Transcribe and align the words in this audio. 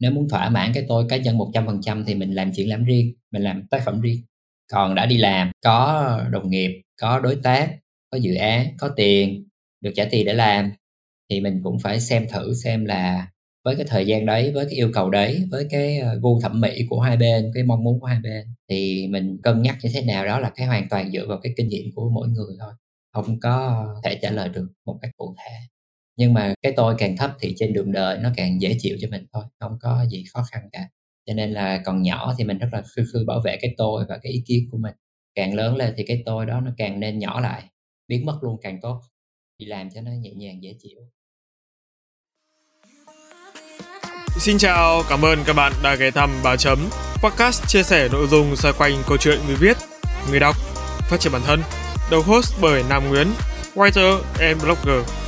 nếu 0.00 0.10
muốn 0.10 0.28
thỏa 0.28 0.48
mãn 0.48 0.70
cái 0.74 0.84
tôi 0.88 1.06
cá 1.08 1.16
nhân 1.16 1.38
100% 1.38 2.04
thì 2.06 2.14
mình 2.14 2.32
làm 2.34 2.52
chuyện 2.56 2.68
làm 2.68 2.84
riêng, 2.84 3.14
mình 3.32 3.42
làm 3.42 3.66
tác 3.70 3.82
phẩm 3.84 4.00
riêng. 4.00 4.22
Còn 4.72 4.94
đã 4.94 5.06
đi 5.06 5.18
làm, 5.18 5.50
có 5.64 6.20
đồng 6.30 6.50
nghiệp, 6.50 6.82
có 7.00 7.20
đối 7.20 7.36
tác, 7.36 7.76
có 8.10 8.18
dự 8.18 8.34
án, 8.34 8.66
có 8.78 8.88
tiền, 8.96 9.48
được 9.80 9.90
trả 9.96 10.04
tiền 10.10 10.26
để 10.26 10.34
làm, 10.34 10.70
thì 11.30 11.40
mình 11.40 11.60
cũng 11.64 11.78
phải 11.78 12.00
xem 12.00 12.26
thử 12.32 12.54
xem 12.54 12.84
là 12.84 13.28
với 13.64 13.76
cái 13.76 13.86
thời 13.88 14.06
gian 14.06 14.26
đấy, 14.26 14.52
với 14.54 14.64
cái 14.64 14.74
yêu 14.74 14.90
cầu 14.94 15.10
đấy, 15.10 15.44
với 15.50 15.66
cái 15.70 15.98
ờ, 15.98 16.18
gu 16.22 16.40
thẩm 16.40 16.60
mỹ 16.60 16.86
của 16.90 17.00
hai 17.00 17.16
bên, 17.16 17.50
cái 17.54 17.62
mong 17.64 17.84
muốn 17.84 18.00
của 18.00 18.06
hai 18.06 18.18
bên, 18.22 18.46
thì 18.68 19.06
mình 19.10 19.38
cân 19.42 19.62
nhắc 19.62 19.78
như 19.82 19.90
thế 19.94 20.02
nào 20.02 20.26
đó 20.26 20.40
là 20.40 20.50
cái 20.56 20.66
hoàn 20.66 20.88
toàn 20.88 21.12
dựa 21.12 21.26
vào 21.28 21.38
cái 21.42 21.52
kinh 21.56 21.68
nghiệm 21.68 21.84
của 21.94 22.10
mỗi 22.10 22.28
người 22.28 22.56
thôi. 22.60 22.72
Không 23.12 23.40
có 23.40 23.86
thể 24.04 24.18
trả 24.22 24.30
lời 24.30 24.48
được 24.48 24.68
một 24.86 24.98
cách 25.02 25.10
cụ 25.16 25.34
thể 25.38 25.52
nhưng 26.18 26.34
mà 26.34 26.54
cái 26.62 26.72
tôi 26.76 26.94
càng 26.98 27.16
thấp 27.16 27.30
thì 27.40 27.54
trên 27.56 27.72
đường 27.72 27.92
đời 27.92 28.18
nó 28.18 28.30
càng 28.36 28.60
dễ 28.60 28.76
chịu 28.80 28.96
cho 29.00 29.08
mình 29.10 29.26
thôi 29.32 29.44
không 29.60 29.78
có 29.80 30.06
gì 30.10 30.24
khó 30.32 30.42
khăn 30.52 30.62
cả. 30.72 30.88
Cho 31.26 31.34
nên 31.34 31.52
là 31.52 31.82
còn 31.84 32.02
nhỏ 32.02 32.34
thì 32.38 32.44
mình 32.44 32.58
rất 32.58 32.68
là 32.72 32.82
khư 32.96 33.04
khư 33.12 33.24
bảo 33.26 33.40
vệ 33.44 33.56
cái 33.60 33.74
tôi 33.78 34.04
và 34.08 34.18
cái 34.22 34.32
ý 34.32 34.42
kiến 34.46 34.68
của 34.70 34.78
mình. 34.78 34.94
Càng 35.34 35.54
lớn 35.54 35.76
lên 35.76 35.94
thì 35.96 36.04
cái 36.06 36.22
tôi 36.26 36.46
đó 36.46 36.60
nó 36.60 36.70
càng 36.76 37.00
nên 37.00 37.18
nhỏ 37.18 37.40
lại 37.40 37.62
biến 38.08 38.26
mất 38.26 38.38
luôn 38.42 38.56
càng 38.62 38.78
tốt. 38.82 39.00
Đi 39.58 39.66
làm 39.66 39.90
cho 39.90 40.00
nó 40.00 40.10
nhẹ 40.10 40.30
nhàng 40.36 40.62
dễ 40.62 40.74
chịu. 40.78 40.98
Xin 44.38 44.58
chào, 44.58 45.02
cảm 45.08 45.24
ơn 45.24 45.38
các 45.46 45.52
bạn 45.52 45.72
đã 45.82 45.94
ghé 45.94 46.10
thăm 46.10 46.30
Báo 46.44 46.56
Chấm. 46.56 46.78
Podcast 47.22 47.62
chia 47.68 47.82
sẻ 47.82 48.08
nội 48.12 48.26
dung 48.26 48.56
xoay 48.56 48.74
quanh 48.78 48.92
câu 49.08 49.16
chuyện 49.16 49.38
người 49.46 49.56
viết, 49.56 49.76
người 50.30 50.40
đọc, 50.40 50.56
phát 51.10 51.20
triển 51.20 51.32
bản 51.32 51.42
thân. 51.46 51.60
Đầu 52.10 52.22
host 52.22 52.54
bởi 52.62 52.82
Nam 52.88 53.08
Nguyễn, 53.08 53.26
writer 53.74 54.22
and 54.40 54.64
blogger. 54.64 55.27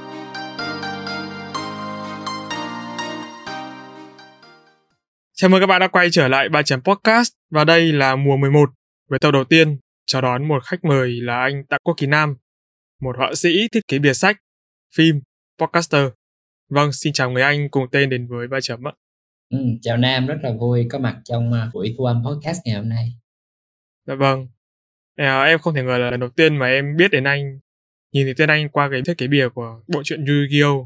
Chào 5.41 5.49
mừng 5.49 5.59
các 5.59 5.67
bạn 5.67 5.79
đã 5.79 5.87
quay 5.87 6.07
trở 6.11 6.27
lại 6.27 6.49
ba 6.49 6.63
chấm 6.63 6.81
podcast 6.81 7.33
và 7.49 7.63
đây 7.63 7.91
là 7.91 8.15
mùa 8.15 8.37
11 8.37 8.69
với 9.09 9.19
tập 9.19 9.31
đầu 9.31 9.43
tiên 9.43 9.77
chào 10.05 10.21
đón 10.21 10.47
một 10.47 10.63
khách 10.63 10.83
mời 10.83 11.21
là 11.21 11.41
anh 11.41 11.65
Tạ 11.65 11.77
Quốc 11.83 11.93
Kỳ 11.97 12.07
Nam, 12.07 12.35
một 13.01 13.17
họa 13.17 13.33
sĩ 13.35 13.67
thiết 13.71 13.87
kế 13.87 13.99
bìa 13.99 14.13
sách, 14.13 14.37
phim 14.95 15.21
podcaster. 15.59 16.07
Vâng, 16.69 16.91
xin 16.93 17.13
chào 17.13 17.31
người 17.31 17.43
anh 17.43 17.69
cùng 17.69 17.87
tên 17.91 18.09
đến 18.09 18.27
với 18.27 18.47
ba 18.47 18.61
chấm 18.61 18.87
ạ. 18.87 18.91
Ừ, 19.49 19.57
chào 19.81 19.97
Nam, 19.97 20.27
rất 20.27 20.37
là 20.43 20.51
vui 20.59 20.87
có 20.89 20.99
mặt 20.99 21.17
trong 21.23 21.51
uh, 21.51 21.73
buổi 21.73 21.95
thu 21.97 22.05
âm 22.05 22.23
podcast 22.25 22.59
ngày 22.65 22.75
hôm 22.75 22.89
nay. 22.89 23.13
Dạ 24.07 24.15
vâng. 24.15 24.47
À, 25.15 25.43
em 25.43 25.59
không 25.59 25.73
thể 25.73 25.83
ngờ 25.83 25.97
là 25.97 26.11
lần 26.11 26.19
đầu 26.19 26.29
tiên 26.29 26.57
mà 26.57 26.67
em 26.67 26.97
biết 26.97 27.11
đến 27.11 27.23
anh, 27.23 27.59
nhìn 28.11 28.25
thấy 28.27 28.33
tên 28.37 28.49
anh 28.49 28.69
qua 28.69 28.89
cái 28.91 29.01
thiết 29.05 29.17
kế 29.17 29.27
bìa 29.27 29.49
của 29.49 29.81
bộ 29.87 30.01
truyện 30.03 30.25
Yu-Gi-Oh! 30.25 30.85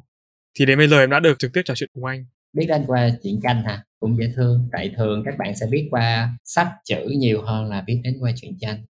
Thì 0.59 0.66
đến 0.66 0.78
bây 0.78 0.88
giờ 0.88 1.00
em 1.00 1.09
đã 1.09 1.19
được 1.19 1.40
trực 1.40 1.53
tiếp 1.53 1.62
trò 1.66 1.75
chuyện 1.75 1.90
cùng 1.94 2.06
anh. 2.06 2.25
Biết 2.53 2.67
anh 2.69 2.84
qua 2.88 3.09
truyện 3.23 3.40
tranh 3.44 3.64
hả? 3.64 3.84
Cũng 4.06 4.17
dễ 4.17 4.31
thương. 4.36 4.70
Tại 4.72 4.92
thường 4.98 5.23
các 5.25 5.36
bạn 5.38 5.56
sẽ 5.56 5.66
biết 5.72 5.88
qua 5.92 6.38
sách 6.44 6.67
chữ 6.84 7.08
nhiều 7.17 7.42
hơn 7.42 7.66
là 7.66 7.81
biết 7.81 8.02
đến 8.03 8.17
qua 8.20 8.31
truyện 8.36 8.58
tranh. 8.59 8.86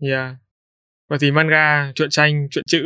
Yeah. 0.00 0.36
Vậy 1.08 1.18
thì 1.22 1.30
manga, 1.30 1.92
truyện 1.94 2.10
tranh, 2.10 2.48
truyện 2.50 2.64
chữ, 2.68 2.82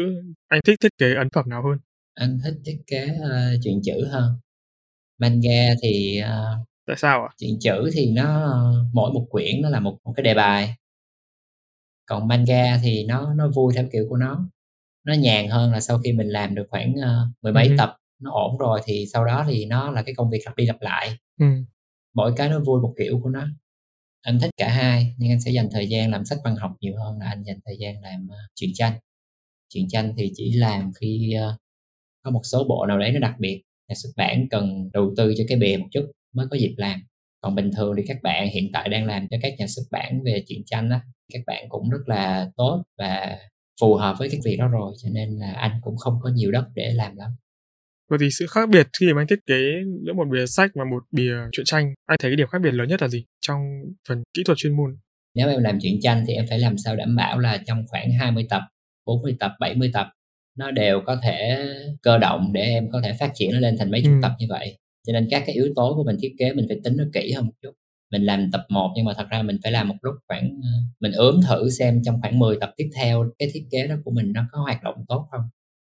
anh 0.49 0.61
thích 0.65 0.81
thiết 0.81 0.99
kế 0.99 1.15
ấn 1.15 1.28
phẩm 1.34 1.44
nào 1.49 1.62
hơn? 1.62 1.78
Anh 2.15 2.39
thích 2.44 2.55
thiết 2.65 2.78
kế, 2.87 3.06
ơ, 3.22 3.56
truyện 3.65 3.81
chữ 3.84 4.09
hơn. 4.11 4.34
Manga 5.19 5.75
thì, 5.83 6.19
ờ 6.19 6.59
Tại 6.87 6.97
sao 6.97 7.22
ạ? 7.22 7.28
Truyện 7.37 7.59
chữ 7.61 7.91
thì 7.93 8.12
nó 8.12 8.53
mỗi 8.93 9.12
một 9.12 9.27
quyển 9.31 9.62
nó 9.62 9.69
là 9.69 9.81
một 9.81 9.99
một 10.05 10.12
cái 10.17 10.25
đề 10.25 10.34
bài. 10.34 10.75
Còn 12.06 12.28
manga 12.28 12.78
thì 12.83 13.05
nó 13.05 13.34
nó 13.34 13.49
vui 13.49 13.75
theo 13.77 13.84
kiểu 13.93 14.06
của 14.09 14.17
nó. 14.17 14.49
Nó 15.06 15.15
nhàn 15.15 15.49
hơn 15.49 15.72
là 15.72 15.81
sau 15.81 15.99
khi 15.99 16.12
mình 16.12 16.28
làm 16.28 16.55
được 16.55 16.67
khoảng, 16.71 16.94
ơ, 16.94 17.28
mười 17.43 17.53
mấy 17.53 17.69
Ừm 17.69 17.77
tập, 17.77 17.97
nó 18.22 18.31
ổn 18.33 18.59
rồi 18.59 18.81
thì 18.84 19.05
sau 19.12 19.25
đó 19.25 19.44
thì 19.49 19.65
nó 19.66 19.91
là 19.91 20.03
cái 20.03 20.15
công 20.15 20.31
việc 20.31 20.41
lặp 20.47 20.56
đi 20.56 20.66
lặp 20.66 20.81
lại. 20.83 21.10
Ừm. 21.41 21.65
Mỗi 22.15 22.33
cái 22.37 22.49
nó 22.49 22.60
vui 22.66 22.81
một 22.81 22.94
kiểu 22.99 23.21
của 23.22 23.28
nó. 23.31 23.47
Anh 24.22 24.38
thích 24.41 24.50
cả 24.56 24.69
hai, 24.69 25.15
nhưng 25.19 25.31
anh 25.33 25.41
sẽ 25.41 25.50
dành 25.50 25.69
thời 25.72 25.88
gian 25.88 26.10
làm 26.10 26.25
sách 26.25 26.38
văn 26.44 26.56
học 26.56 26.72
nhiều 26.81 26.94
hơn 27.05 27.19
là 27.19 27.27
anh 27.27 27.43
dành 27.43 27.59
thời 27.65 27.77
gian 27.81 28.03
làm, 28.03 28.28
ơ, 28.28 28.37
truyện 28.55 28.71
tranh. 28.75 28.93
Truyện 29.75 29.87
tranh 29.91 30.15
thì 30.16 30.32
chỉ 30.34 30.53
làm 30.53 30.93
khi, 31.00 31.32
ơ, 31.32 31.56
có 32.22 32.31
một 32.31 32.41
số 32.44 32.65
bộ 32.69 32.87
nào 32.87 32.99
đấy 32.99 33.12
nó 33.12 33.21
đặc 33.21 33.34
biệt, 33.38 33.62
nhà 33.88 33.94
xuất 33.94 34.11
bản 34.16 34.47
cần 34.50 34.91
đầu 34.93 35.15
tư 35.16 35.34
cho 35.38 35.44
cái 35.49 35.59
bìa 35.59 35.77
một 35.81 35.87
chút 35.93 36.11
mới 36.34 36.47
có 36.50 36.56
dịp 36.56 36.75
làm. 36.77 37.00
Còn 37.41 37.55
bình 37.55 37.71
thường 37.77 37.94
thì 37.97 38.03
các 38.09 38.16
bạn 38.22 38.49
hiện 38.49 38.71
tại 38.72 38.88
đang 38.88 39.06
làm 39.06 39.28
cho 39.31 39.37
các 39.43 39.55
nhà 39.59 39.66
xuất 39.69 39.82
bản 39.91 40.22
về 40.25 40.44
truyện 40.49 40.62
tranh 40.66 40.91
á, 40.91 41.00
các 41.32 41.43
bạn 41.47 41.66
cũng 41.69 41.91
rất 41.91 42.03
là 42.06 42.50
tốt 42.56 42.82
và 42.99 43.38
phù 43.81 43.94
hợp 43.94 44.16
với 44.19 44.28
cái 44.31 44.41
việc 44.44 44.56
đó 44.56 44.69
rồi, 44.69 44.94
cho 45.03 45.09
nên 45.12 45.38
là 45.38 45.53
anh 45.53 45.81
cũng 45.82 45.97
không 45.97 46.19
có 46.22 46.31
nhiều 46.31 46.50
đất 46.53 46.65
để 46.75 46.93
làm 46.94 47.16
lắm. 47.16 47.31
Vậy 48.12 48.19
thì 48.23 48.28
sự 48.31 48.47
khác 48.50 48.69
biệt 48.69 48.87
khi 49.00 49.12
mà 49.12 49.21
anh 49.21 49.27
thiết 49.27 49.41
kế 49.47 49.61
giữa 50.06 50.12
một 50.12 50.25
bìa 50.33 50.47
sách 50.47 50.71
và 50.75 50.84
một 50.84 51.03
bìa 51.11 51.34
truyện 51.53 51.65
tranh, 51.65 51.95
anh 52.06 52.19
thấy 52.21 52.31
cái 52.31 52.37
điểm 52.37 52.47
khác 52.47 52.59
biệt 52.62 52.71
lớn 52.71 52.89
nhất 52.89 53.03
là 53.03 53.09
gì 53.09 53.25
trong 53.41 53.59
phần 54.09 54.23
kỹ 54.34 54.43
thuật 54.47 54.59
chuyên 54.59 54.77
môn? 54.77 54.97
Nếu 55.34 55.49
em 55.49 55.62
làm 55.62 55.78
truyện 55.81 55.99
tranh 56.03 56.25
thì 56.27 56.34
em 56.34 56.47
phải 56.49 56.59
làm 56.59 56.78
sao 56.78 56.97
đảm 56.97 57.17
bảo 57.17 57.39
là 57.39 57.59
trong 57.67 57.84
khoảng 57.89 58.12
20 58.12 58.47
tập, 58.50 58.62
40 59.06 59.37
tập, 59.41 59.53
70 59.61 59.91
tập 59.95 60.06
nó 60.59 60.71
đều 60.71 61.00
có 61.06 61.17
thể 61.23 61.59
cơ 62.03 62.19
động 62.19 62.53
để 62.53 62.61
em 62.61 62.91
có 62.93 63.00
thể 63.05 63.12
phát 63.21 63.31
triển 63.34 63.50
nó 63.53 63.59
lên 63.59 63.77
thành 63.78 63.91
mấy 63.91 64.03
chục 64.03 64.12
Ừm. 64.12 64.23
tập 64.23 64.33
như 64.39 64.47
vậy. 64.49 64.79
Cho 65.06 65.12
nên 65.12 65.29
các 65.31 65.43
cái 65.47 65.55
yếu 65.55 65.69
tố 65.77 65.94
của 65.97 66.05
mình 66.05 66.17
thiết 66.21 66.34
kế 66.39 66.53
mình 66.53 66.67
phải 66.69 66.81
tính 66.84 66.97
nó 66.97 67.05
kỹ 67.12 67.33
hơn 67.33 67.47
một 67.47 67.53
chút. 67.62 67.73
Mình 68.12 68.23
làm 68.23 68.50
tập 68.53 68.65
1 68.69 68.93
nhưng 68.97 69.05
mà 69.05 69.12
thật 69.17 69.27
ra 69.31 69.43
mình 69.43 69.56
phải 69.62 69.73
làm 69.73 69.89
một 69.89 69.94
lúc 70.03 70.15
khoảng, 70.29 70.44
ơ 70.62 70.69
mình 71.00 71.12
ướm 71.12 71.41
thử 71.49 71.71
xem 71.71 72.03
trong 72.05 72.21
khoảng 72.21 72.39
10 72.39 72.56
tập 72.61 72.71
tiếp 72.77 72.91
theo 72.97 73.25
cái 73.39 73.49
thiết 73.55 73.65
kế 73.71 73.87
đó 73.87 73.94
của 74.05 74.11
mình 74.11 74.33
nó 74.33 74.43
có 74.53 74.61
hoạt 74.61 74.83
động 74.83 75.05
tốt 75.09 75.29
không. 75.31 75.41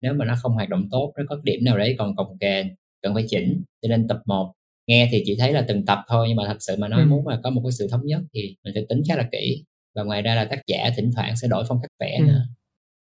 Nếu 0.01 0.13
mà 0.13 0.25
nó 0.25 0.35
không 0.41 0.51
hoạt 0.53 0.69
động 0.69 0.87
tốt, 0.91 1.13
nó 1.17 1.23
có 1.29 1.39
điểm 1.43 1.63
nào 1.63 1.77
đấy 1.77 1.95
còn 1.99 2.15
cồng 2.15 2.37
kềnh, 2.39 2.67
cần 3.01 3.13
phải 3.13 3.25
chỉnh. 3.29 3.63
Cho 3.81 3.87
nên 3.89 4.07
tập 4.07 4.21
1 4.25 4.53
nghe 4.87 5.09
thì 5.11 5.23
chỉ 5.25 5.35
thấy 5.39 5.53
là 5.53 5.65
từng 5.67 5.85
tập 5.85 5.99
thôi 6.07 6.25
nhưng 6.27 6.37
mà 6.37 6.43
thật 6.47 6.57
sự 6.59 6.75
mà 6.79 6.87
nói 6.87 6.99
Ừm. 7.01 7.09
muốn 7.09 7.25
mà 7.25 7.39
có 7.43 7.49
một 7.49 7.61
cái 7.65 7.71
sự 7.71 7.87
thống 7.91 8.05
nhất 8.05 8.21
thì 8.33 8.55
mình 8.63 8.73
phải 8.73 8.85
tính 8.89 9.01
khá 9.09 9.15
là 9.15 9.27
kỹ. 9.31 9.63
Và 9.95 10.03
ngoài 10.03 10.21
ra 10.21 10.35
là 10.35 10.45
tác 10.45 10.59
giả 10.67 10.89
thỉnh 10.97 11.11
thoảng 11.15 11.35
sẽ 11.37 11.47
đổi 11.47 11.63
phong 11.67 11.79
cách 11.81 11.91
vẽ 11.99 12.17
Ừm. 12.19 12.27
nữa. 12.27 12.45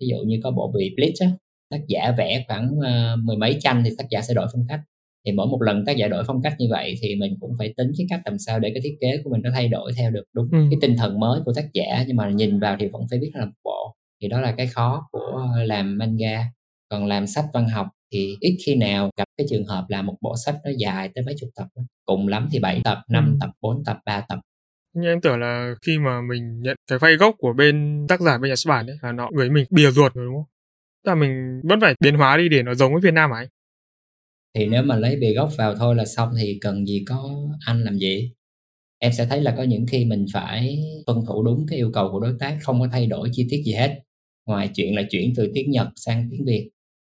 Ví 0.00 0.06
dụ 0.08 0.16
như 0.26 0.40
có 0.44 0.50
bộ 0.50 0.72
bìa 0.78 0.88
Bleach 0.96 1.14
á, 1.20 1.30
tác 1.70 1.80
giả 1.88 2.14
vẽ 2.18 2.44
khoảng, 2.48 2.70
ơ, 2.82 3.16
mười 3.16 3.36
mấy 3.36 3.56
tranh 3.60 3.82
thì 3.84 3.90
tác 3.98 4.04
giả 4.10 4.20
sẽ 4.22 4.34
đổi 4.34 4.46
phong 4.52 4.66
cách. 4.68 4.80
Thì 5.26 5.32
mỗi 5.32 5.46
một 5.46 5.62
lần 5.62 5.84
tác 5.86 5.96
giả 5.96 6.08
đổi 6.08 6.24
phong 6.26 6.42
cách 6.42 6.54
như 6.58 6.66
vậy 6.70 6.94
thì 7.02 7.14
mình 7.16 7.36
cũng 7.40 7.52
phải 7.58 7.74
tính 7.76 7.92
cái 7.98 8.06
cách 8.10 8.20
làm 8.24 8.38
sao 8.38 8.58
để 8.60 8.70
cái 8.74 8.80
thiết 8.84 8.96
kế 9.00 9.18
của 9.24 9.30
mình 9.30 9.42
nó 9.42 9.50
thay 9.54 9.68
đổi 9.68 9.92
theo 9.96 10.10
được 10.10 10.24
đúng 10.34 10.48
Ừm. 10.52 10.70
cái 10.70 10.78
tinh 10.80 10.96
thần 10.96 11.20
mới 11.20 11.40
của 11.44 11.52
tác 11.56 11.66
giả, 11.72 12.04
nhưng 12.06 12.16
mà 12.16 12.30
nhìn 12.30 12.60
vào 12.60 12.76
thì 12.80 12.86
vẫn 12.88 13.02
phải 13.10 13.18
biết 13.18 13.30
là 13.34 13.44
một 13.44 13.52
bộ. 13.64 13.94
Thì 14.22 14.28
đó 14.28 14.40
là 14.40 14.52
cái 14.52 14.66
khó 14.66 15.08
của 15.12 15.48
làm 15.64 15.98
manga. 15.98 16.44
Còn 16.90 17.06
làm 17.06 17.26
sách 17.26 17.44
văn 17.52 17.68
học 17.68 17.86
thì 18.12 18.36
ít 18.40 18.56
khi 18.66 18.74
nào 18.74 19.10
gặp 19.16 19.24
cái 19.38 19.46
trường 19.50 19.64
hợp 19.64 19.84
là 19.88 20.02
một 20.02 20.16
bộ 20.20 20.34
sách 20.44 20.54
nó 20.64 20.70
dài 20.78 21.10
tới 21.14 21.24
mấy 21.24 21.34
chục 21.40 21.50
tập 21.56 21.66
cùng 22.06 22.28
lắm 22.28 22.48
thì 22.52 22.58
7 22.58 22.80
tập, 22.84 22.98
5 23.08 23.24
Ừm. 23.24 23.38
tập, 23.40 23.50
4 23.60 23.84
tập, 23.84 23.98
3 24.06 24.20
tập. 24.28 24.38
Nhưng 24.94 25.04
em 25.04 25.20
tưởng 25.20 25.40
là 25.40 25.74
khi 25.86 25.98
mà 25.98 26.20
mình 26.20 26.60
nhận 26.62 26.76
cái 26.90 26.98
file 26.98 27.18
gốc 27.18 27.34
của 27.38 27.52
bên 27.52 28.06
tác 28.08 28.20
giả 28.20 28.38
bên 28.38 28.48
nhà 28.48 28.56
xuất 28.56 28.68
bản 28.70 28.86
ấy 28.86 28.96
là 29.02 29.12
nó 29.12 29.28
gửi 29.36 29.50
mình 29.50 29.64
bìa 29.70 29.90
ruột 29.90 30.14
rồi, 30.14 30.24
đúng 30.26 30.34
không? 30.34 30.44
Tức 31.04 31.10
là 31.10 31.14
mình 31.14 31.60
vẫn 31.64 31.80
phải 31.80 31.94
biến 32.00 32.14
hóa 32.14 32.36
đi 32.36 32.48
để 32.48 32.62
nó 32.62 32.74
giống 32.74 32.92
với 32.92 33.00
Việt 33.00 33.14
Nam 33.14 33.30
anh? 33.30 33.46
Thì 34.54 34.66
nếu 34.66 34.82
mà 34.82 34.96
lấy 34.96 35.16
bìa 35.16 35.32
gốc 35.34 35.50
vào 35.58 35.74
thôi 35.74 35.94
là 35.94 36.04
xong 36.04 36.30
thì 36.40 36.58
cần 36.60 36.86
gì 36.86 37.04
có 37.08 37.36
anh 37.66 37.84
làm 37.84 37.98
gì. 37.98 38.32
Em 38.98 39.12
sẽ 39.12 39.26
thấy 39.26 39.40
là 39.40 39.54
có 39.56 39.62
những 39.62 39.86
khi 39.86 40.04
mình 40.04 40.26
phải 40.32 40.78
tuân 41.06 41.18
thủ 41.26 41.42
đúng 41.44 41.66
cái 41.68 41.78
yêu 41.78 41.90
cầu 41.94 42.08
của 42.12 42.20
đối 42.20 42.34
tác, 42.40 42.58
không 42.62 42.80
có 42.80 42.88
thay 42.92 43.06
đổi 43.06 43.28
chi 43.32 43.46
tiết 43.50 43.62
gì 43.66 43.72
hết, 43.72 43.98
ngoài 44.46 44.70
chuyện 44.74 44.96
là 44.96 45.02
chuyển 45.10 45.32
từ 45.36 45.50
tiếng 45.54 45.70
Nhật 45.70 45.88
sang 45.96 46.28
tiếng 46.30 46.44
Việt. 46.46 46.70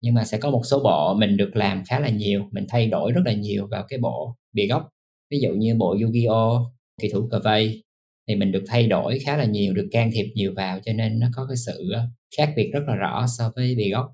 Nhưng 0.07 0.15
mà 0.15 0.25
sẽ 0.25 0.39
có 0.39 0.51
một 0.51 0.63
số 0.71 0.81
bộ 0.85 1.15
mình 1.15 1.37
được 1.37 1.57
làm 1.57 1.83
khá 1.89 2.01
là 2.01 2.09
nhiều, 2.09 2.49
mình 2.53 2.65
thay 2.69 2.87
đổi 2.87 3.13
rất 3.13 3.21
là 3.25 3.33
nhiều 3.33 3.69
vào 3.71 3.85
cái 3.89 3.99
bộ 3.99 4.37
bìa 4.53 4.67
gốc. 4.67 4.89
Ví 5.31 5.39
dụ 5.43 5.51
như 5.51 5.75
bộ 5.75 5.97
Yu-Gi-Oh! 5.97 6.65
Kỳ 7.03 7.09
thủ 7.13 7.29
cờ 7.31 7.41
vây 7.45 7.85
thì 8.29 8.35
mình 8.37 8.53
được 8.53 8.65
thay 8.67 8.87
đổi 8.87 9.19
khá 9.25 9.37
là 9.37 9.45
nhiều, 9.45 9.75
được 9.75 9.89
can 9.93 10.11
thiệp 10.13 10.27
nhiều 10.35 10.53
vào 10.57 10.81
cho 10.85 10.93
nên 10.93 11.19
nó 11.19 11.27
có 11.37 11.47
cái 11.47 11.57
sự, 11.57 11.91
ơ, 11.95 12.09
khác 12.37 12.53
biệt 12.57 12.71
rất 12.73 12.81
là 12.87 12.95
rõ 12.95 13.27
so 13.39 13.53
với 13.57 13.75
bìa 13.77 13.91
gốc. 13.93 14.07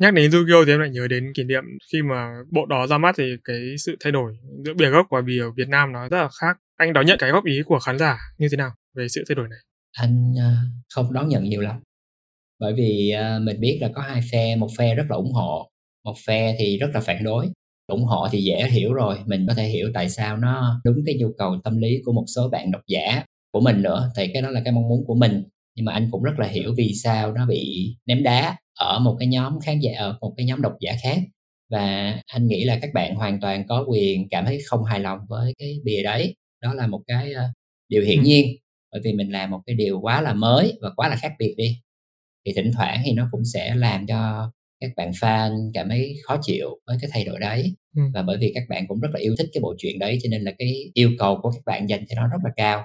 Nhắc 0.00 0.14
đến 0.14 0.30
Yu-Gi-Oh! 0.30 0.64
thì 0.66 0.72
em 0.72 0.80
lại 0.80 0.90
nhớ 0.90 1.08
đến 1.08 1.32
kỷ 1.34 1.44
niệm 1.44 1.64
khi 1.92 2.02
mà 2.02 2.28
bộ 2.50 2.66
đó 2.66 2.86
ra 2.86 2.98
mắt 2.98 3.14
thì 3.18 3.24
cái 3.44 3.74
sự 3.78 3.96
thay 4.00 4.12
đổi 4.12 4.32
giữa 4.64 4.74
bìa 4.74 4.90
gốc 4.90 5.06
và 5.10 5.20
bìa 5.20 5.42
Việt 5.56 5.68
Nam 5.68 5.92
nó 5.92 6.08
rất 6.08 6.18
là 6.18 6.28
khác. 6.40 6.56
Anh 6.76 6.92
đón 6.92 7.06
nhận 7.06 7.18
cái 7.18 7.30
góp 7.30 7.44
ý 7.44 7.62
của 7.66 7.78
khán 7.78 7.98
giả 7.98 8.18
như 8.38 8.48
thế 8.50 8.56
nào 8.56 8.70
về 8.96 9.08
sự 9.08 9.24
thay 9.28 9.34
đổi 9.34 9.48
này? 9.48 9.58
Anh, 9.98 10.34
ơ, 10.38 10.52
không 10.94 11.12
đón 11.12 11.28
nhận 11.28 11.44
nhiều 11.44 11.60
lắm. 11.60 11.80
Bởi 12.60 12.72
vì, 12.74 13.10
ờ, 13.10 13.38
mình 13.42 13.60
biết 13.60 13.78
là 13.80 13.88
có 13.94 14.02
hai 14.02 14.20
phe, 14.32 14.56
một 14.56 14.68
phe 14.78 14.94
rất 14.94 15.04
là 15.10 15.16
ủng 15.16 15.32
hộ, 15.32 15.70
một 16.04 16.14
phe 16.26 16.56
thì 16.58 16.78
rất 16.78 16.88
là 16.94 17.00
phản 17.00 17.24
đối. 17.24 17.48
ủng 17.86 18.04
hộ 18.04 18.28
thì 18.32 18.42
dễ 18.42 18.68
hiểu 18.70 18.92
rồi, 18.94 19.18
mình 19.26 19.44
có 19.48 19.54
thể 19.54 19.64
hiểu 19.68 19.90
tại 19.94 20.10
sao 20.10 20.36
nó 20.36 20.80
đúng 20.84 20.96
cái 21.06 21.14
nhu 21.20 21.28
cầu 21.38 21.56
tâm 21.64 21.78
lý 21.78 22.00
của 22.04 22.12
một 22.12 22.24
số 22.36 22.48
bạn 22.48 22.70
độc 22.72 22.82
giả 22.88 23.24
của 23.52 23.60
mình 23.60 23.82
nữa, 23.82 24.10
thì 24.16 24.26
cái 24.32 24.42
đó 24.42 24.50
là 24.50 24.60
cái 24.64 24.72
mong 24.72 24.88
muốn 24.88 25.04
của 25.06 25.14
mình. 25.14 25.42
Nhưng 25.76 25.84
mà 25.86 25.92
anh 25.92 26.08
cũng 26.10 26.22
rất 26.22 26.38
là 26.38 26.46
hiểu 26.48 26.74
vì 26.76 26.92
sao 27.02 27.32
nó 27.32 27.46
bị 27.46 27.94
ném 28.06 28.22
đá 28.22 28.56
ở 28.78 28.98
một 28.98 29.16
cái 29.18 29.28
nhóm 29.28 29.60
khán 29.60 29.80
giả 29.80 29.90
ở 29.98 30.18
một 30.20 30.34
cái 30.36 30.46
nhóm 30.46 30.62
độc 30.62 30.72
giả 30.80 30.96
khác. 31.02 31.18
Và 31.70 32.14
anh 32.26 32.46
nghĩ 32.46 32.64
là 32.64 32.78
các 32.82 32.90
bạn 32.94 33.14
hoàn 33.14 33.40
toàn 33.40 33.66
có 33.68 33.84
quyền 33.88 34.28
cảm 34.30 34.44
thấy 34.44 34.58
không 34.66 34.84
hài 34.84 35.00
lòng 35.00 35.18
với 35.28 35.54
cái 35.58 35.78
bìa 35.84 36.02
đấy, 36.02 36.34
đó 36.62 36.74
là 36.74 36.86
một 36.86 37.00
cái, 37.06 37.32
ơ, 37.32 37.42
điều 37.88 38.02
hiển 38.02 38.22
nhiên, 38.22 38.46
bởi 38.92 39.00
vì 39.04 39.12
mình 39.12 39.30
làm 39.32 39.50
một 39.50 39.60
cái 39.66 39.76
điều 39.76 40.00
quá 40.00 40.20
là 40.20 40.34
mới 40.34 40.78
và 40.82 40.90
quá 40.96 41.08
là 41.08 41.16
khác 41.16 41.32
biệt 41.38 41.54
đi. 41.58 41.76
Thì 42.46 42.52
thỉnh 42.56 42.70
thoảng 42.74 43.02
thì 43.04 43.12
nó 43.12 43.28
cũng 43.32 43.44
sẽ 43.54 43.74
làm 43.74 44.06
cho 44.06 44.50
các 44.80 44.90
bạn 44.96 45.10
fan 45.10 45.70
cảm 45.74 45.88
thấy 45.88 46.14
khó 46.24 46.36
chịu 46.42 46.68
với 46.86 46.96
cái 47.00 47.10
thay 47.14 47.24
đổi 47.24 47.40
đấy. 47.40 47.74
Ừm. 47.96 48.12
Và 48.14 48.22
bởi 48.22 48.36
vì 48.40 48.52
các 48.54 48.62
bạn 48.68 48.84
cũng 48.88 49.00
rất 49.00 49.08
là 49.12 49.20
yêu 49.20 49.34
thích 49.38 49.48
cái 49.52 49.60
bộ 49.62 49.74
truyện 49.78 49.98
đấy, 49.98 50.18
cho 50.22 50.28
nên 50.30 50.42
là 50.42 50.52
cái 50.58 50.90
yêu 50.94 51.10
cầu 51.18 51.38
của 51.42 51.50
các 51.50 51.62
bạn 51.66 51.88
dành 51.88 52.04
cho 52.08 52.16
nó 52.16 52.28
rất 52.28 52.38
là 52.44 52.50
cao. 52.56 52.84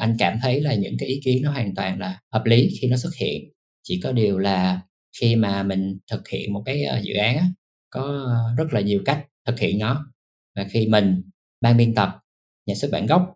Anh 0.00 0.16
cảm 0.18 0.38
thấy 0.42 0.60
là 0.60 0.74
những 0.74 0.96
cái 0.98 1.08
ý 1.08 1.20
kiến 1.24 1.42
nó 1.42 1.50
hoàn 1.52 1.74
toàn 1.74 1.98
là 2.00 2.20
hợp 2.32 2.44
lý 2.44 2.68
khi 2.80 2.88
nó 2.88 2.96
xuất 2.96 3.10
hiện, 3.20 3.42
chỉ 3.82 4.00
có 4.04 4.12
điều 4.12 4.38
là 4.38 4.80
khi 5.20 5.36
mà 5.36 5.62
mình 5.62 5.98
thực 6.10 6.28
hiện 6.28 6.52
một 6.52 6.62
cái, 6.66 6.82
ơ, 6.84 7.00
dự 7.02 7.14
án 7.14 7.36
á, 7.36 7.46
có 7.90 8.28
rất 8.58 8.72
là 8.72 8.80
nhiều 8.80 9.02
cách 9.06 9.26
thực 9.46 9.60
hiện 9.60 9.78
nó. 9.78 10.06
Và 10.56 10.64
khi 10.70 10.86
mình, 10.86 11.22
ban 11.60 11.76
biên 11.76 11.94
tập, 11.94 12.18
nhà 12.66 12.74
xuất 12.74 12.90
bản 12.92 13.06
gốc, 13.06 13.34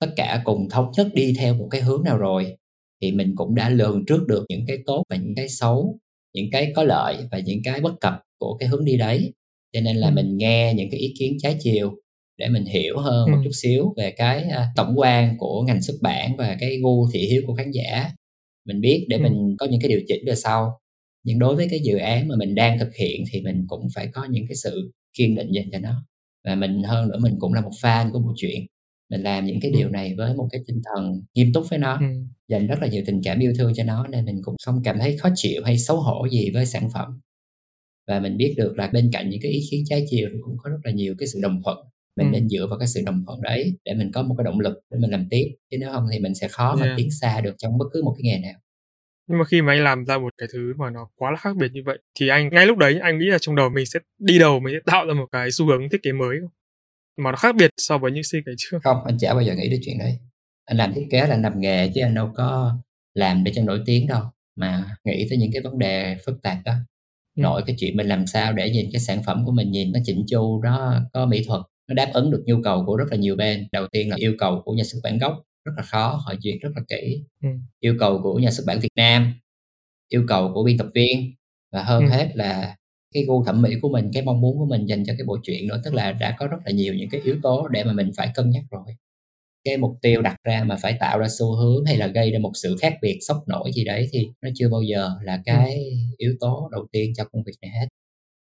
tất 0.00 0.12
cả 0.16 0.42
cùng 0.44 0.68
thống 0.70 0.90
nhất 0.96 1.08
đi 1.14 1.34
theo 1.38 1.54
một 1.54 1.68
cái 1.70 1.80
hướng 1.80 2.04
nào 2.04 2.18
rồi, 2.18 2.56
thì 3.02 3.12
mình 3.12 3.32
cũng 3.36 3.54
đã 3.54 3.68
lường 3.68 4.04
trước 4.06 4.26
được 4.28 4.44
những 4.48 4.64
cái 4.66 4.78
tốt 4.86 5.02
và 5.10 5.16
những 5.16 5.34
cái 5.36 5.48
xấu, 5.48 5.98
những 6.34 6.46
cái 6.52 6.72
có 6.76 6.82
lợi 6.84 7.16
và 7.30 7.38
những 7.38 7.60
cái 7.64 7.80
bất 7.80 7.94
cập 8.00 8.14
của 8.38 8.56
cái 8.60 8.68
hướng 8.68 8.84
đi 8.84 8.96
đấy. 8.96 9.32
Cho 9.72 9.80
nên 9.80 9.96
là 9.96 10.06
Ừm. 10.06 10.14
mình 10.14 10.36
nghe 10.36 10.74
những 10.76 10.90
cái 10.90 11.00
ý 11.00 11.14
kiến 11.18 11.36
trái 11.42 11.56
chiều 11.60 11.94
để 12.38 12.48
mình 12.48 12.64
hiểu 12.64 12.98
hơn 12.98 13.30
một 13.30 13.36
Ừm. 13.36 13.44
chút 13.44 13.50
xíu 13.54 13.94
về 13.96 14.10
cái, 14.10 14.42
a, 14.44 14.66
tổng 14.76 14.94
quan 14.96 15.36
của 15.38 15.62
ngành 15.62 15.82
xuất 15.82 15.94
bản 16.02 16.36
và 16.36 16.56
cái 16.60 16.78
gu 16.82 17.08
thị 17.12 17.20
hiếu 17.30 17.42
của 17.46 17.54
khán 17.54 17.70
giả. 17.70 18.10
Mình 18.66 18.80
biết 18.80 19.06
để 19.08 19.16
Ừm. 19.16 19.22
mình 19.24 19.56
có 19.58 19.66
những 19.66 19.80
cái 19.80 19.88
điều 19.88 20.00
chỉnh 20.08 20.24
về 20.26 20.34
sau. 20.34 20.80
Nhưng 21.24 21.38
đối 21.38 21.56
với 21.56 21.66
cái 21.70 21.80
dự 21.84 21.96
án 21.98 22.28
mà 22.28 22.34
mình 22.38 22.54
đang 22.54 22.78
thực 22.78 22.94
hiện 22.96 23.24
thì 23.32 23.40
mình 23.42 23.64
cũng 23.68 23.88
phải 23.94 24.06
có 24.12 24.24
những 24.30 24.46
cái 24.48 24.56
sự 24.56 24.92
kiên 25.18 25.34
định 25.34 25.50
dành 25.52 25.66
cho 25.72 25.78
nó. 25.78 26.04
Và 26.44 26.54
mình 26.54 26.82
hơn 26.82 27.08
nữa 27.08 27.18
mình 27.22 27.34
cũng 27.40 27.54
là 27.54 27.60
một 27.60 27.70
fan 27.82 28.12
của 28.12 28.18
bộ 28.18 28.32
truyện, 28.36 28.66
mình 29.10 29.22
làm 29.22 29.44
những 29.46 29.60
cái 29.60 29.70
điều 29.70 29.88
này 29.88 30.14
với 30.16 30.34
một 30.34 30.48
cái 30.52 30.60
tinh 30.66 30.82
thần 30.84 31.22
nghiêm 31.34 31.52
túc 31.52 31.70
với 31.70 31.78
nó, 31.78 32.00
dành 32.48 32.66
rất 32.66 32.76
là 32.80 32.86
nhiều 32.88 33.02
tình 33.06 33.20
cảm 33.24 33.38
yêu 33.38 33.52
thương 33.58 33.72
cho 33.76 33.84
nó 33.84 34.06
nên 34.06 34.24
mình 34.24 34.40
cũng 34.44 34.56
không 34.66 34.82
cảm 34.84 34.98
thấy 34.98 35.16
khó 35.18 35.28
chịu 35.34 35.62
hay 35.64 35.78
xấu 35.78 35.96
hổ 36.00 36.28
gì 36.28 36.50
với 36.54 36.66
sản 36.66 36.88
phẩm. 36.94 37.20
Và 38.08 38.20
mình 38.20 38.36
biết 38.36 38.54
được 38.56 38.78
là 38.78 38.90
bên 38.92 39.10
cạnh 39.12 39.30
những 39.30 39.40
cái 39.42 39.52
ý 39.52 39.60
kiến 39.70 39.84
trái 39.88 40.06
chiều 40.10 40.28
thì 40.32 40.38
cũng 40.42 40.56
có 40.58 40.70
rất 40.70 40.78
là 40.84 40.90
nhiều 40.92 41.14
cái 41.18 41.26
sự 41.28 41.38
đồng 41.42 41.60
thuận, 41.64 41.78
mình 42.16 42.26
Ừm. 42.26 42.32
nên 42.32 42.48
dựa 42.48 42.66
vào 42.70 42.78
cái 42.78 42.88
sự 42.88 43.00
đồng 43.06 43.24
thuận 43.26 43.42
đấy 43.42 43.78
để 43.84 43.94
mình 43.94 44.10
có 44.12 44.22
một 44.22 44.34
cái 44.38 44.44
động 44.44 44.60
lực 44.60 44.80
để 44.90 44.98
mình 45.00 45.10
làm 45.10 45.26
tiếp, 45.30 45.44
chứ 45.70 45.76
nếu 45.80 45.92
hông 45.92 46.04
thì 46.12 46.18
mình 46.18 46.34
sẽ 46.34 46.48
khó 46.48 46.76
mà 46.76 46.86
Yeah. 46.86 46.96
tiến 46.98 47.08
xa 47.20 47.40
được 47.40 47.54
trong 47.58 47.78
bất 47.78 47.86
cứ 47.92 48.02
một 48.02 48.14
cái 48.18 48.22
nghề 48.22 48.38
nào. 48.48 48.60
Nhưng 49.28 49.38
mà 49.38 49.44
khi 49.44 49.62
mà 49.62 49.72
anh 49.72 49.84
làm 49.84 50.04
ra 50.04 50.18
một 50.18 50.32
cái 50.38 50.48
thứ 50.52 50.74
mà 50.78 50.90
nó 50.90 51.08
quá 51.16 51.30
là 51.30 51.36
khác 51.36 51.56
biệt 51.56 51.72
như 51.72 51.80
vậy, 51.86 51.98
thì 52.18 52.28
anh 52.28 52.48
ngay 52.52 52.66
lúc 52.66 52.78
đấy 52.78 52.98
anh 53.02 53.18
nghĩ 53.18 53.26
là 53.26 53.38
trong 53.40 53.56
đầu 53.56 53.68
mình 53.68 53.86
sẽ 53.86 53.98
đi 54.18 54.38
đầu 54.38 54.60
mình 54.60 54.74
sẽ 54.76 54.80
tạo 54.92 55.06
ra 55.06 55.14
một 55.14 55.26
cái 55.32 55.50
xu 55.52 55.66
hướng 55.66 55.88
thiết 55.92 56.02
kế 56.02 56.12
mới 56.12 56.36
không? 56.40 56.50
Mà 57.16 57.30
nó 57.30 57.36
khác 57.36 57.56
biệt 57.56 57.70
so 57.76 57.98
với 57.98 58.12
những 58.12 58.22
series 58.24 58.46
ngày 58.46 58.54
trước. 58.58 58.78
Không, 58.84 59.04
anh 59.04 59.18
chả 59.18 59.34
bao 59.34 59.42
giờ 59.42 59.54
nghĩ 59.54 59.68
đến 59.68 59.80
chuyện 59.84 59.98
đấy. 59.98 60.18
Anh 60.64 60.76
làm 60.76 60.92
thiết 60.94 61.06
kế 61.10 61.20
là 61.20 61.26
anh 61.26 61.42
làm 61.42 61.60
nghề 61.60 61.88
chứ 61.94 62.00
anh 62.02 62.14
đâu 62.14 62.30
có 62.36 62.76
làm 63.14 63.44
để 63.44 63.52
cho 63.54 63.62
nổi 63.62 63.80
tiếng 63.86 64.06
đâu, 64.06 64.22
mà 64.56 64.84
nghĩ 65.04 65.26
tới 65.30 65.38
những 65.38 65.50
cái 65.52 65.62
vấn 65.62 65.78
đề 65.78 66.16
phức 66.26 66.42
tạp 66.42 66.56
đó. 66.64 66.72
Ừm. 67.36 67.42
Nội 67.42 67.62
cái 67.66 67.76
chuyện 67.78 67.96
mình 67.96 68.08
làm 68.08 68.26
sao 68.26 68.52
để 68.52 68.70
nhìn 68.70 68.88
cái 68.92 69.00
sản 69.00 69.22
phẩm 69.26 69.42
của 69.46 69.52
mình 69.52 69.70
nhìn 69.70 69.92
nó 69.92 70.00
chỉn 70.04 70.24
chu, 70.28 70.60
nó 70.64 71.00
có 71.12 71.26
mỹ 71.26 71.44
thuật, 71.46 71.60
nó 71.88 71.94
đáp 71.94 72.10
ứng 72.14 72.30
được 72.30 72.42
nhu 72.46 72.62
cầu 72.64 72.84
của 72.86 72.96
rất 72.96 73.04
là 73.10 73.16
nhiều 73.16 73.36
bên. 73.36 73.68
Đầu 73.72 73.86
tiên 73.92 74.10
là 74.10 74.16
yêu 74.16 74.34
cầu 74.38 74.62
của 74.64 74.72
nhà 74.72 74.84
xuất 74.84 74.98
bản 75.04 75.18
gốc 75.18 75.42
rất 75.64 75.72
là 75.76 75.82
khó, 75.82 76.22
họ 76.26 76.34
duyệt 76.40 76.54
rất 76.60 76.70
là 76.76 76.82
kỹ. 76.88 77.24
Ừm. 77.42 77.62
Yêu 77.80 77.94
cầu 78.00 78.20
của 78.22 78.38
nhà 78.38 78.50
xuất 78.50 78.64
bản 78.66 78.78
Việt 78.80 78.92
Nam, 78.96 79.34
yêu 80.08 80.24
cầu 80.28 80.50
của 80.54 80.64
biên 80.64 80.78
tập 80.78 80.86
viên 80.94 81.34
và 81.72 81.82
hơn 81.82 82.02
Ừm. 82.02 82.10
hết 82.12 82.32
là 82.36 82.76
cái 83.14 83.24
gu 83.24 83.44
thẩm 83.44 83.62
mỹ 83.62 83.70
của 83.82 83.88
mình, 83.88 84.10
cái 84.14 84.22
mong 84.22 84.40
muốn 84.40 84.58
của 84.58 84.66
mình 84.66 84.86
dành 84.86 85.04
cho 85.06 85.12
cái 85.18 85.24
bộ 85.26 85.38
truyện 85.42 85.66
nữa. 85.68 85.80
Tức 85.84 85.94
là 85.94 86.12
đã 86.12 86.36
có 86.38 86.46
rất 86.46 86.56
là 86.64 86.72
nhiều 86.72 86.94
những 86.94 87.08
cái 87.10 87.20
yếu 87.24 87.36
tố 87.42 87.68
để 87.68 87.84
mà 87.84 87.92
mình 87.92 88.10
phải 88.16 88.30
cân 88.34 88.50
nhắc 88.50 88.64
rồi. 88.70 88.94
Cái 89.64 89.76
mục 89.76 89.98
tiêu 90.02 90.22
đặt 90.22 90.36
ra 90.44 90.64
mà 90.64 90.76
phải 90.82 90.96
tạo 91.00 91.18
ra 91.18 91.26
xu 91.38 91.56
hướng 91.56 91.84
hay 91.84 91.96
là 91.96 92.06
gây 92.06 92.30
ra 92.32 92.38
một 92.38 92.52
sự 92.54 92.76
khác 92.80 92.94
biệt, 93.02 93.18
sốc 93.20 93.44
nổi 93.48 93.72
gì 93.74 93.84
đấy 93.84 94.08
thì 94.12 94.28
nó 94.42 94.50
chưa 94.54 94.68
bao 94.70 94.82
giờ 94.82 95.10
là 95.22 95.32
Ừm. 95.34 95.42
cái 95.44 95.84
yếu 96.16 96.34
tố 96.40 96.68
đầu 96.72 96.86
tiên 96.92 97.12
cho 97.16 97.24
công 97.24 97.42
việc 97.42 97.52
này 97.62 97.70
hết. 97.80 97.86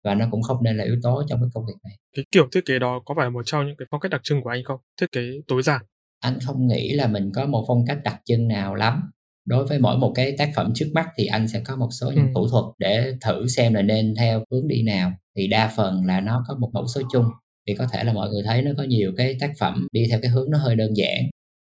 Và 0.04 0.16
nó 0.16 0.28
cũng 0.32 0.42
không 0.42 0.64
nên 0.64 0.78
là 0.78 0.84
yếu 0.84 0.96
tố 1.04 1.24
trong 1.30 1.40
cái 1.42 1.50
công 1.54 1.66
việc 1.66 1.74
này. 1.84 1.94
Cái 2.16 2.26
kiểu 2.32 2.48
thiết 2.52 2.62
kế 2.66 2.80
đó 2.80 3.02
có 3.06 3.14
phải 3.18 3.30
một 3.30 3.44
trong 3.46 3.68
những 3.68 3.76
cái 3.78 3.86
phong 3.92 4.00
cách 4.00 4.12
đặc 4.12 4.22
trưng 4.24 4.42
của 4.42 4.50
anh 4.50 4.64
không? 4.64 4.80
Thiết 5.02 5.12
kế 5.12 5.22
tối 5.48 5.64
giản. 5.64 5.82
Anh 6.20 6.40
không 6.46 6.68
nghĩ 6.68 6.92
là 6.94 7.08
mình 7.08 7.32
có 7.36 7.46
một 7.46 7.66
phong 7.68 7.86
cách 7.88 8.00
đặc 8.04 8.22
trưng 8.26 8.48
nào 8.48 8.76
lắm. 8.76 9.12
Đối 9.48 9.66
với 9.66 9.80
mỗi 9.80 9.98
một 9.98 10.12
cái 10.16 10.36
tác 10.38 10.52
phẩm 10.56 10.72
trước 10.76 10.90
mắt 10.94 11.08
thì 11.18 11.26
anh 11.26 11.48
sẽ 11.48 11.60
có 11.66 11.76
một 11.76 11.90
số 11.92 12.12
những 12.12 12.26
Ừm. 12.26 12.34
thủ 12.34 12.48
thuật 12.48 12.64
để 12.80 13.14
thử 13.22 13.48
xem 13.48 13.74
là 13.74 13.82
nên 13.82 14.16
theo 14.18 14.44
hướng 14.52 14.68
đi 14.68 14.84
nào, 14.84 15.12
thì 15.38 15.48
đa 15.48 15.72
phần 15.76 16.06
là 16.06 16.20
nó 16.22 16.44
có 16.48 16.56
một 16.60 16.70
mẫu 16.74 16.88
số 16.88 17.02
chung. 17.14 17.26
Thì 17.68 17.76
có 17.76 17.88
thể 17.94 18.04
là 18.04 18.14
mọi 18.14 18.30
người 18.30 18.44
thấy 18.46 18.62
nó 18.62 18.72
có 18.78 18.84
nhiều 18.84 19.12
cái 19.18 19.36
tác 19.40 19.52
phẩm 19.60 19.88
đi 19.92 20.08
theo 20.10 20.20
cái 20.22 20.32
hướng 20.32 20.52
nó 20.52 20.58
hơi 20.58 20.76
đơn 20.76 20.98
giản, 20.98 21.24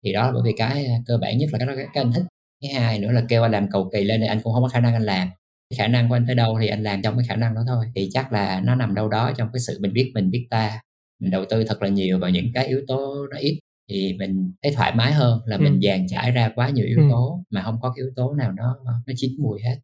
thì 0.05 0.13
đó 0.13 0.27
là 0.27 0.33
bởi 0.33 0.43
vì 0.45 0.53
cái, 0.57 0.87
a, 0.87 0.95
cơ 1.07 1.19
bản 1.19 1.39
nhất 1.39 1.49
là 1.53 1.59
cái 1.59 1.67
đó 1.67 1.73
cái 1.77 1.87
cái 1.95 2.05
anh 2.05 2.13
thích. 2.13 2.25
Cái 2.63 2.73
hai 2.73 2.99
nữa 2.99 3.13
là 3.13 3.23
kêu 3.29 3.43
anh 3.43 3.53
làm 3.53 3.67
cầu 3.73 3.91
kỳ 3.93 4.05
lên 4.05 4.21
thì 4.21 4.27
anh 4.27 4.41
cũng 4.43 4.53
hông 4.53 4.63
có 4.63 4.69
khả 4.69 4.81
năng 4.81 4.93
anh 4.95 5.03
làm. 5.03 5.29
Cái 5.71 5.79
khả 5.79 5.89
năng 5.89 6.09
của 6.09 6.17
anh 6.17 6.25
tới 6.27 6.35
đâu 6.37 6.59
thì 6.61 6.67
anh 6.67 6.83
làm 6.83 7.03
trong 7.03 7.17
cái 7.17 7.27
khả 7.29 7.37
năng 7.37 7.55
đó 7.55 7.61
thôi. 7.67 7.87
Thì 7.95 8.09
chắc 8.13 8.33
là 8.33 8.61
nó 8.61 8.75
nằm 8.75 8.95
đâu 8.95 9.09
đó 9.09 9.33
trong 9.37 9.49
cái 9.53 9.61
sự 9.61 9.79
mình 9.81 9.93
biết 9.93 10.11
mình 10.15 10.31
biết 10.31 10.47
ta, 10.51 10.81
mình 11.21 11.31
đầu 11.31 11.45
tư 11.51 11.65
thật 11.65 11.83
là 11.83 11.89
nhiều 11.89 12.19
vào 12.19 12.31
những 12.31 12.47
cái 12.55 12.67
yếu 12.67 12.81
tố 12.89 13.27
nó 13.31 13.37
ít, 13.39 13.59
thì 13.91 14.15
mình 14.19 14.53
thấy 14.63 14.73
thoải 14.73 14.95
mái 14.95 15.13
hơn 15.13 15.41
là 15.47 15.59
mình 15.59 15.73
Ừm. 15.73 15.81
dàn 15.83 16.07
trải 16.09 16.31
ra 16.31 16.53
quá 16.55 16.69
nhiều 16.71 16.87
yếu 16.87 16.99
Ừm. 16.99 17.11
tố 17.11 17.45
mà 17.51 17.63
hông 17.63 17.79
có 17.83 17.93
cái 17.97 18.03
yếu 18.05 18.13
tố 18.17 18.35
nào 18.35 18.53
nó 18.53 18.77
nó 18.85 19.13
chín 19.17 19.31
mùi 19.39 19.61
hết. 19.63 19.77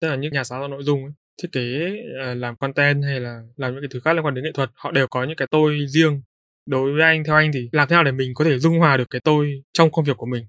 Tức 0.00 0.08
là 0.08 0.16
những 0.16 0.32
nhà 0.32 0.44
sáng 0.44 0.60
tạo 0.60 0.68
nội 0.68 0.82
dung 0.82 1.04
ấy, 1.04 1.12
thiết 1.42 1.48
kế, 1.52 1.90
ờ, 2.22 2.34
làm 2.34 2.56
content 2.56 3.02
hay 3.04 3.20
là 3.20 3.40
làm 3.56 3.72
những 3.72 3.82
cái 3.82 3.88
thứ 3.92 4.00
khác 4.00 4.12
liên 4.12 4.24
quan 4.24 4.34
đến 4.34 4.44
nghệ 4.44 4.50
thuật, 4.54 4.70
họ 4.74 4.90
đều 4.92 5.06
có 5.10 5.24
những 5.24 5.36
cái 5.36 5.48
tôi 5.50 5.78
riêng. 5.88 6.22
Đối 6.66 6.92
với 6.92 7.02
anh, 7.02 7.24
theo 7.24 7.34
anh 7.36 7.50
thì 7.54 7.68
làm 7.72 7.88
thế 7.88 7.94
nào 7.96 8.04
để 8.04 8.12
mình 8.12 8.34
có 8.34 8.44
thể 8.44 8.58
dung 8.58 8.78
hòa 8.78 8.96
được 8.96 9.10
cái 9.10 9.20
tôi 9.24 9.62
trong 9.72 9.90
công 9.90 10.04
việc 10.04 10.16
của 10.16 10.26
mình? 10.26 10.44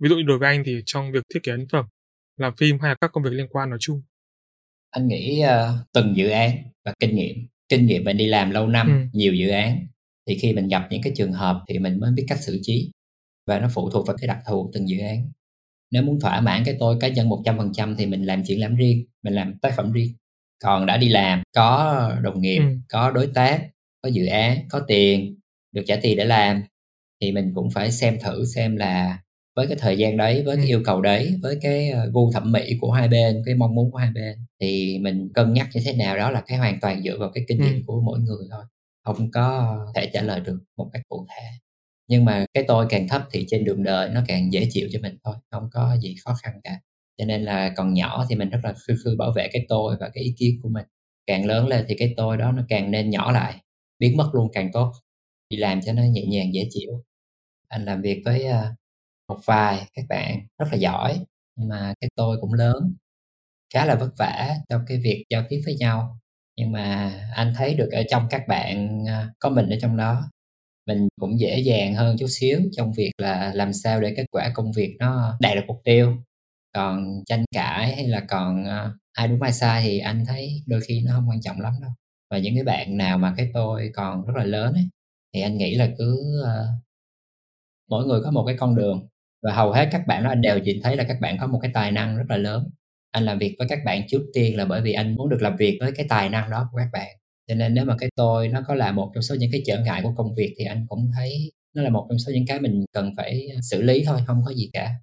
Ví 0.00 0.08
dụ 0.08 0.16
như 0.16 0.22
đối 0.22 0.38
với 0.38 0.48
anh 0.48 0.62
thì 0.64 0.82
trong 0.86 1.12
việc 1.12 1.22
thiết 1.34 1.40
kế 1.42 1.52
ấn 1.52 1.66
phẩm, 1.72 1.84
làm 2.36 2.56
phim 2.56 2.78
hay 2.80 2.90
là 2.90 2.96
các 3.00 3.12
công 3.12 3.24
việc 3.24 3.32
liên 3.32 3.46
quan 3.50 3.70
nói 3.70 3.78
chung. 3.80 4.02
Anh 4.90 5.08
nghĩ, 5.08 5.40
ơ, 5.40 5.78
từng 5.92 6.16
dự 6.16 6.28
án 6.28 6.56
và 6.84 6.94
kinh 7.00 7.14
nghiệm. 7.16 7.36
Kinh 7.68 7.86
nghiệm 7.86 8.04
mình 8.04 8.16
đi 8.16 8.26
làm 8.26 8.50
lâu 8.50 8.66
năm, 8.68 8.86
Ừm. 8.88 9.10
nhiều 9.12 9.34
dự 9.34 9.48
án, 9.48 9.86
thì 10.28 10.38
khi 10.38 10.52
mình 10.52 10.68
gặp 10.68 10.86
những 10.90 11.02
cái 11.02 11.12
trường 11.16 11.32
hợp 11.32 11.62
thì 11.68 11.78
mình 11.78 12.00
mới 12.00 12.12
biết 12.12 12.24
cách 12.28 12.40
xử 12.42 12.58
trí, 12.62 12.90
và 13.46 13.60
nó 13.60 13.68
phụ 13.74 13.90
thuộc 13.90 14.06
vào 14.06 14.16
cái 14.20 14.28
đặc 14.28 14.38
thù 14.48 14.62
của 14.64 14.70
từng 14.74 14.88
dự 14.88 14.98
án. 15.00 15.30
Nếu 15.92 16.02
muốn 16.02 16.20
thỏa 16.20 16.40
mãn 16.40 16.64
cái 16.64 16.76
tôi 16.80 16.96
cá 17.00 17.08
nhân 17.08 17.28
100% 17.28 17.96
thì 17.98 18.06
mình 18.06 18.24
làm 18.24 18.44
triển 18.44 18.60
lãm 18.60 18.76
riêng, 18.76 19.04
mình 19.24 19.34
làm 19.34 19.58
tác 19.58 19.74
phẩm 19.76 19.92
riêng. 19.92 20.14
Còn 20.64 20.86
đã 20.86 20.96
đi 20.96 21.08
làm, 21.08 21.42
có 21.56 22.10
đồng 22.22 22.40
nghiệp, 22.42 22.58
Ừm. 22.60 22.82
có 22.88 23.10
đối 23.10 23.26
tác, 23.26 23.62
có 24.02 24.08
dự 24.08 24.26
án, 24.26 24.58
có 24.70 24.80
tiền, 24.88 25.36
được 25.72 25.82
trả 25.86 25.96
tiền 25.96 26.16
để 26.18 26.24
làm, 26.24 26.62
thì 27.22 27.32
mình 27.32 27.52
cũng 27.54 27.70
phải 27.70 27.92
xem 27.92 28.18
thử 28.24 28.44
xem 28.44 28.76
là 28.76 29.18
với 29.56 29.66
cái 29.66 29.76
thời 29.80 29.98
gian 29.98 30.16
đấy, 30.16 30.42
với 30.46 30.56
cái 30.56 30.64
Ừm. 30.64 30.70
yêu 30.70 30.82
cầu 30.84 31.02
đấy, 31.02 31.34
với 31.42 31.58
cái, 31.62 31.90
ơ, 31.90 32.10
gu 32.12 32.32
thẩm 32.32 32.52
mỹ 32.52 32.78
của 32.80 32.90
hai 32.92 33.08
bên, 33.08 33.42
cái 33.46 33.54
mong 33.54 33.74
muốn 33.74 33.90
của 33.90 33.98
hai 33.98 34.10
bên, 34.14 34.38
thì 34.60 34.98
mình 35.02 35.28
cân 35.34 35.52
nhắc 35.54 35.68
như 35.74 35.80
thế 35.84 35.92
nào 35.92 36.16
đó 36.18 36.30
là 36.30 36.42
cái 36.46 36.58
hoàn 36.58 36.80
toàn 36.80 37.02
dựa 37.02 37.18
vào 37.18 37.30
cái 37.34 37.44
kinh 37.48 37.62
nghiệm 37.62 37.74
Ừm. 37.74 37.84
của 37.86 38.00
mỗi 38.00 38.18
người 38.20 38.46
thôi, 38.50 38.64
không 39.06 39.32
có 39.32 39.78
thể 39.96 40.10
trả 40.14 40.22
lời 40.22 40.40
được 40.40 40.60
một 40.78 40.90
cách 40.94 41.02
cụ 41.10 41.26
thể. 41.30 41.44
Nhưng 42.08 42.24
mà 42.26 42.46
cái 42.54 42.64
tôi 42.68 42.86
càng 42.90 43.08
thấp 43.08 43.22
thì 43.32 43.46
trên 43.48 43.64
đường 43.64 43.84
đời 43.84 44.10
nó 44.10 44.22
càng 44.28 44.52
dễ 44.54 44.68
chịu 44.72 44.88
cho 44.92 45.00
mình 45.02 45.18
thôi, 45.24 45.36
không 45.52 45.70
có 45.72 45.96
gì 46.02 46.16
khó 46.24 46.34
khăn 46.42 46.60
cả. 46.64 46.80
Cho 47.18 47.26
nên 47.26 47.42
là 47.44 47.72
còn 47.76 47.94
nhỏ 47.94 48.26
thì 48.30 48.36
mình 48.36 48.50
rất 48.50 48.60
là 48.64 48.74
khư 48.88 48.96
khư 49.04 49.16
bảo 49.18 49.32
vệ 49.36 49.48
cái 49.52 49.66
tôi 49.70 49.96
và 50.00 50.10
cái 50.14 50.24
ý 50.24 50.34
kiến 50.38 50.60
của 50.64 50.70
mình. 50.70 50.86
Càng 51.28 51.46
lớn 51.46 51.68
lên 51.68 51.86
thì 51.88 51.96
cái 51.98 52.14
tôi 52.16 52.38
đó 52.38 52.52
nó 52.52 52.62
càng 52.70 52.92
nên 52.92 53.10
nhỏ 53.10 53.32
lại, 53.32 53.56
biến 54.00 54.16
mất 54.16 54.30
luôn 54.34 54.48
càng 54.54 54.70
tốt, 54.72 54.92
đi 55.50 55.56
làm 55.58 55.82
cho 55.82 55.92
nó 55.92 56.02
nhẹ 56.04 56.26
nhàng, 56.26 56.54
dễ 56.54 56.68
chịu. 56.70 57.04
Anh 57.68 57.84
làm 57.84 58.02
việc 58.02 58.22
với, 58.24 58.44
ờ, 58.46 58.74
một 59.28 59.38
vài 59.46 59.86
các 59.94 60.06
bạn 60.10 60.40
rất 60.58 60.66
là 60.72 60.78
giỏi, 60.78 61.20
nhưng 61.56 61.68
mà 61.68 61.94
cái 62.02 62.10
tôi 62.16 62.38
cũng 62.40 62.54
lớn, 62.54 62.94
khá 63.74 63.86
là 63.86 63.94
vất 63.96 64.10
vả 64.18 64.56
trong 64.70 64.82
cái 64.88 64.98
việc 64.98 65.24
giao 65.30 65.44
tiếp 65.50 65.62
với 65.66 65.76
nhau. 65.76 66.18
Nhưng 66.56 66.72
mà 66.72 67.12
anh 67.34 67.52
thấy 67.56 67.74
được 67.74 67.88
ở 67.92 68.02
trong 68.10 68.26
các 68.30 68.48
bạn, 68.48 69.04
à, 69.08 69.28
có 69.38 69.50
mình 69.50 69.68
ở 69.70 69.76
trong 69.82 69.96
đó, 69.96 70.22
mình 70.86 71.08
cũng 71.20 71.40
dễ 71.40 71.58
dàng 71.60 71.94
hơn 71.94 72.16
chút 72.18 72.26
xíu 72.30 72.60
trong 72.76 72.92
việc 72.92 73.12
là 73.18 73.52
làm 73.54 73.72
sao 73.72 74.00
để 74.00 74.14
kết 74.16 74.26
quả 74.32 74.50
công 74.54 74.72
việc 74.72 74.96
nó 75.00 75.36
đạt 75.40 75.56
được 75.56 75.64
mục 75.68 75.80
tiêu. 75.84 76.16
Còn 76.74 77.22
tranh 77.26 77.44
cãi 77.54 77.96
hay 77.96 78.08
là 78.08 78.20
còn, 78.28 78.64
à, 78.66 78.90
ai 79.12 79.28
đúng 79.28 79.42
ai 79.42 79.52
sai 79.52 79.82
thì 79.84 79.98
anh 79.98 80.24
thấy 80.28 80.62
đôi 80.66 80.80
khi 80.88 81.02
nó 81.06 81.12
không 81.14 81.28
quan 81.30 81.40
trọng 81.42 81.60
lắm 81.60 81.72
đâu. 81.82 81.90
Và 82.30 82.38
những 82.38 82.54
cái 82.54 82.64
bạn 82.64 82.96
nào 82.96 83.18
mà 83.18 83.34
cái 83.36 83.50
tôi 83.54 83.90
còn 83.94 84.26
rất 84.26 84.34
là 84.36 84.44
lớn 84.44 84.74
ấy, 84.74 84.84
thì 85.34 85.40
anh 85.42 85.56
nghĩ 85.58 85.74
là 85.74 85.88
cứ, 85.98 86.18
à, 86.46 86.52
mỗi 87.90 88.06
người 88.06 88.20
có 88.24 88.30
một 88.30 88.44
cái 88.46 88.56
con 88.58 88.76
đường, 88.76 89.08
và 89.42 89.52
hầu 89.54 89.72
hết 89.72 89.88
các 89.92 90.06
bạn 90.06 90.22
đó 90.24 90.28
anh 90.30 90.40
đều 90.40 90.58
nhìn 90.58 90.82
thấy 90.82 90.96
là 90.96 91.04
các 91.08 91.20
bạn 91.20 91.36
có 91.40 91.46
một 91.46 91.58
cái 91.62 91.70
tài 91.74 91.92
năng 91.92 92.16
rất 92.16 92.24
là 92.28 92.36
lớn. 92.36 92.70
Anh 93.16 93.24
làm 93.24 93.38
việc 93.38 93.54
với 93.58 93.68
các 93.68 93.78
bạn 93.84 94.02
trước 94.08 94.22
tiên 94.34 94.56
là 94.56 94.64
bởi 94.64 94.80
vì 94.80 94.92
anh 94.92 95.14
muốn 95.14 95.28
được 95.28 95.42
làm 95.42 95.56
việc 95.56 95.78
với 95.80 95.92
cái 95.92 96.06
tài 96.08 96.28
năng 96.28 96.50
đó 96.50 96.68
của 96.72 96.78
các 96.78 96.88
bạn. 96.92 97.08
cho 97.48 97.54
nên 97.54 97.74
nếu 97.74 97.84
mà 97.84 97.96
cái 97.98 98.10
tôi 98.16 98.48
nó 98.48 98.62
có 98.66 98.74
là 98.74 98.92
một 98.92 99.10
trong 99.14 99.22
số 99.22 99.34
những 99.34 99.50
cái 99.52 99.62
trở 99.66 99.80
ngại 99.80 100.00
của 100.02 100.12
công 100.16 100.34
việc 100.34 100.54
thì 100.58 100.64
anh 100.64 100.86
cũng 100.88 101.10
thấy 101.16 101.52
nó 101.74 101.82
là 101.82 101.90
một 101.90 102.06
trong 102.10 102.18
số 102.18 102.32
những 102.32 102.46
cái 102.46 102.60
mình 102.60 102.84
cần 102.92 103.12
phải 103.16 103.48
à, 103.56 103.60
xử 103.70 103.82
lý 103.82 104.02
thôi 104.06 104.20
không 104.26 104.42
có 104.46 104.52
gì 104.52 104.70
cả. 104.72 104.94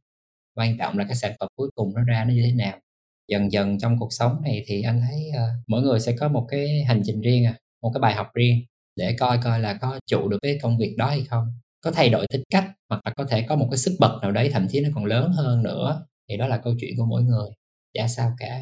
Quan 0.55 0.77
trọng 0.77 0.97
là 0.97 1.05
cái 1.05 1.15
sản 1.15 1.31
phẩm 1.39 1.49
cuối 1.55 1.69
cùng 1.75 1.93
nó 1.95 2.03
ra 2.03 2.25
nó 2.25 2.33
như 2.33 2.43
thế 2.45 2.53
nào. 2.53 2.79
Dần 3.27 3.51
dần 3.51 3.79
trong 3.79 3.99
cuộc 3.99 4.13
sống 4.13 4.41
này 4.43 4.63
thì 4.67 4.81
anh 4.81 5.01
thấy 5.01 5.29
uh, 5.29 5.63
mỗi 5.67 5.81
người 5.81 5.99
sẽ 5.99 6.15
có 6.19 6.27
một 6.27 6.47
cái 6.49 6.83
hành 6.83 7.01
trình 7.05 7.21
riêng 7.21 7.45
à 7.45 7.55
một 7.81 7.91
cái 7.93 7.99
bài 8.01 8.13
học 8.15 8.27
riêng 8.33 8.65
để 8.95 9.15
coi 9.19 9.39
coi 9.43 9.59
là 9.59 9.73
có 9.73 9.99
trụ 10.07 10.29
được 10.29 10.37
cái 10.41 10.59
công 10.61 10.77
việc 10.77 10.95
đó 10.97 11.07
hay 11.09 11.23
không. 11.29 11.47
Có 11.81 11.91
thay 11.91 12.09
đổi 12.09 12.27
tính 12.27 12.43
cách 12.49 12.65
hoặc 12.89 13.01
là 13.05 13.13
có 13.17 13.25
thể 13.25 13.41
có 13.49 13.55
một 13.55 13.67
cái 13.71 13.77
sức 13.77 13.95
bật 13.99 14.19
nào 14.21 14.31
đấy 14.31 14.49
thậm 14.53 14.67
chí 14.69 14.81
nó 14.81 14.89
còn 14.95 15.05
lớn 15.05 15.31
hơn 15.35 15.63
nữa. 15.63 16.05
Thì 16.29 16.37
đó 16.37 16.47
là 16.47 16.57
câu 16.57 16.73
chuyện 16.79 16.97
của 16.97 17.05
mỗi 17.05 17.23
người 17.23 17.49
chả 17.93 18.07
sao 18.07 18.35
cả 18.37 18.61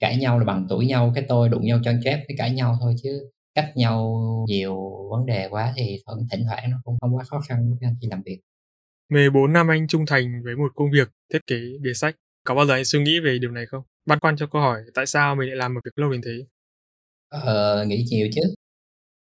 cãi 0.00 0.16
nhau 0.16 0.38
là 0.38 0.44
bằng 0.44 0.66
tuổi 0.68 0.86
nhau 0.86 1.12
cái 1.14 1.24
tôi 1.28 1.48
đụng 1.48 1.64
nhau 1.64 1.80
chân 1.84 2.00
chép 2.04 2.24
cái 2.28 2.36
cãi 2.38 2.50
nhau 2.50 2.76
thôi 2.80 2.94
chứ 3.02 3.30
cách 3.54 3.72
nhau 3.76 4.20
nhiều 4.48 4.76
vấn 5.10 5.26
đề 5.26 5.48
quá 5.48 5.72
thì 5.76 6.02
thỉnh 6.30 6.44
thoảng 6.44 6.70
nó 6.70 6.76
cũng 6.84 6.96
không 7.00 7.16
quá 7.16 7.24
khó 7.24 7.40
khăn 7.48 7.70
với 7.70 7.88
anh 7.88 7.94
khi 8.00 8.08
làm 8.10 8.22
việc 8.22 8.40
14 9.08 9.52
năm 9.52 9.68
anh 9.68 9.86
trung 9.88 10.06
thành 10.06 10.42
với 10.44 10.56
một 10.56 10.72
công 10.74 10.90
việc 10.90 11.08
thiết 11.32 11.38
kế 11.46 11.56
bìa 11.80 11.92
sách. 11.94 12.16
Có 12.44 12.54
bao 12.54 12.66
giờ 12.66 12.74
anh 12.74 12.84
suy 12.84 13.02
nghĩ 13.02 13.20
về 13.20 13.38
điều 13.38 13.50
này 13.50 13.66
không? 13.66 13.82
Băn 14.06 14.20
khoăn 14.20 14.36
cho 14.36 14.46
câu 14.46 14.62
hỏi 14.62 14.80
tại 14.94 15.06
sao 15.06 15.34
mình 15.34 15.48
lại 15.48 15.56
làm 15.56 15.74
một 15.74 15.80
việc 15.84 15.98
lâu 15.98 16.12
đến 16.12 16.20
thế? 16.24 16.46
Ờ, 17.28 17.84
nghĩ 17.84 18.04
nhiều 18.10 18.28
chứ. 18.34 18.40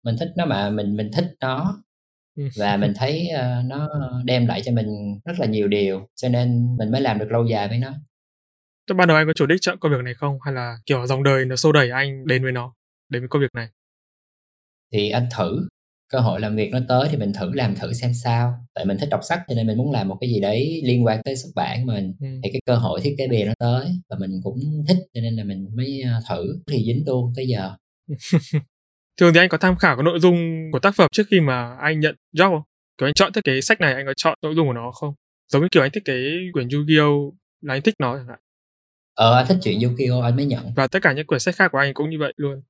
Mình 0.03 0.15
thích 0.19 0.29
nó 0.37 0.45
mà 0.45 0.69
mình 0.69 0.95
mình 0.95 1.09
thích 1.13 1.25
nó 1.39 1.83
và 2.57 2.77
mình 2.77 2.93
thấy 2.95 3.29
uh, 3.35 3.65
nó 3.65 3.89
đem 4.25 4.47
lại 4.47 4.61
cho 4.65 4.71
mình 4.71 5.19
rất 5.25 5.33
là 5.39 5.45
nhiều 5.45 5.67
điều 5.67 6.07
cho 6.15 6.29
nên 6.29 6.77
mình 6.77 6.91
mới 6.91 7.01
làm 7.01 7.19
được 7.19 7.31
lâu 7.31 7.45
dài 7.45 7.67
với 7.67 7.77
nó. 7.77 7.93
Thế 8.89 8.95
ban 8.95 9.07
đầu 9.07 9.17
anh 9.17 9.27
có 9.27 9.33
chủ 9.33 9.45
đích 9.45 9.61
chọn 9.61 9.79
công 9.79 9.91
việc 9.91 10.03
này 10.03 10.13
không? 10.13 10.37
Hay 10.41 10.53
là 10.53 10.77
kiểu 10.85 11.07
dòng 11.07 11.23
đời 11.23 11.45
nó 11.45 11.55
xô 11.55 11.71
đẩy 11.71 11.89
anh 11.89 12.27
đến 12.27 12.43
với 12.43 12.51
nó, 12.51 12.73
đến 13.09 13.21
với 13.21 13.29
công 13.29 13.41
việc 13.41 13.55
này? 13.55 13.67
Thì 14.93 15.09
anh 15.09 15.27
thử 15.37 15.67
cơ 16.09 16.19
hội 16.19 16.39
làm 16.39 16.55
việc 16.55 16.71
nó 16.71 16.79
tới 16.87 17.07
thì 17.11 17.17
mình 17.17 17.33
thử 17.33 17.53
làm 17.53 17.75
thử 17.75 17.93
xem 17.93 18.13
sao. 18.23 18.53
Tại 18.73 18.85
mình 18.85 18.97
thích 18.97 19.09
đọc 19.11 19.19
sách 19.23 19.39
cho 19.47 19.55
nên 19.55 19.67
mình 19.67 19.77
muốn 19.77 19.91
làm 19.91 20.07
một 20.07 20.17
cái 20.21 20.29
gì 20.29 20.39
đấy 20.39 20.81
liên 20.85 21.05
quan 21.05 21.21
tới 21.25 21.35
xuất 21.35 21.49
bản 21.55 21.85
mình. 21.85 22.13
Ừ. 22.21 22.27
thì 22.43 22.49
cái 22.53 22.61
cơ 22.65 22.75
hội 22.75 23.01
thiết 23.01 23.15
kế 23.17 23.27
bìa 23.27 23.43
nó 23.45 23.53
tới 23.59 23.87
và 24.09 24.17
mình 24.19 24.31
cũng 24.43 24.59
thích 24.87 24.97
cho 25.13 25.21
nên 25.21 25.35
là 25.35 25.43
mình 25.43 25.67
mới 25.75 26.01
ờ, 26.01 26.21
thử. 26.29 26.59
Thì 26.71 26.83
dính 26.85 27.03
luôn 27.05 27.33
tới 27.35 27.47
giờ. 27.47 27.71
Thường 29.19 29.33
thì 29.33 29.39
anh 29.39 29.49
có 29.49 29.57
tham 29.57 29.75
khảo 29.75 29.95
cái 29.95 30.03
nội 30.03 30.19
dung 30.19 30.69
của 30.71 30.79
tác 30.79 30.95
phẩm 30.95 31.09
trước 31.11 31.23
khi 31.31 31.39
mà 31.39 31.75
anh 31.75 31.99
nhận 31.99 32.15
job 32.33 32.49
không? 32.49 32.63
Kiểu 32.97 33.07
anh 33.07 33.13
chọn 33.13 33.33
thiết 33.33 33.43
kế 33.43 33.61
sách 33.61 33.81
này 33.81 33.93
anh 33.93 34.05
có 34.05 34.13
chọn 34.17 34.37
nội 34.41 34.55
dung 34.55 34.67
của 34.67 34.73
nó 34.73 34.91
không? 34.91 35.13
Giống 35.51 35.61
như 35.61 35.67
kiểu 35.71 35.83
anh 35.83 35.91
thiết 35.91 36.05
kế 36.05 36.13
quyển 36.53 36.67
Yu-Gi-Oh! 36.67 37.31
là 37.61 37.73
anh 37.73 37.81
thích 37.81 37.95
nó 37.99 38.17
chẳng 38.17 38.27
hạn 38.27 38.39
ờ 39.15 39.35
anh 39.35 39.47
thích 39.47 39.57
chuyện 39.63 39.79
Yu-Gi-Oh 39.79 40.21
anh 40.21 40.35
mới 40.35 40.45
nhận. 40.45 40.73
Và 40.75 40.87
tất 40.87 40.99
cả 41.01 41.13
những 41.13 41.27
quyển 41.27 41.39
sách 41.39 41.55
khác 41.55 41.71
của 41.71 41.77
anh 41.77 41.93
cũng 41.93 42.09
như 42.09 42.17
vậy 42.19 42.33
luôn. 42.37 42.61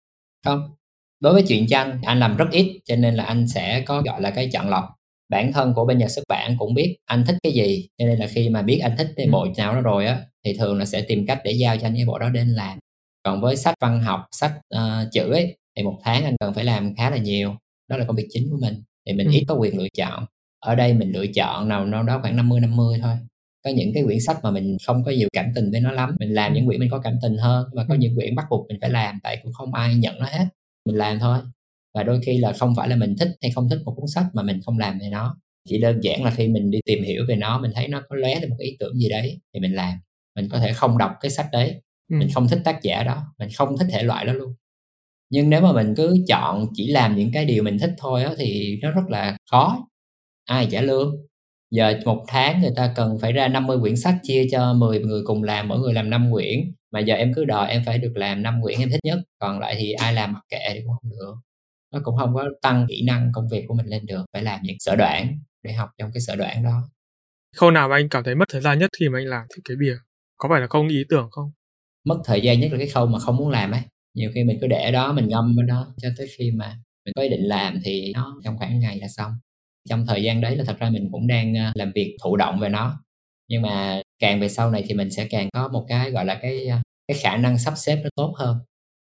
Không. 0.46 0.76
Đối 1.20 1.34
với 1.34 1.44
chuyện 1.48 1.68
tranh 1.68 2.02
anh 2.04 2.20
làm 2.20 2.38
rất 2.38 2.46
ít 2.52 2.80
cho 2.86 2.96
nên 2.96 3.16
là 3.16 3.24
anh 3.24 3.48
sẽ 3.48 3.84
có 3.86 4.02
gọi 4.02 4.22
là 4.22 4.30
cái 4.30 4.50
chọn 4.54 4.70
lọc. 4.70 4.86
Bản 5.30 5.54
thân 5.54 5.74
của 5.74 5.86
bên 5.86 5.98
nhà 5.98 6.08
xuất 6.08 6.24
bản 6.30 6.56
cũng 6.60 6.74
biết 6.74 6.98
anh 7.06 7.24
thích 7.28 7.36
cái 7.44 7.54
gì 7.54 7.88
cho 7.98 8.06
nên 8.06 8.20
là 8.20 8.28
khi 8.28 8.50
mà 8.50 8.62
biết 8.62 8.80
anh 8.80 8.96
thích 8.98 9.08
cái 9.16 9.26
ừ. 9.26 9.32
bộ 9.32 9.48
nào 9.58 9.76
đó 9.76 9.82
rồi 9.82 10.06
á 10.06 10.22
thì 10.46 10.58
thường 10.58 10.80
là 10.80 10.86
sẽ 10.86 11.02
tìm 11.02 11.26
cách 11.28 11.42
để 11.44 11.52
giao 11.52 11.78
cho 11.78 11.88
anh 11.88 11.96
cái 11.96 12.06
bộ 12.06 12.20
đó 12.20 12.30
đến 12.30 12.48
làm. 12.48 12.80
Còn 13.24 13.42
với 13.42 13.56
sách 13.56 13.76
văn 13.82 14.02
học 14.02 14.26
sách 14.32 14.54
uh, 14.76 15.12
chữ 15.12 15.32
ấy 15.32 15.58
thì 15.78 15.84
một 15.84 16.00
tháng 16.04 16.24
anh 16.24 16.36
cần 16.40 16.54
phải 16.54 16.64
làm 16.64 16.96
khá 16.96 17.10
là 17.10 17.18
nhiều. 17.18 17.56
Đó 17.90 17.98
là 17.98 18.06
công 18.06 18.16
việc 18.16 18.28
chính 18.30 18.50
của 18.52 18.58
mình 18.62 18.84
thì 19.06 19.14
mình 19.14 19.28
ừ. 19.28 19.32
ít 19.32 19.46
có 19.48 19.56
quyền 19.56 19.78
lựa 19.78 19.88
chọn. 19.98 20.26
Ở 20.60 20.76
đây 20.76 20.94
mình 20.94 21.12
lựa 21.12 21.28
chọn 21.28 21.70
nào 21.70 21.86
đâu 21.86 22.04
đó 22.04 22.20
khoảng 22.22 22.36
50 22.36 22.60
50 22.60 23.00
thôi 23.02 23.16
có 23.66 23.72
những 23.72 23.92
cái 23.94 24.04
quyển 24.04 24.20
sách 24.20 24.38
mà 24.44 24.52
mình 24.52 24.78
không 24.86 25.04
có 25.04 25.12
nhiều 25.12 25.30
cảm 25.34 25.46
tình 25.56 25.72
với 25.72 25.80
nó 25.80 25.92
lắm. 25.92 26.16
Mình 26.20 26.34
làm 26.34 26.54
những 26.54 26.66
quyển 26.66 26.80
mình 26.80 26.90
có 26.92 27.00
cảm 27.00 27.14
tình 27.22 27.38
hơn 27.38 27.68
mà 27.74 27.86
có 27.88 27.94
ừ. 27.94 27.98
những 27.98 28.16
quyển 28.16 28.36
bắt 28.36 28.46
buộc 28.50 28.68
mình 28.68 28.78
phải 28.82 28.90
làm 28.90 29.20
tại 29.24 29.40
cũng 29.44 29.54
không 29.54 29.74
ai 29.74 29.96
nhận 29.96 30.20
nó 30.20 30.26
hết. 30.26 30.46
Mình 30.86 30.96
làm 30.96 31.20
thôi. 31.20 31.40
Và 31.94 32.04
đôi 32.04 32.20
khi 32.26 32.38
là 32.38 32.54
không 32.54 32.74
phải 32.78 32.90
là 32.90 32.96
mình 32.96 33.16
thích 33.20 33.30
hay 33.42 33.52
không 33.52 33.70
thích 33.70 33.80
một 33.86 33.94
cuốn 33.96 34.08
sách 34.08 34.26
mà 34.34 34.44
mình 34.44 34.62
không 34.66 34.80
làm 34.80 35.00
về 35.00 35.10
nó. 35.10 35.38
Chỉ 35.70 35.78
đơn 35.78 36.00
giản 36.04 36.24
là 36.24 36.32
khi 36.32 36.48
mình 36.48 36.72
đi 36.72 36.80
tìm 36.86 37.04
hiểu 37.04 37.26
về 37.28 37.36
nó 37.36 37.60
mình 37.60 37.72
thấy 37.76 37.88
nó 37.88 38.02
có 38.10 38.16
lóe 38.16 38.40
lên 38.40 38.50
một 38.50 38.56
ý 38.60 38.78
tưởng 38.80 39.00
gì 39.00 39.10
đấy 39.10 39.40
thì 39.54 39.60
mình 39.60 39.74
làm. 39.74 39.98
Mình 40.36 40.50
có 40.52 40.60
thể 40.60 40.74
không 40.74 40.98
đọc 40.98 41.12
cái 41.22 41.32
sách 41.32 41.48
đấy. 41.52 41.82
Ừ. 42.12 42.16
mình 42.20 42.30
không 42.34 42.48
thích 42.48 42.62
tác 42.64 42.80
giả 42.82 43.04
đó. 43.04 43.24
Mình 43.40 43.50
không 43.56 43.78
thích 43.78 43.88
thể 43.92 44.04
loại 44.04 44.26
đó 44.26 44.34
luôn. 44.34 44.54
Nhưng 45.30 45.50
nếu 45.50 45.62
mà 45.62 45.74
mình 45.74 45.94
cứ 45.98 46.16
chọn 46.28 46.68
chỉ 46.74 46.88
làm 46.88 47.16
những 47.16 47.32
cái 47.32 47.46
điều 47.46 47.64
mình 47.64 47.80
thích 47.80 47.92
thôi 47.98 48.24
đó, 48.24 48.34
thì 48.38 48.80
nó 48.82 48.92
rất 48.92 49.10
là 49.10 49.38
khó. 49.52 49.88
Ai 50.46 50.68
trả 50.72 50.82
lương 50.82 51.16
giờ 51.76 51.94
một 52.06 52.26
tháng 52.28 52.62
người 52.62 52.72
ta 52.76 52.94
cần 52.96 53.18
phải 53.22 53.32
ra 53.32 53.48
50 53.48 53.78
quyển 53.82 53.96
sách 53.96 54.16
chia 54.24 54.48
cho 54.52 54.74
10 54.74 55.00
người 55.00 55.22
cùng 55.26 55.44
làm 55.44 55.68
mỗi 55.68 55.80
người 55.80 55.94
làm 55.94 56.10
5 56.10 56.32
quyển. 56.32 56.60
Mà 56.92 57.00
giờ 57.00 57.16
em 57.16 57.34
cứ 57.34 57.46
đòi 57.46 57.70
em 57.70 57.84
phải 57.86 57.98
được 57.98 58.12
làm 58.16 58.44
5 58.44 58.60
quyển 58.62 58.80
em 58.80 58.90
thích 58.90 59.00
nhất 59.04 59.20
còn 59.40 59.60
lại 59.60 59.76
thì 59.80 59.92
ai 59.92 60.14
làm 60.14 60.34
mặc 60.34 60.42
kệ 60.50 60.60
thì 60.74 60.80
cũng 60.86 60.96
không 61.02 61.12
được. 61.12 61.36
Nó 61.94 62.00
cũng 62.04 62.18
không 62.18 62.36
có 62.36 62.44
tăng 62.62 62.86
kỹ 62.90 63.04
năng 63.08 63.32
công 63.34 63.48
việc 63.50 63.66
của 63.68 63.74
mình 63.74 63.86
lên 63.86 64.06
được 64.06 64.26
phải 64.34 64.44
làm 64.44 64.60
những 64.64 64.76
sở 64.80 64.96
đoạn 64.96 65.40
để 65.64 65.74
học 65.74 65.90
trong 65.98 66.12
cái 66.14 66.22
sở 66.22 66.36
đoạn 66.36 66.64
đó. 66.64 66.90
Khâu 67.56 67.72
nào 67.72 67.90
mà 67.90 67.96
anh 67.96 68.10
cảm 68.10 68.24
thấy 68.24 68.36
mất 68.36 68.46
thời 68.50 68.62
gian 68.62 68.80
nhất 68.80 68.90
khi 69.00 69.10
mà 69.10 69.20
anh 69.20 69.28
làm 69.28 69.48
thiết 69.56 69.62
kế 69.70 69.76
bìa? 69.76 69.96
Có 70.38 70.50
phải 70.50 70.62
là 70.62 70.68
không 70.68 70.88
ý 70.88 71.04
tưởng 71.10 71.28
không? 71.32 71.52
Mất 72.06 72.18
thời 72.26 72.42
gian 72.42 72.60
nhất 72.60 72.72
là 72.72 72.78
cái 72.78 72.88
khâu 72.88 73.06
mà 73.06 73.20
không 73.20 73.38
muốn 73.38 73.50
làm 73.50 73.72
ấy. 73.72 73.82
Nhiều 74.14 74.32
khi 74.36 74.44
mình 74.44 74.58
cứ 74.62 74.68
để 74.68 74.92
đó 74.92 75.14
mình 75.14 75.28
ngâm 75.28 75.56
bên 75.56 75.68
đó 75.68 75.94
cho 76.02 76.10
tới 76.18 76.28
khi 76.38 76.52
mà 76.52 76.78
mình 77.06 77.14
có 77.16 77.22
ý 77.22 77.30
định 77.30 77.44
làm 77.44 77.80
thì 77.84 78.12
nó 78.14 78.42
trong 78.44 78.58
khoảng 78.58 78.80
ngày 78.80 79.00
là 79.00 79.08
xong 79.08 79.32
trong 79.90 80.06
thời 80.08 80.24
gian 80.24 80.42
đấy 80.42 80.58
là 80.58 80.64
thật 80.64 80.80
ra 80.80 80.90
mình 80.90 81.10
cũng 81.12 81.28
đang 81.28 81.56
ờ, 81.56 81.72
làm 81.76 81.92
việc 81.96 82.18
thụ 82.24 82.36
động 82.36 82.60
về 82.60 82.70
nó. 82.70 83.00
Nhưng 83.50 83.62
mà 83.62 84.02
càng 84.20 84.40
về 84.40 84.50
sau 84.50 84.72
này 84.72 84.84
thì 84.88 84.94
mình 84.94 85.12
sẽ 85.12 85.28
càng 85.30 85.50
có 85.54 85.68
một 85.68 85.86
cái 85.88 86.12
gọi 86.12 86.26
là 86.26 86.36
cái 86.36 86.68
ờ, 86.68 86.78
cái 87.08 87.18
khả 87.18 87.38
năng 87.38 87.58
sắp 87.58 87.74
xếp 87.78 88.00
nó 88.04 88.10
tốt 88.16 88.34
hơn. 88.38 88.58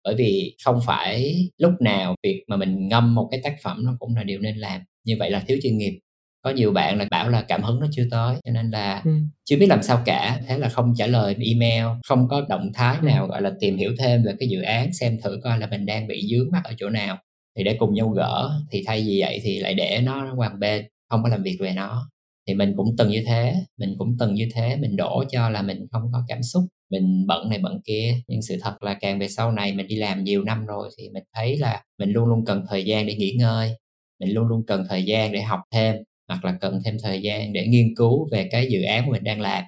Bởi 0.04 0.16
vì 0.16 0.56
không 0.66 0.80
phải 0.86 1.36
lúc 1.58 1.72
nào 1.82 2.16
việc 2.24 2.44
mà 2.48 2.58
mình 2.58 2.88
ngâm 2.88 3.16
một 3.16 3.28
cái 3.32 3.42
tác 3.44 3.56
phẩm 3.64 3.86
nó 3.86 3.96
cũng 4.00 4.16
là 4.16 4.24
điều 4.24 4.40
nên 4.40 4.58
làm. 4.58 4.82
Như 5.06 5.16
vậy 5.20 5.32
là 5.32 5.44
thiếu 5.48 5.58
chuyên 5.64 5.78
nghiệp. 5.78 6.00
Có 6.42 6.50
nhiều 6.50 6.72
bạn 6.72 6.98
là 6.98 7.06
bảo 7.12 7.30
là 7.30 7.42
cảm 7.42 7.64
hứng 7.64 7.80
nó 7.80 7.88
chưa 7.92 8.06
tới 8.12 8.36
cho 8.46 8.52
nên 8.52 8.72
là 8.72 9.02
ừ. 9.06 9.12
chưa 9.46 9.58
biết 9.58 9.68
làm 9.70 9.84
sao 9.84 10.02
cả. 10.06 10.42
Thế 10.48 10.58
là 10.58 10.70
không 10.70 10.94
trả 10.98 11.08
lời 11.08 11.36
email 11.40 11.86
không 12.08 12.28
có 12.28 12.46
động 12.50 12.72
thái 12.74 12.98
ừ. 13.02 13.06
nào 13.06 13.28
gọi 13.28 13.42
là 13.42 13.52
tìm 13.60 13.78
hiểu 13.78 13.92
thêm 14.00 14.24
về 14.24 14.34
cái 14.40 14.50
dự 14.50 14.62
án 14.62 14.94
xem 14.94 15.18
thử 15.24 15.40
coi 15.44 15.60
là 15.60 15.68
mình 15.68 15.86
đang 15.86 16.08
bị 16.08 16.28
dướng 16.32 16.52
mắt 16.52 16.62
ở 16.64 16.74
chỗ 16.78 16.90
nào 16.90 17.18
thì 17.58 17.64
để 17.64 17.76
cùng 17.80 17.94
nhau 17.94 18.10
gỡ, 18.10 18.62
thì 18.72 18.84
thay 18.88 19.02
vì 19.02 19.22
vậy 19.22 19.40
thì 19.44 19.60
lại 19.60 19.74
để 19.74 20.02
nó 20.04 20.34
qua 20.38 20.50
một 20.50 20.56
bên 20.60 20.86
không 21.10 21.24
có 21.24 21.30
làm 21.30 21.44
việc 21.44 21.58
về 21.60 21.72
nó. 21.76 22.10
Thì 22.48 22.54
mình 22.54 22.74
cũng 22.78 22.96
từng 22.98 23.10
như 23.10 23.24
thế, 23.28 23.56
mình 23.78 23.96
cũng 23.98 24.16
từng 24.20 24.34
như 24.34 24.50
thế, 24.54 24.76
mình 24.78 24.96
đổ 24.96 25.24
cho 25.32 25.50
là 25.50 25.62
mình 25.62 25.86
không 25.92 26.02
có 26.14 26.24
cảm 26.28 26.44
xúc, 26.44 26.64
mình 26.92 27.26
bận 27.28 27.50
này 27.50 27.60
bận 27.60 27.80
kia. 27.86 28.16
Nhưng 28.28 28.42
sự 28.42 28.58
thật 28.62 28.84
là 28.84 28.94
càng 28.94 29.20
về 29.20 29.28
sau 29.28 29.52
này 29.52 29.74
mình 29.74 29.88
đi 29.88 29.96
làm 29.96 30.24
nhiều 30.24 30.44
năm 30.44 30.66
rồi 30.66 30.90
thì 30.98 31.10
mình 31.10 31.24
thấy 31.36 31.58
là 31.58 31.84
mình 32.00 32.12
luôn 32.12 32.26
luôn 32.30 32.46
cần 32.46 32.66
thời 32.70 32.86
gian 32.86 33.06
để 33.08 33.16
nghỉ 33.16 33.36
ngơi. 33.40 33.72
Mình 34.20 34.30
luôn 34.34 34.48
luôn 34.48 34.64
cần 34.68 34.86
thời 34.90 35.04
gian 35.04 35.32
để 35.32 35.42
học 35.42 35.60
thêm, 35.72 35.96
hoặc 36.28 36.46
là 36.46 36.58
cần 36.62 36.82
thêm 36.86 36.98
thời 37.04 37.22
gian 37.22 37.54
để 37.54 37.68
nghiên 37.68 37.96
cứu 37.96 38.30
về 38.32 38.48
cái 38.52 38.68
dự 38.72 38.82
án 38.84 39.06
của 39.06 39.12
mình 39.12 39.24
đang 39.24 39.42
làm. 39.42 39.64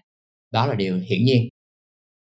Đó 0.52 0.66
là 0.68 0.76
điều 0.76 0.98
hiển 0.98 1.24
nhiên. 1.26 1.50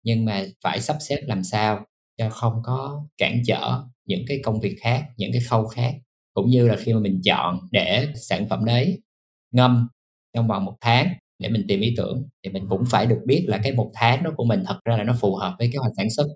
Nhưng 0.04 0.24
mà 0.24 0.46
phải 0.64 0.80
sắp 0.80 0.96
xếp 1.00 1.20
làm 1.26 1.44
sao 1.44 1.86
cho 2.18 2.30
không 2.30 2.54
có 2.64 3.06
cản 3.18 3.42
trở 3.46 3.82
những 4.08 4.24
cái 4.28 4.40
công 4.44 4.60
việc 4.60 4.76
khác 4.80 5.04
những 5.16 5.32
cái 5.32 5.42
khâu 5.48 5.66
khác 5.66 5.94
cũng 6.34 6.50
như 6.50 6.68
là 6.68 6.76
khi 6.76 6.94
mà 6.94 7.00
mình 7.00 7.20
chọn 7.24 7.58
để 7.70 8.08
sản 8.14 8.48
phẩm 8.48 8.64
đấy 8.64 9.02
ngâm 9.50 9.88
trong 10.34 10.48
vòng 10.48 10.64
một 10.64 10.76
tháng 10.80 11.08
để 11.38 11.48
mình 11.48 11.64
tìm 11.68 11.80
ý 11.80 11.94
tưởng 11.96 12.28
thì 12.44 12.50
mình 12.50 12.66
cũng 12.68 12.84
phải 12.90 13.06
được 13.06 13.18
biết 13.26 13.44
là 13.48 13.60
cái 13.62 13.72
một 13.72 13.90
tháng 13.94 14.22
đó 14.24 14.30
của 14.36 14.44
mình 14.44 14.62
thật 14.66 14.78
ra 14.84 14.96
là 14.96 15.04
nó 15.04 15.14
phù 15.20 15.36
hợp 15.36 15.54
với 15.58 15.70
kế 15.72 15.78
hoạch 15.78 15.92
sản 15.96 16.10
xuất 16.16 16.26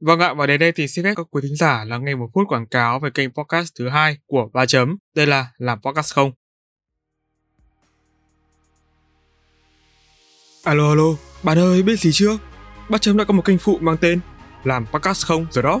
Vâng 0.00 0.20
ạ, 0.20 0.34
và 0.34 0.46
đến 0.46 0.60
đây 0.60 0.72
thì 0.72 0.88
xin 0.88 1.04
phép 1.04 1.14
các 1.16 1.26
quý 1.30 1.42
thính 1.42 1.56
giả 1.56 1.84
lắng 1.84 2.04
nghe 2.04 2.14
một 2.14 2.30
phút 2.34 2.48
quảng 2.48 2.66
cáo 2.66 3.00
về 3.00 3.10
kênh 3.14 3.30
podcast 3.30 3.72
thứ 3.78 3.88
hai 3.88 4.16
của 4.26 4.48
Ba 4.52 4.66
Chấm. 4.66 4.96
Đây 5.14 5.26
là 5.26 5.46
Làm 5.58 5.78
Podcast 5.82 6.14
Không. 6.14 6.32
Alo 10.64 10.88
alo, 10.88 11.16
bạn 11.42 11.58
ơi 11.58 11.82
biết 11.82 12.00
gì 12.00 12.10
chưa? 12.12 12.38
Ba 12.90 12.98
Chấm 12.98 13.16
đã 13.16 13.24
có 13.24 13.34
một 13.34 13.44
kênh 13.44 13.58
phụ 13.58 13.78
mang 13.80 13.96
tên 14.00 14.20
Làm 14.64 14.86
Podcast 14.86 15.26
Không 15.26 15.46
rồi 15.50 15.62
đó. 15.62 15.80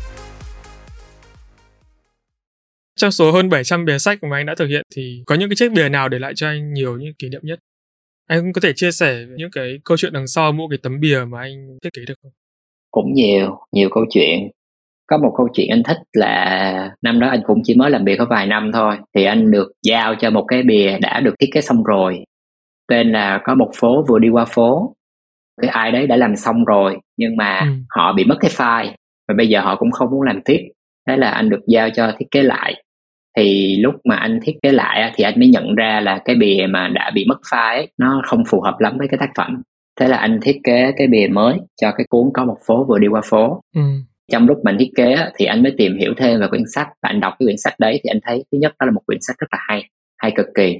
Trong 3.01 3.11
số 3.11 3.31
hơn 3.31 3.49
700 3.49 3.85
bìa 3.85 3.97
sách 3.97 4.23
mà 4.23 4.37
anh 4.37 4.45
đã 4.45 4.55
thực 4.57 4.67
hiện 4.67 4.85
thì 4.95 5.23
có 5.25 5.35
những 5.35 5.49
cái 5.49 5.55
chiếc 5.55 5.71
bìa 5.71 5.89
nào 5.89 6.09
để 6.09 6.19
lại 6.19 6.33
cho 6.35 6.47
anh 6.47 6.73
nhiều 6.73 6.97
những 6.97 7.13
kỷ 7.19 7.29
niệm 7.29 7.41
nhất? 7.43 7.59
Anh 8.27 8.53
có 8.53 8.61
thể 8.63 8.73
chia 8.75 8.91
sẻ 8.91 9.25
những 9.37 9.51
cái 9.51 9.79
câu 9.85 9.97
chuyện 9.97 10.13
đằng 10.13 10.27
sau 10.27 10.51
mỗi 10.51 10.67
cái 10.69 10.79
tấm 10.83 10.99
bìa 10.99 11.19
mà 11.29 11.39
anh 11.39 11.77
thiết 11.83 11.89
kế 11.93 12.01
được 12.07 12.13
không? 12.23 12.31
Cũng 12.91 13.13
nhiều, 13.13 13.57
nhiều 13.71 13.89
câu 13.91 14.05
chuyện. 14.09 14.49
có 15.07 15.17
một 15.17 15.33
câu 15.37 15.47
chuyện 15.53 15.67
anh 15.69 15.83
thích 15.83 15.97
là 16.13 16.95
năm 17.01 17.19
đó 17.19 17.27
anh 17.27 17.41
cũng 17.45 17.61
chỉ 17.63 17.75
mới 17.75 17.91
làm 17.91 18.05
việc 18.05 18.15
có 18.19 18.25
vài 18.29 18.47
năm 18.47 18.71
thôi 18.73 18.97
thì 19.15 19.23
anh 19.23 19.51
được 19.51 19.71
giao 19.83 20.15
cho 20.15 20.29
một 20.29 20.45
cái 20.47 20.63
bìa 20.63 20.97
đã 21.01 21.19
được 21.19 21.35
thiết 21.39 21.49
kế 21.53 21.61
xong 21.61 21.83
rồi 21.83 22.23
tên 22.87 23.11
là 23.11 23.41
có 23.43 23.55
một 23.55 23.71
phố 23.75 24.05
vừa 24.07 24.19
đi 24.19 24.29
qua 24.29 24.45
phố 24.45 24.95
cái 25.61 25.69
ai 25.69 25.91
đấy 25.91 26.07
đã 26.07 26.15
làm 26.15 26.35
xong 26.35 26.65
rồi 26.65 26.97
nhưng 27.17 27.37
mà 27.37 27.59
ừ. 27.59 27.67
họ 27.89 28.13
bị 28.13 28.23
mất 28.23 28.35
cái 28.39 28.51
file 28.51 28.91
và 29.27 29.35
bây 29.37 29.47
giờ 29.47 29.61
họ 29.61 29.75
cũng 29.75 29.91
không 29.91 30.11
muốn 30.11 30.21
làm 30.21 30.41
tiếp 30.45 30.59
thế 31.07 31.17
là 31.17 31.29
anh 31.31 31.49
được 31.49 31.61
giao 31.67 31.89
cho 31.89 32.11
thiết 32.19 32.25
kế 32.31 32.43
lại 32.43 32.83
thì 33.37 33.77
lúc 33.79 33.95
mà 34.03 34.15
anh 34.15 34.39
thiết 34.43 34.53
kế 34.61 34.71
lại 34.71 35.11
thì 35.15 35.23
anh 35.23 35.39
mới 35.39 35.49
nhận 35.49 35.75
ra 35.75 35.99
là 35.99 36.21
cái 36.25 36.35
bìa 36.35 36.65
mà 36.69 36.87
đã 36.87 37.11
bị 37.15 37.25
mất 37.27 37.39
file 37.51 37.75
ấy, 37.75 37.87
nó 37.97 38.21
không 38.25 38.43
phù 38.45 38.61
hợp 38.61 38.75
lắm 38.79 38.97
với 38.97 39.07
cái 39.07 39.17
tác 39.17 39.29
phẩm. 39.37 39.61
Thế 39.99 40.07
là 40.07 40.17
anh 40.17 40.39
thiết 40.41 40.59
kế 40.63 40.91
cái 40.97 41.07
bìa 41.07 41.27
mới 41.31 41.57
cho 41.81 41.91
cái 41.91 42.05
cuốn 42.09 42.29
có 42.33 42.45
một 42.45 42.57
phố 42.67 42.85
vừa 42.89 42.99
đi 42.99 43.07
qua 43.07 43.21
phố. 43.25 43.61
Ừ. 43.75 43.81
trong 44.31 44.47
lúc 44.47 44.57
mình 44.63 44.77
thiết 44.79 44.89
kế 44.95 45.15
thì 45.35 45.45
anh 45.45 45.63
mới 45.63 45.73
tìm 45.77 45.97
hiểu 45.97 46.13
thêm 46.17 46.39
về 46.39 46.47
quyển 46.47 46.63
sách. 46.75 46.87
Và 47.03 47.09
anh 47.09 47.19
đọc 47.19 47.33
cái 47.39 47.45
quyển 47.45 47.57
sách 47.57 47.73
đấy 47.79 47.99
thì 48.03 48.07
anh 48.07 48.19
thấy 48.23 48.43
thứ 48.51 48.57
nhất 48.61 48.73
đó 48.79 48.85
là 48.85 48.91
một 48.91 49.01
quyển 49.05 49.19
sách 49.21 49.35
rất 49.39 49.47
là 49.51 49.59
hay 49.67 49.83
hay 50.17 50.31
cực 50.35 50.45
kỳ. 50.55 50.77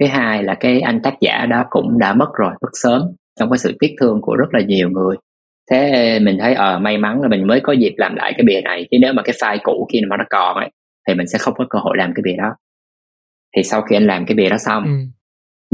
Thứ 0.00 0.06
hai 0.06 0.42
là 0.42 0.54
cái 0.54 0.80
anh 0.80 1.00
tác 1.02 1.14
giả 1.20 1.46
đó 1.46 1.64
cũng 1.70 1.98
đã 1.98 2.12
mất 2.12 2.28
rồi 2.34 2.52
mất 2.62 2.68
sớm 2.72 3.02
trong 3.40 3.50
cái 3.50 3.58
sự 3.58 3.76
tiếc 3.80 3.94
thương 4.00 4.20
của 4.22 4.36
rất 4.36 4.48
là 4.52 4.60
nhiều 4.66 4.90
người. 4.90 5.16
Thế 5.70 6.18
mình 6.22 6.38
thấy 6.40 6.54
ờ 6.54 6.78
may 6.78 6.98
mắn 6.98 7.22
là 7.22 7.28
mình 7.28 7.46
mới 7.46 7.60
có 7.60 7.72
dịp 7.72 7.94
làm 7.96 8.14
lại 8.14 8.32
cái 8.36 8.44
bìa 8.44 8.60
này. 8.60 8.86
Chứ 8.90 8.96
nếu 9.00 9.12
mà 9.12 9.22
cái 9.22 9.34
file 9.40 9.58
cũ 9.62 9.86
kia 9.92 10.00
mà 10.08 10.16
nó 10.16 10.24
còn 10.30 10.56
ấy 10.56 10.70
thì 11.08 11.14
mình 11.14 11.26
sẽ 11.26 11.38
không 11.38 11.54
có 11.56 11.66
cơ 11.70 11.78
hội 11.78 11.96
làm 11.96 12.12
cái 12.14 12.22
bìa 12.22 12.36
đó. 12.36 12.56
Thì 13.56 13.62
sau 13.62 13.82
khi 13.82 13.96
anh 13.96 14.06
làm 14.06 14.26
cái 14.26 14.34
bìa 14.34 14.48
đó 14.48 14.56
xong 14.58 14.84
ừ. 14.84 14.90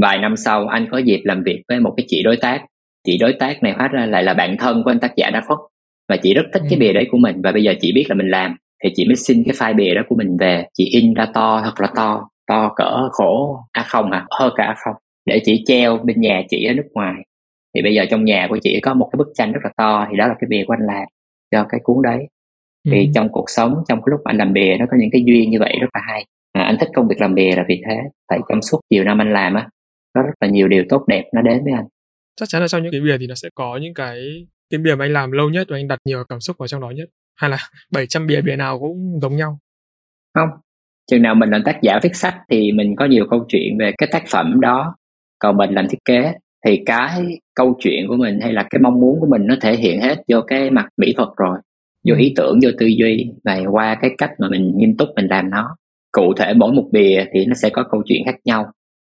vài 0.01 0.17
năm 0.19 0.35
sau 0.37 0.67
anh 0.67 0.87
có 0.91 0.97
dịp 0.97 1.21
làm 1.23 1.43
việc 1.43 1.61
với 1.67 1.79
một 1.79 1.93
cái 1.97 2.05
chị 2.07 2.23
đối 2.23 2.37
tác. 2.37 2.65
Chị 3.05 3.17
đối 3.17 3.33
tác 3.33 3.63
này 3.63 3.73
hóa 3.73 3.87
ra 3.87 4.05
lại 4.05 4.23
là 4.23 4.33
bạn 4.33 4.57
thân 4.57 4.83
của 4.83 4.91
anh 4.91 4.99
tác 4.99 5.15
giả 5.15 5.29
đã 5.29 5.41
khuất 5.47 5.59
và 6.09 6.17
chị 6.17 6.33
rất 6.33 6.43
thích 6.53 6.61
ừ. 6.61 6.67
cái 6.69 6.79
bìa 6.79 6.93
đấy 6.93 7.07
của 7.11 7.17
mình. 7.17 7.41
Và 7.43 7.51
bây 7.51 7.63
giờ 7.63 7.73
chị 7.81 7.91
biết 7.95 8.05
là 8.09 8.15
mình 8.15 8.29
làm 8.29 8.55
thì 8.83 8.89
chị 8.95 9.05
mới 9.05 9.15
xin 9.15 9.43
cái 9.45 9.53
file 9.53 9.75
bìa 9.75 9.93
đó 9.93 10.01
của 10.09 10.15
mình 10.15 10.37
về. 10.39 10.65
Chị 10.73 10.85
in 10.85 11.13
ra 11.13 11.25
to 11.33 11.61
thật 11.63 11.73
là 11.81 11.87
to 11.95 12.27
to 12.47 12.73
cỡ 12.75 13.09
khổ 13.11 13.59
a 13.71 13.83
không 13.83 14.11
à 14.11 14.25
hơn 14.39 14.53
cả 14.55 14.63
a 14.63 14.75
không. 14.85 14.95
Để 15.25 15.41
chị 15.45 15.63
treo 15.65 15.97
bên 15.97 16.21
nhà 16.21 16.41
chị 16.49 16.65
ở 16.65 16.73
nước 16.73 16.87
ngoài. 16.93 17.13
Thì 17.75 17.81
bây 17.81 17.93
giờ 17.93 18.05
trong 18.09 18.25
nhà 18.25 18.47
của 18.49 18.59
chị 18.61 18.79
có 18.79 18.93
một 18.93 19.09
cái 19.11 19.17
bức 19.17 19.27
tranh 19.35 19.51
rất 19.51 19.59
là 19.63 19.69
to 19.77 20.07
thì 20.11 20.17
đó 20.17 20.27
là 20.27 20.33
cái 20.39 20.47
bìa 20.49 20.63
của 20.67 20.73
anh 20.73 20.87
làm 20.87 21.07
cho 21.51 21.65
cái 21.69 21.79
cuốn 21.83 21.97
đấy 22.03 22.27
thì 22.85 23.05
ừ. 23.05 23.11
trong 23.15 23.29
cuộc 23.31 23.45
sống 23.47 23.73
trong 23.89 23.99
cái 23.99 24.07
lúc 24.11 24.19
anh 24.23 24.37
làm 24.37 24.53
bìa 24.53 24.77
nó 24.79 24.85
có 24.91 24.97
những 24.99 25.09
cái 25.11 25.23
duyên 25.25 25.49
như 25.49 25.59
vậy 25.59 25.77
rất 25.81 25.87
là 25.93 26.01
hay. 26.07 26.25
À, 26.53 26.63
anh 26.63 26.77
thích 26.79 26.89
công 26.93 27.07
việc 27.07 27.21
làm 27.21 27.35
bìa 27.35 27.55
là 27.55 27.63
vì 27.67 27.81
thế 27.85 27.95
tại 28.27 28.39
trong 28.49 28.61
suốt 28.61 28.79
nhiều 28.89 29.03
năm 29.03 29.21
anh 29.21 29.33
làm 29.33 29.53
á 29.53 29.67
có 30.13 30.21
rất 30.21 30.33
là 30.41 30.47
nhiều 30.47 30.67
điều 30.67 30.83
tốt 30.89 31.03
đẹp 31.07 31.23
nó 31.33 31.41
đến 31.41 31.63
với 31.63 31.73
anh. 31.73 31.85
Chắc 32.35 32.49
chắn 32.49 32.61
là 32.61 32.67
trong 32.67 32.83
những 32.83 32.91
cái 32.91 33.01
bìa 33.01 33.17
thì 33.19 33.27
nó 33.27 33.35
sẽ 33.35 33.49
có 33.55 33.77
những 33.81 33.93
cái 33.93 34.47
cái 34.69 34.77
bìa 34.77 34.95
mà 34.95 35.05
anh 35.05 35.13
làm 35.13 35.31
lâu 35.31 35.49
nhất 35.49 35.67
và 35.69 35.77
anh 35.77 35.87
đặt 35.87 35.99
nhiều 36.05 36.23
cảm 36.29 36.39
xúc 36.39 36.55
vào 36.59 36.67
trong 36.67 36.81
đó 36.81 36.89
nhất. 36.89 37.09
Hay 37.35 37.49
là 37.49 37.57
700 37.93 38.27
bìa 38.27 38.41
bìa 38.41 38.55
nào 38.55 38.79
cũng 38.79 39.19
giống 39.21 39.35
nhau. 39.35 39.59
Không 40.35 40.49
chừng 41.11 41.21
nào 41.21 41.35
mình 41.35 41.49
là 41.49 41.59
tác 41.65 41.81
giả 41.81 41.99
viết 42.03 42.15
sách 42.15 42.35
thì 42.49 42.71
mình 42.71 42.95
có 42.95 43.05
nhiều 43.05 43.25
câu 43.29 43.45
chuyện 43.47 43.77
về 43.79 43.91
cái 43.97 44.09
tác 44.11 44.23
phẩm 44.27 44.61
đó. 44.61 44.95
Còn 45.39 45.57
mình 45.57 45.69
làm 45.71 45.87
thiết 45.89 45.97
kế 46.05 46.33
thì 46.65 46.83
cái 46.85 47.39
câu 47.55 47.77
chuyện 47.79 48.07
của 48.07 48.15
mình 48.15 48.39
hay 48.41 48.53
là 48.53 48.67
cái 48.69 48.79
mong 48.79 48.99
muốn 48.99 49.19
của 49.19 49.27
mình 49.29 49.47
nó 49.47 49.55
thể 49.61 49.75
hiện 49.75 50.01
hết 50.01 50.23
vô 50.27 50.41
cái 50.47 50.69
mặt 50.69 50.87
mỹ 50.97 51.13
thuật 51.17 51.29
rồi 51.37 51.57
vô 52.07 52.15
ý 52.15 52.33
tưởng 52.35 52.59
vô 52.63 52.69
tư 52.77 52.85
duy 52.85 53.31
và 53.43 53.59
qua 53.71 53.97
cái 54.01 54.11
cách 54.17 54.31
mà 54.39 54.47
mình 54.49 54.73
nghiêm 54.77 54.97
túc 54.97 55.09
mình 55.15 55.27
làm 55.29 55.49
nó 55.49 55.75
cụ 56.11 56.33
thể 56.37 56.53
mỗi 56.53 56.73
một 56.73 56.89
bìa 56.91 57.25
thì 57.33 57.45
nó 57.45 57.53
sẽ 57.55 57.69
có 57.69 57.83
câu 57.91 58.01
chuyện 58.05 58.21
khác 58.25 58.35
nhau 58.45 58.71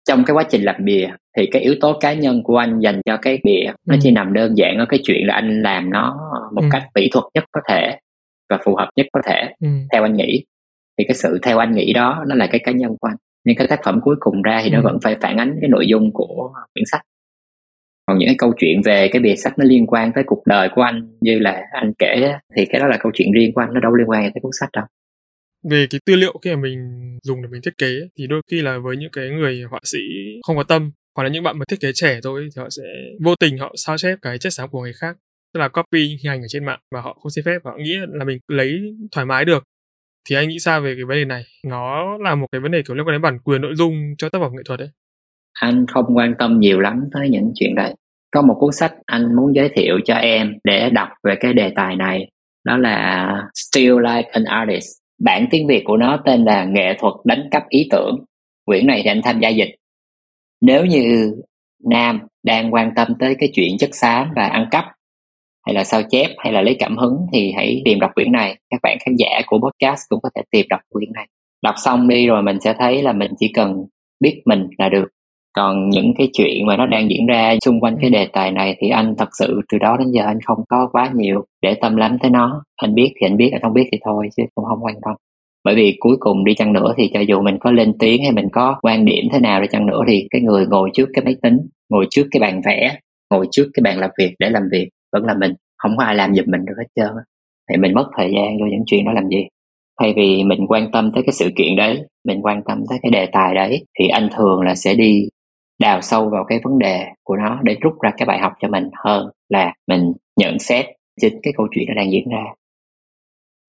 trong 0.08 0.24
cái 0.26 0.34
quá 0.34 0.44
trình 0.50 0.64
làm 0.64 0.76
bìa 0.86 1.08
thì 1.38 1.46
cái 1.52 1.62
yếu 1.62 1.76
tố 1.82 1.98
cá 2.00 2.14
nhân 2.14 2.44
của 2.44 2.58
anh 2.58 2.80
dành 2.80 3.02
cho 3.06 3.18
cái 3.18 3.40
bìa 3.44 3.66
nó 3.88 3.96
ừ. 3.96 4.00
chỉ 4.04 4.12
nằm 4.12 4.34
đơn 4.34 4.58
giản 4.58 4.78
ở 4.78 4.86
cái 4.90 5.00
chuyện 5.04 5.28
là 5.28 5.34
anh 5.34 5.62
làm 5.62 5.90
nó 5.90 6.18
một 6.56 6.62
ừ. 6.62 6.68
cách 6.72 6.84
mỹ 6.96 7.10
thuật 7.12 7.26
nhất 7.34 7.44
có 7.52 7.62
thể 7.70 7.98
và 8.50 8.58
phù 8.66 8.76
hợp 8.76 8.90
nhất 8.96 9.06
có 9.14 9.22
thể 9.26 9.54
ừ. 9.62 9.68
theo 9.92 10.04
anh 10.04 10.14
nghĩ 10.14 10.44
thì 10.98 11.06
cái 11.08 11.16
sự 11.16 11.40
theo 11.44 11.58
anh 11.58 11.72
nghĩ 11.72 11.94
đó 11.94 12.24
nó 12.28 12.36
là 12.36 12.48
cái 12.48 12.62
cá 12.64 12.72
nhân 12.72 12.92
của 13.00 13.08
anh 13.08 13.18
nhưng 13.46 13.56
cái 13.56 13.68
tác 13.68 13.80
phẩm 13.86 14.00
cuối 14.04 14.16
cùng 14.20 14.42
ra 14.42 14.62
thì 14.64 14.70
ừ. 14.70 14.74
nó 14.74 14.82
vẫn 14.82 14.98
phải 15.04 15.16
phản 15.22 15.38
ánh 15.38 15.58
cái 15.62 15.70
nội 15.70 15.86
dung 15.88 16.14
của 16.14 16.54
quyển 16.74 16.86
sách 16.92 17.02
còn 18.06 18.18
những 18.18 18.28
cái 18.28 18.36
câu 18.38 18.54
chuyện 18.58 18.82
về 18.86 19.10
cái 19.12 19.22
bìa 19.22 19.36
sách 19.36 19.60
nó 19.60 19.66
liên 19.66 19.88
quan 19.88 20.12
tới 20.16 20.24
cuộc 20.28 20.44
đời 20.46 20.70
của 20.76 20.82
anh, 20.82 21.18
như 21.22 21.40
là 21.40 21.62
anh 21.72 21.94
kể 22.00 22.34
thì 22.56 22.66
cái 22.66 22.80
đó 22.82 22.88
là 22.88 22.98
câu 22.98 23.12
chuyện 23.16 23.32
riêng 23.32 23.54
của 23.54 23.62
anh, 23.62 23.74
nó 23.74 23.80
đâu 23.80 23.96
liên 23.96 24.10
quan 24.10 24.24
tới 24.24 24.42
cuốn 24.42 24.52
sách 24.60 24.70
đâu. 24.74 24.86
Về 25.70 25.88
cái 25.90 26.00
tư 26.06 26.16
liệu 26.16 26.34
khi 26.42 26.56
mà 26.56 26.62
mình 26.62 26.80
dùng 27.24 27.42
để 27.42 27.48
mình 27.52 27.62
thiết 27.62 27.78
kế 27.78 28.00
thì 28.18 28.28
đôi 28.28 28.42
khi 28.52 28.62
là 28.62 28.78
với 28.78 28.98
những 28.98 29.12
cái 29.12 29.30
người 29.30 29.64
họa 29.70 29.80
sĩ 29.84 30.00
không 30.48 30.56
có 30.56 30.64
tâm, 30.64 30.92
hoặc 31.16 31.24
là 31.24 31.30
những 31.30 31.44
bạn 31.44 31.60
mà 31.60 31.66
thiết 31.70 31.80
kế 31.80 31.92
trẻ 31.94 32.20
thôi, 32.24 32.48
thì 32.56 32.62
họ 32.62 32.70
sẽ 32.70 32.84
vô 33.24 33.36
tình 33.36 33.58
họ 33.58 33.74
sao 33.78 33.98
chép 33.98 34.18
cái 34.22 34.38
chất 34.38 34.54
xám 34.54 34.70
của 34.70 34.82
người 34.82 34.94
khác. 34.94 35.18
Tức 35.54 35.60
là 35.60 35.68
copy 35.68 36.08
hình 36.08 36.32
ảnh 36.32 36.42
ở 36.42 36.48
trên 36.50 36.66
mạng 36.66 36.80
và 36.92 37.02
họ 37.02 37.14
không 37.14 37.32
xin 37.32 37.46
phép, 37.46 37.58
và 37.64 37.72
họ 37.72 37.78
nghĩ 37.78 37.94
là 38.14 38.26
mình 38.26 38.38
lấy 38.48 38.80
thoải 39.12 39.26
mái 39.26 39.46
được. 39.46 39.64
Thì 40.30 40.36
anh 40.36 40.50
nghĩ 40.50 40.60
sao 40.60 40.82
về 40.82 40.96
cái 40.96 41.06
vấn 41.06 41.18
đề 41.18 41.26
này? 41.26 41.44
Nó 41.68 42.18
là 42.18 42.36
một 42.36 42.48
cái 42.52 42.62
vấn 42.62 42.72
đề 42.72 42.82
kiểu 42.88 42.96
liên 42.96 43.08
quan 43.08 43.14
đến 43.14 43.22
bản 43.22 43.40
quyền 43.40 43.62
nội 43.62 43.76
dung 43.76 44.16
cho 44.18 44.30
tác 44.30 44.40
phẩm 44.40 44.52
nghệ 44.56 44.64
thuật 44.66 44.80
đấy 44.80 44.90
anh 45.60 45.86
không 45.88 46.06
quan 46.16 46.34
tâm 46.40 46.60
nhiều 46.60 46.80
lắm 46.80 47.04
tới 47.14 47.30
những 47.30 47.52
chuyện 47.56 47.76
đấy. 47.76 47.96
Có 48.32 48.42
một 48.42 48.56
cuốn 48.60 48.72
sách 48.72 48.94
anh 49.06 49.36
muốn 49.36 49.56
giới 49.56 49.70
thiệu 49.70 50.00
cho 50.06 50.16
em 50.16 50.54
để 50.64 50.90
đọc 50.90 51.10
về 51.24 51.36
cái 51.40 51.54
đề 51.54 51.72
tài 51.76 51.96
này. 51.96 52.30
Đó 52.66 52.78
là 52.78 53.30
Still 53.54 54.00
Like 54.00 54.30
an 54.32 54.44
Artist. 54.44 54.88
Bản 55.24 55.48
tiếng 55.52 55.68
Việt 55.68 55.84
của 55.86 55.98
nó 55.98 56.18
tên 56.26 56.44
là 56.44 56.66
nghệ 56.66 56.98
thuật 57.00 57.14
đánh 57.26 57.48
cắp 57.52 57.64
ý 57.70 57.88
tưởng. 57.92 58.26
Quyển 58.66 58.88
này 58.88 59.02
thì 59.04 59.10
anh 59.10 59.22
tham 59.24 59.40
gia 59.40 59.50
dịch. 59.50 59.76
Nếu 60.62 60.86
như 60.86 61.32
Nam 61.90 62.20
đang 62.44 62.74
quan 62.74 62.92
tâm 62.96 63.08
tới 63.20 63.36
cái 63.40 63.50
chuyện 63.54 63.78
chất 63.80 63.90
xám 63.94 64.28
và 64.36 64.48
ăn 64.48 64.68
cắp, 64.72 64.86
hay 65.66 65.76
là 65.76 65.84
sao 65.84 66.02
chép, 66.10 66.30
hay 66.38 66.54
là 66.54 66.62
lấy 66.62 66.76
cảm 66.80 66.98
hứng, 66.98 67.18
thì 67.34 67.52
hãy 67.56 67.82
tìm 67.86 68.00
đọc 68.00 68.12
quyển 68.16 68.32
này. 68.32 68.58
Các 68.70 68.80
bạn 68.84 68.98
khán 69.06 69.16
giả 69.16 69.42
của 69.48 69.60
podcast 69.60 70.02
cũng 70.10 70.20
có 70.24 70.30
thể 70.36 70.42
tìm 70.52 70.66
đọc 70.70 70.80
quyển 70.90 71.10
này. 71.14 71.28
Đọc 71.62 71.76
xong 71.78 72.08
đi 72.08 72.28
rồi 72.28 72.42
mình 72.42 72.60
sẽ 72.60 72.74
thấy 72.80 73.04
là 73.04 73.14
mình 73.14 73.32
chỉ 73.38 73.52
cần 73.54 73.86
biết 74.20 74.42
mình 74.46 74.68
là 74.78 74.90
được 74.90 75.08
còn 75.56 75.90
những 75.90 76.14
cái 76.18 76.30
chuyện 76.34 76.66
mà 76.66 76.78
nó 76.78 76.86
đang 76.86 77.10
diễn 77.10 77.26
ra 77.26 77.56
xung 77.66 77.80
quanh 77.80 77.98
cái 78.02 78.10
đề 78.10 78.28
tài 78.34 78.52
này 78.52 78.76
thì 78.80 78.90
anh 78.90 79.16
thật 79.18 79.30
sự 79.40 79.62
từ 79.72 79.78
đó 79.78 79.98
đến 80.00 80.12
giờ 80.12 80.24
anh 80.26 80.38
không 80.46 80.58
có 80.70 80.90
quá 80.92 81.12
nhiều 81.16 81.46
để 81.62 81.74
tâm 81.82 81.96
lắm 81.96 82.18
tới 82.22 82.32
nó. 82.32 82.64
Anh 82.76 82.96
biết 82.96 83.14
thì 83.16 83.28
anh 83.28 83.38
biết 83.38 83.50
anh 83.52 83.62
không 83.62 83.74
biết 83.74 83.88
thì 83.92 83.98
thôi 84.06 84.30
chứ 84.38 84.44
cũng 84.56 84.66
không 84.66 84.80
quan 84.84 84.96
tâm. 85.06 85.16
Bởi 85.64 85.76
vì 85.76 85.98
cuối 86.00 86.18
cùng 86.20 86.46
đi 86.46 86.54
chăng 86.56 86.74
nữa 86.74 86.94
thì 86.98 87.12
cho 87.14 87.20
dù 87.20 87.42
mình 87.42 87.58
có 87.60 87.72
lên 87.72 87.94
tiếng 88.00 88.24
hay 88.24 88.32
mình 88.32 88.50
có 88.52 88.76
quan 88.82 89.06
điểm 89.06 89.26
thế 89.32 89.40
nào 89.40 89.62
đi 89.62 89.68
chăng 89.72 89.86
nữa 89.86 90.00
thì 90.08 90.28
cái 90.32 90.42
người 90.42 90.66
ngồi 90.68 90.90
trước 90.94 91.10
cái 91.14 91.26
máy 91.26 91.36
tính 91.42 91.58
ngồi 91.90 92.08
trước 92.12 92.28
cái 92.32 92.40
bàn 92.40 92.62
vẽ 92.66 93.00
ngồi 93.32 93.48
trước 93.52 93.70
cái 93.74 93.82
bàn 93.82 94.00
làm 94.00 94.10
việc 94.20 94.36
để 94.40 94.50
làm 94.50 94.64
việc 94.72 94.90
vẫn 95.14 95.26
là 95.26 95.34
mình. 95.34 95.54
Không 95.78 95.98
có 95.98 96.04
ai 96.04 96.16
làm 96.16 96.36
giùm 96.36 96.46
mình 96.48 96.66
được 96.66 96.74
hết 96.78 96.88
trơn 96.96 97.14
thì 97.70 97.78
mình 97.78 97.94
mất 97.94 98.06
thời 98.18 98.32
gian 98.36 98.58
vô 98.60 98.66
những 98.66 98.84
chuyện 98.86 99.06
đó 99.06 99.12
làm 99.12 99.28
gì? 99.28 99.48
Thay 100.00 100.14
vì 100.16 100.44
mình 100.44 100.68
quan 100.68 100.92
tâm 100.92 101.12
tới 101.12 101.24
cái 101.24 101.34
sự 101.34 101.50
kiện 101.56 101.76
đấy 101.76 102.02
mình 102.26 102.42
quan 102.42 102.62
tâm 102.68 102.84
tới 102.90 103.00
cái 103.02 103.12
đề 103.12 103.26
tài 103.26 103.56
đấy 103.56 103.86
thì 104.00 104.08
anh 104.08 104.30
thường 104.38 104.62
là 104.62 104.76
sẽ 104.76 104.94
đi 104.94 105.28
đào 105.80 106.02
sâu 106.02 106.30
vào 106.30 106.46
cái 106.48 106.60
vấn 106.64 106.80
đề 106.80 107.06
của 107.24 107.36
nó 107.36 107.60
để 107.64 107.78
rút 107.82 107.94
ra 108.02 108.12
cái 108.18 108.26
bài 108.26 108.40
học 108.40 108.54
cho 108.62 108.68
mình 108.68 108.90
hơn 109.06 109.30
là 109.50 109.74
mình 109.88 110.14
nhận 110.36 110.60
xét 110.60 110.86
chính 111.22 111.40
cái 111.44 111.54
câu 111.58 111.68
chuyện 111.76 111.86
nó 111.88 111.94
đang 111.94 112.12
diễn 112.12 112.30
ra. 112.30 112.44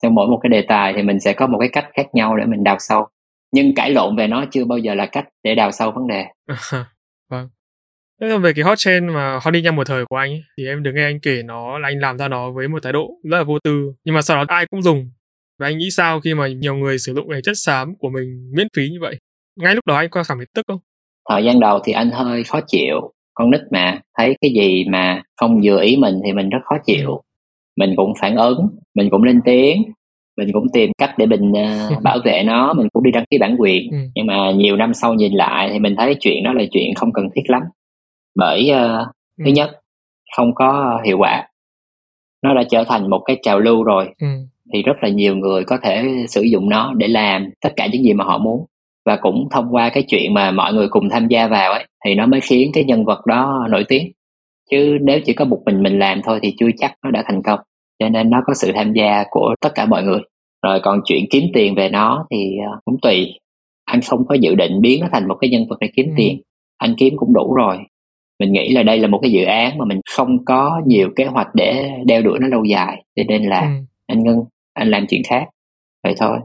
Trong 0.03 0.15
mỗi 0.15 0.27
một 0.29 0.39
cái 0.43 0.51
đề 0.51 0.63
tài 0.69 0.93
thì 0.97 1.03
mình 1.03 1.21
sẽ 1.21 1.33
có 1.33 1.47
một 1.47 1.59
cái 1.61 1.69
cách 1.73 1.87
khác 1.95 2.07
nhau 2.13 2.37
để 2.37 2.45
mình 2.45 2.65
đào 2.65 2.77
sâu 2.79 3.09
nhưng 3.53 3.75
cãi 3.75 3.91
lộn 3.91 4.17
về 4.17 4.27
nó 4.27 4.45
chưa 4.51 4.65
bao 4.65 4.79
giờ 4.79 4.95
là 4.95 5.07
cách 5.07 5.29
để 5.43 5.55
đào 5.55 5.73
sâu 5.73 5.91
vấn 5.91 6.07
đề. 6.07 6.25
Vâng. 7.31 7.49
Thế 8.21 8.39
về 8.39 8.53
cái 8.53 8.65
hot 8.65 8.79
trend 8.79 9.11
mà 9.11 9.39
hot 9.43 9.55
đi 9.55 9.63
nhanh 9.63 9.77
một 9.77 9.87
thời 9.87 10.05
của 10.07 10.17
anh 10.17 10.31
ấy, 10.31 10.43
thì 10.59 10.67
em 10.67 10.83
được 10.83 10.93
nghe 10.95 11.05
anh 11.05 11.21
kể 11.21 11.43
nó 11.43 11.79
là 11.79 11.89
anh 11.89 12.01
làm 12.01 12.19
ra 12.19 12.29
nó 12.29 12.51
với 12.51 12.69
một 12.69 12.83
thái 12.83 12.93
độ 12.93 13.11
rất 13.31 13.39
là 13.39 13.45
vô 13.45 13.59
tư 13.59 13.93
nhưng 14.05 14.15
mà 14.15 14.23
sau 14.23 14.37
đó 14.37 14.45
ai 14.49 14.67
cũng 14.71 14.83
dùng. 14.83 15.11
Và 15.59 15.67
anh 15.67 15.79
nghĩ 15.79 15.91
sao 15.91 16.21
khi 16.21 16.35
mà 16.35 16.49
nhiều 16.49 16.75
người 16.75 16.99
sử 16.99 17.15
dụng 17.15 17.29
cái 17.31 17.43
chất 17.43 17.53
xám 17.57 17.95
của 17.99 18.09
mình 18.11 18.53
miễn 18.55 18.67
phí 18.77 18.89
như 18.89 18.99
vậy? 19.01 19.19
Ngay 19.57 19.75
lúc 19.75 19.87
đó 19.87 19.97
anh 19.97 20.09
có 20.11 20.23
cảm 20.29 20.39
thấy 20.39 20.47
tức 20.55 20.63
không? 20.69 20.81
Thời 21.29 21.45
gian 21.45 21.61
đầu 21.61 21.79
thì 21.85 21.93
anh 21.93 22.11
hơi 22.11 22.45
khó 22.45 22.61
chịu 22.67 23.13
con 23.35 23.51
nít 23.51 23.61
mà 23.71 24.01
thấy 24.19 24.37
cái 24.41 24.51
gì 24.55 24.85
mà 24.89 25.23
không 25.37 25.61
vừa 25.65 25.81
ý 25.81 25.97
mình 25.97 26.21
thì 26.25 26.33
mình 26.33 26.49
rất 26.49 26.59
khó 26.65 26.77
chịu 26.85 27.23
mình 27.77 27.95
cũng 27.97 28.13
phản 28.21 28.37
ứng 28.37 28.69
mình 28.95 29.09
cũng 29.11 29.23
lên 29.23 29.41
tiếng 29.45 29.83
mình 30.37 30.49
cũng 30.53 30.67
tìm 30.73 30.91
cách 30.99 31.11
để 31.19 31.27
mình 31.27 31.53
uh, 31.53 32.03
bảo 32.03 32.19
vệ 32.25 32.43
nó 32.47 32.73
mình 32.73 32.89
cũng 32.93 33.03
đi 33.03 33.11
đăng 33.11 33.25
ký 33.31 33.39
bản 33.39 33.57
quyền 33.59 33.91
ừ. 33.91 33.97
nhưng 34.15 34.27
mà 34.27 34.51
nhiều 34.51 34.77
năm 34.77 34.95
sau 34.95 35.15
nhìn 35.15 35.33
lại 35.33 35.71
thì 35.73 35.79
mình 35.79 35.95
thấy 35.99 36.17
chuyện 36.21 36.45
đó 36.45 36.53
là 36.53 36.65
chuyện 36.73 36.95
không 36.95 37.13
cần 37.13 37.29
thiết 37.35 37.43
lắm 37.47 37.63
bởi 38.37 38.71
uh, 38.73 39.07
ừ. 39.39 39.43
thứ 39.45 39.51
nhất 39.51 39.71
không 40.37 40.55
có 40.55 41.01
hiệu 41.07 41.19
quả 41.19 41.49
nó 42.43 42.55
đã 42.55 42.63
trở 42.71 42.85
thành 42.85 43.11
một 43.11 43.23
cái 43.25 43.37
trào 43.43 43.61
lưu 43.61 43.85
rồi 43.85 44.09
ừ. 44.21 44.27
thì 44.73 44.83
rất 44.83 44.97
là 45.03 45.09
nhiều 45.09 45.37
người 45.37 45.65
có 45.65 45.79
thể 45.83 46.05
sử 46.29 46.43
dụng 46.43 46.69
nó 46.69 46.93
để 46.97 47.09
làm 47.09 47.51
tất 47.61 47.71
cả 47.77 47.87
những 47.93 48.03
gì 48.03 48.13
mà 48.13 48.25
họ 48.25 48.39
muốn 48.39 48.67
và 49.07 49.17
cũng 49.17 49.49
thông 49.51 49.75
qua 49.75 49.89
cái 49.89 50.05
chuyện 50.09 50.35
mà 50.35 50.51
mọi 50.51 50.73
người 50.73 50.89
cùng 50.89 51.09
tham 51.09 51.29
gia 51.29 51.47
vào 51.47 51.73
ấy 51.73 51.87
thì 52.05 52.15
nó 52.15 52.27
mới 52.27 52.41
khiến 52.41 52.71
cái 52.75 52.85
nhân 52.85 53.05
vật 53.05 53.27
đó 53.27 53.67
nổi 53.71 53.85
tiếng. 53.89 54.13
Chứ 54.71 54.99
nếu 55.01 55.21
chỉ 55.25 55.33
có 55.33 55.45
một 55.45 55.63
mình 55.67 55.83
mình 55.83 55.99
làm 55.99 56.21
thôi 56.25 56.39
thì 56.43 56.55
chưa 56.59 56.69
chắc 56.79 56.95
nó 57.05 57.11
đã 57.11 57.25
thành 57.27 57.43
công. 57.43 57.61
Cho 57.99 58.09
nên 58.09 58.31
nó 58.31 58.43
có 58.47 58.55
sự 58.55 58.73
tham 58.75 58.93
gia 58.93 59.25
của 59.31 59.55
tất 59.61 59.71
cả 59.75 59.87
mọi 59.87 60.03
người. 60.03 60.21
Rồi 60.63 60.81
còn 60.83 61.01
chuyện 61.05 61.25
kiếm 61.31 61.45
tiền 61.55 61.75
về 61.75 61.89
nó 61.89 62.27
thì 62.31 62.57
ờ, 62.71 62.81
cũng 62.85 62.97
tùy. 63.03 63.27
Anh 63.85 64.01
không 64.01 64.27
có 64.29 64.35
dự 64.35 64.55
định 64.55 64.81
biến 64.81 65.01
nó 65.01 65.09
thành 65.13 65.29
một 65.29 65.37
cái 65.41 65.51
nhân 65.51 65.67
vật 65.69 65.77
để 65.81 65.89
kiếm 65.97 66.07
ừ. 66.07 66.13
tiền. 66.17 66.41
Anh 66.79 66.95
kiếm 66.99 67.15
cũng 67.17 67.33
đủ 67.33 67.55
rồi. 67.55 67.79
Mình 68.41 68.53
nghĩ 68.53 68.73
là 68.73 68.83
đây 68.83 68.99
là 68.99 69.09
một 69.09 69.19
cái 69.23 69.31
dự 69.31 69.45
án 69.45 69.79
mà 69.79 69.85
mình 69.85 70.01
không 70.17 70.45
có 70.45 70.81
nhiều 70.87 71.11
kế 71.17 71.25
hoạch 71.25 71.55
để 71.55 71.91
đeo 72.05 72.23
đuổi 72.23 72.39
nó 72.39 72.49
lâu 72.49 72.65
dài. 72.65 73.05
Cho 73.17 73.23
nên 73.29 73.43
là 73.43 73.61
ừ. 73.61 73.85
anh 74.07 74.25
ngưng 74.25 74.45
anh 74.75 74.89
làm 74.89 75.07
chuyện 75.07 75.23
khác. 75.29 75.49
Vậy 76.05 76.15
thôi 76.19 76.39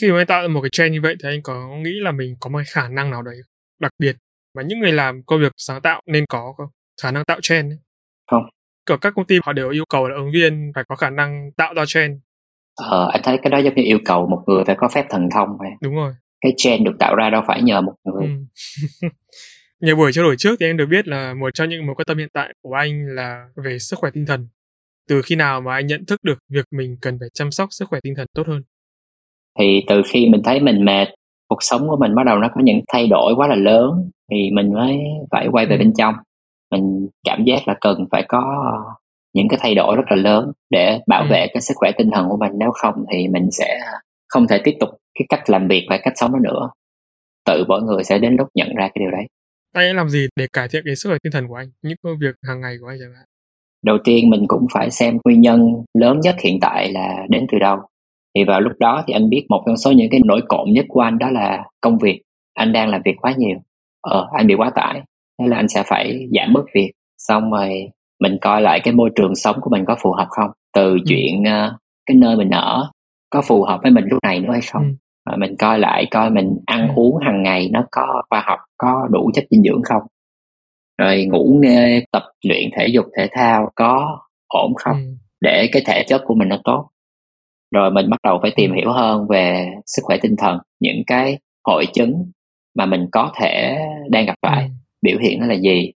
khi 0.00 0.12
mà 0.12 0.18
anh 0.20 0.26
tạo 0.26 0.48
một 0.48 0.60
cái 0.62 0.70
trend 0.72 0.92
như 0.92 1.00
vậy 1.00 1.16
thì 1.22 1.28
anh 1.28 1.42
có 1.42 1.68
nghĩ 1.76 1.90
là 2.00 2.12
mình 2.12 2.36
có 2.40 2.50
một 2.50 2.60
khả 2.68 2.88
năng 2.88 3.10
nào 3.10 3.22
đấy 3.22 3.36
đặc 3.80 3.92
biệt 3.98 4.16
mà 4.54 4.62
những 4.62 4.80
người 4.80 4.92
làm 4.92 5.22
công 5.22 5.40
việc 5.40 5.52
sáng 5.56 5.80
tạo 5.82 6.02
nên 6.06 6.24
có 6.28 6.54
không 6.56 6.66
khả 7.02 7.10
năng 7.10 7.24
tạo 7.24 7.38
trend 7.42 7.72
ấy. 7.72 7.78
không 8.30 8.42
kiểu 8.86 8.96
các 8.96 9.12
công 9.16 9.26
ty 9.26 9.38
họ 9.44 9.52
đều 9.52 9.70
yêu 9.70 9.84
cầu 9.88 10.08
là 10.08 10.16
ứng 10.16 10.30
viên 10.32 10.72
phải 10.74 10.84
có 10.88 10.96
khả 10.96 11.10
năng 11.10 11.50
tạo 11.56 11.74
ra 11.74 11.84
trend 11.86 12.18
ờ 12.76 13.10
anh 13.12 13.20
thấy 13.24 13.38
cái 13.42 13.50
đó 13.50 13.58
giống 13.58 13.74
như 13.74 13.82
yêu 13.82 13.98
cầu 14.04 14.26
một 14.26 14.42
người 14.46 14.64
phải 14.66 14.76
có 14.78 14.88
phép 14.88 15.06
thần 15.10 15.28
thông 15.34 15.48
vậy 15.58 15.70
đúng 15.80 15.94
rồi 15.94 16.14
cái 16.40 16.52
trend 16.56 16.84
được 16.84 16.96
tạo 16.98 17.14
ra 17.14 17.30
đâu 17.30 17.42
phải 17.46 17.62
nhờ 17.62 17.80
một 17.80 17.94
người 18.04 18.26
ừ. 18.26 19.08
Nhiều 19.80 19.96
buổi 19.96 20.12
trao 20.12 20.24
đổi 20.24 20.36
trước 20.38 20.56
thì 20.60 20.66
anh 20.66 20.76
được 20.76 20.86
biết 20.86 21.08
là 21.08 21.34
một 21.34 21.54
trong 21.54 21.68
những 21.68 21.86
mối 21.86 21.94
quan 21.94 22.04
tâm 22.06 22.18
hiện 22.18 22.28
tại 22.32 22.54
của 22.62 22.74
anh 22.74 23.06
là 23.06 23.48
về 23.56 23.78
sức 23.78 23.98
khỏe 23.98 24.10
tinh 24.14 24.26
thần. 24.26 24.48
Từ 25.08 25.22
khi 25.22 25.36
nào 25.36 25.60
mà 25.60 25.74
anh 25.74 25.86
nhận 25.86 26.06
thức 26.06 26.24
được 26.24 26.38
việc 26.48 26.64
mình 26.70 26.96
cần 27.00 27.18
phải 27.20 27.28
chăm 27.34 27.50
sóc 27.50 27.68
sức 27.72 27.88
khỏe 27.88 28.00
tinh 28.02 28.14
thần 28.16 28.26
tốt 28.34 28.46
hơn? 28.46 28.62
Thì 29.60 29.84
từ 29.86 30.02
khi 30.06 30.28
mình 30.28 30.42
thấy 30.44 30.60
mình 30.60 30.84
mệt, 30.84 31.08
cuộc 31.48 31.62
sống 31.62 31.88
của 31.88 31.96
mình 31.96 32.14
bắt 32.14 32.22
đầu 32.26 32.38
nó 32.38 32.48
có 32.54 32.60
những 32.64 32.80
thay 32.92 33.06
đổi 33.06 33.34
quá 33.36 33.48
là 33.48 33.54
lớn 33.54 34.10
thì 34.30 34.50
mình 34.52 34.72
mới 34.72 34.98
phải 35.30 35.48
quay 35.52 35.66
về 35.66 35.76
ừ. 35.76 35.78
bên 35.78 35.92
trong. 35.98 36.14
Mình 36.72 37.08
cảm 37.24 37.44
giác 37.44 37.68
là 37.68 37.74
cần 37.80 38.06
phải 38.10 38.24
có 38.28 38.42
những 39.34 39.48
cái 39.48 39.58
thay 39.62 39.74
đổi 39.74 39.96
rất 39.96 40.02
là 40.10 40.16
lớn 40.16 40.52
để 40.70 41.00
bảo 41.06 41.22
ừ. 41.22 41.26
vệ 41.30 41.46
cái 41.54 41.60
sức 41.60 41.74
khỏe 41.76 41.90
tinh 41.98 42.10
thần 42.14 42.28
của 42.28 42.36
mình 42.36 42.52
nếu 42.58 42.70
không 42.74 42.94
thì 43.12 43.28
mình 43.28 43.48
sẽ 43.50 43.80
không 44.28 44.46
thể 44.46 44.60
tiếp 44.64 44.74
tục 44.80 44.88
cái 45.18 45.26
cách 45.28 45.50
làm 45.50 45.68
việc 45.68 45.86
và 45.90 45.98
cách 46.02 46.12
sống 46.16 46.32
đó 46.32 46.38
nữa 46.38 46.70
tự 47.46 47.64
mỗi 47.68 47.82
người 47.82 48.04
sẽ 48.04 48.18
đến 48.18 48.36
lúc 48.38 48.48
nhận 48.54 48.68
ra 48.76 48.88
cái 48.94 49.00
điều 49.00 49.10
đấy 49.10 49.26
anh 49.74 49.96
làm 49.96 50.08
gì 50.08 50.26
để 50.36 50.46
cải 50.52 50.68
thiện 50.68 50.82
cái 50.86 50.96
sức 50.96 51.08
khỏe 51.08 51.18
tinh 51.22 51.32
thần 51.32 51.48
của 51.48 51.54
anh 51.54 51.66
những 51.82 51.96
công 52.02 52.18
việc 52.20 52.34
hàng 52.48 52.60
ngày 52.60 52.76
của 52.80 52.86
anh 52.86 52.98
chẳng 53.00 53.14
hạn 53.16 53.24
đầu 53.84 53.98
tiên 54.04 54.30
mình 54.30 54.44
cũng 54.48 54.66
phải 54.74 54.90
xem 54.90 55.18
nguyên 55.24 55.40
nhân 55.40 55.60
lớn 55.98 56.20
nhất 56.20 56.36
hiện 56.44 56.58
tại 56.60 56.92
là 56.92 57.26
đến 57.28 57.46
từ 57.52 57.58
đâu 57.58 57.78
thì 58.34 58.44
vào 58.44 58.60
lúc 58.60 58.72
đó 58.78 59.04
thì 59.06 59.12
anh 59.12 59.28
biết 59.28 59.46
một 59.48 59.62
trong 59.66 59.76
số 59.76 59.92
những 59.92 60.10
cái 60.10 60.20
nỗi 60.24 60.40
cộm 60.48 60.68
nhất 60.72 60.84
của 60.88 61.00
anh 61.00 61.18
đó 61.18 61.30
là 61.30 61.64
công 61.80 61.98
việc. 61.98 62.22
Anh 62.54 62.72
đang 62.72 62.88
làm 62.88 63.02
việc 63.04 63.14
quá 63.20 63.34
nhiều. 63.38 63.58
Ờ 64.02 64.28
anh 64.32 64.46
bị 64.46 64.54
quá 64.54 64.70
tải 64.74 65.02
thế 65.40 65.48
là 65.48 65.56
anh 65.56 65.68
sẽ 65.68 65.82
phải 65.86 66.28
giảm 66.32 66.52
bớt 66.52 66.64
việc. 66.74 66.92
Xong 67.18 67.50
rồi 67.50 67.88
mình 68.20 68.38
coi 68.40 68.62
lại 68.62 68.80
cái 68.84 68.94
môi 68.94 69.10
trường 69.16 69.34
sống 69.34 69.56
của 69.60 69.70
mình 69.70 69.84
có 69.84 69.96
phù 70.02 70.12
hợp 70.12 70.26
không? 70.30 70.50
Từ 70.74 70.92
ừ. 70.92 70.98
chuyện 71.06 71.40
uh, 71.40 71.72
cái 72.06 72.16
nơi 72.16 72.36
mình 72.36 72.50
ở 72.50 72.90
có 73.30 73.42
phù 73.42 73.62
hợp 73.62 73.80
với 73.82 73.92
mình 73.92 74.04
lúc 74.10 74.18
này 74.22 74.40
nữa 74.40 74.52
hay 74.52 74.60
không? 74.72 74.82
Ừ. 74.82 74.88
Rồi 75.30 75.38
mình 75.38 75.56
coi 75.58 75.78
lại 75.78 76.06
coi 76.10 76.30
mình 76.30 76.58
ăn 76.66 76.88
ừ. 76.88 76.92
uống 76.96 77.16
hàng 77.22 77.42
ngày 77.42 77.68
nó 77.72 77.84
có 77.90 78.22
khoa 78.30 78.42
học 78.46 78.58
có 78.78 79.08
đủ 79.10 79.30
chất 79.34 79.44
dinh 79.50 79.62
dưỡng 79.62 79.82
không? 79.82 80.02
Rồi 80.98 81.24
ngủ 81.24 81.58
nghê 81.62 82.04
tập 82.12 82.22
luyện 82.46 82.70
thể 82.76 82.86
dục 82.86 83.06
thể 83.16 83.28
thao 83.32 83.70
có 83.74 84.18
ổn 84.48 84.74
không? 84.74 84.96
Ừ. 84.96 85.16
để 85.40 85.68
cái 85.72 85.82
thể 85.86 86.04
chất 86.08 86.22
của 86.24 86.34
mình 86.34 86.48
nó 86.48 86.56
tốt 86.64 86.88
rồi 87.70 87.90
mình 87.90 88.10
bắt 88.10 88.20
đầu 88.24 88.38
phải 88.42 88.52
tìm 88.56 88.70
ừ. 88.70 88.74
hiểu 88.76 88.92
hơn 88.92 89.26
về 89.28 89.70
sức 89.86 90.02
khỏe 90.04 90.16
tinh 90.22 90.36
thần 90.36 90.58
những 90.80 91.02
cái 91.06 91.38
hội 91.66 91.86
chứng 91.92 92.30
mà 92.74 92.86
mình 92.86 93.06
có 93.12 93.32
thể 93.40 93.78
đang 94.08 94.26
gặp 94.26 94.34
phải 94.42 94.64
ừ. 94.64 94.70
biểu 95.02 95.18
hiện 95.18 95.40
nó 95.40 95.46
là 95.46 95.54
gì 95.54 95.92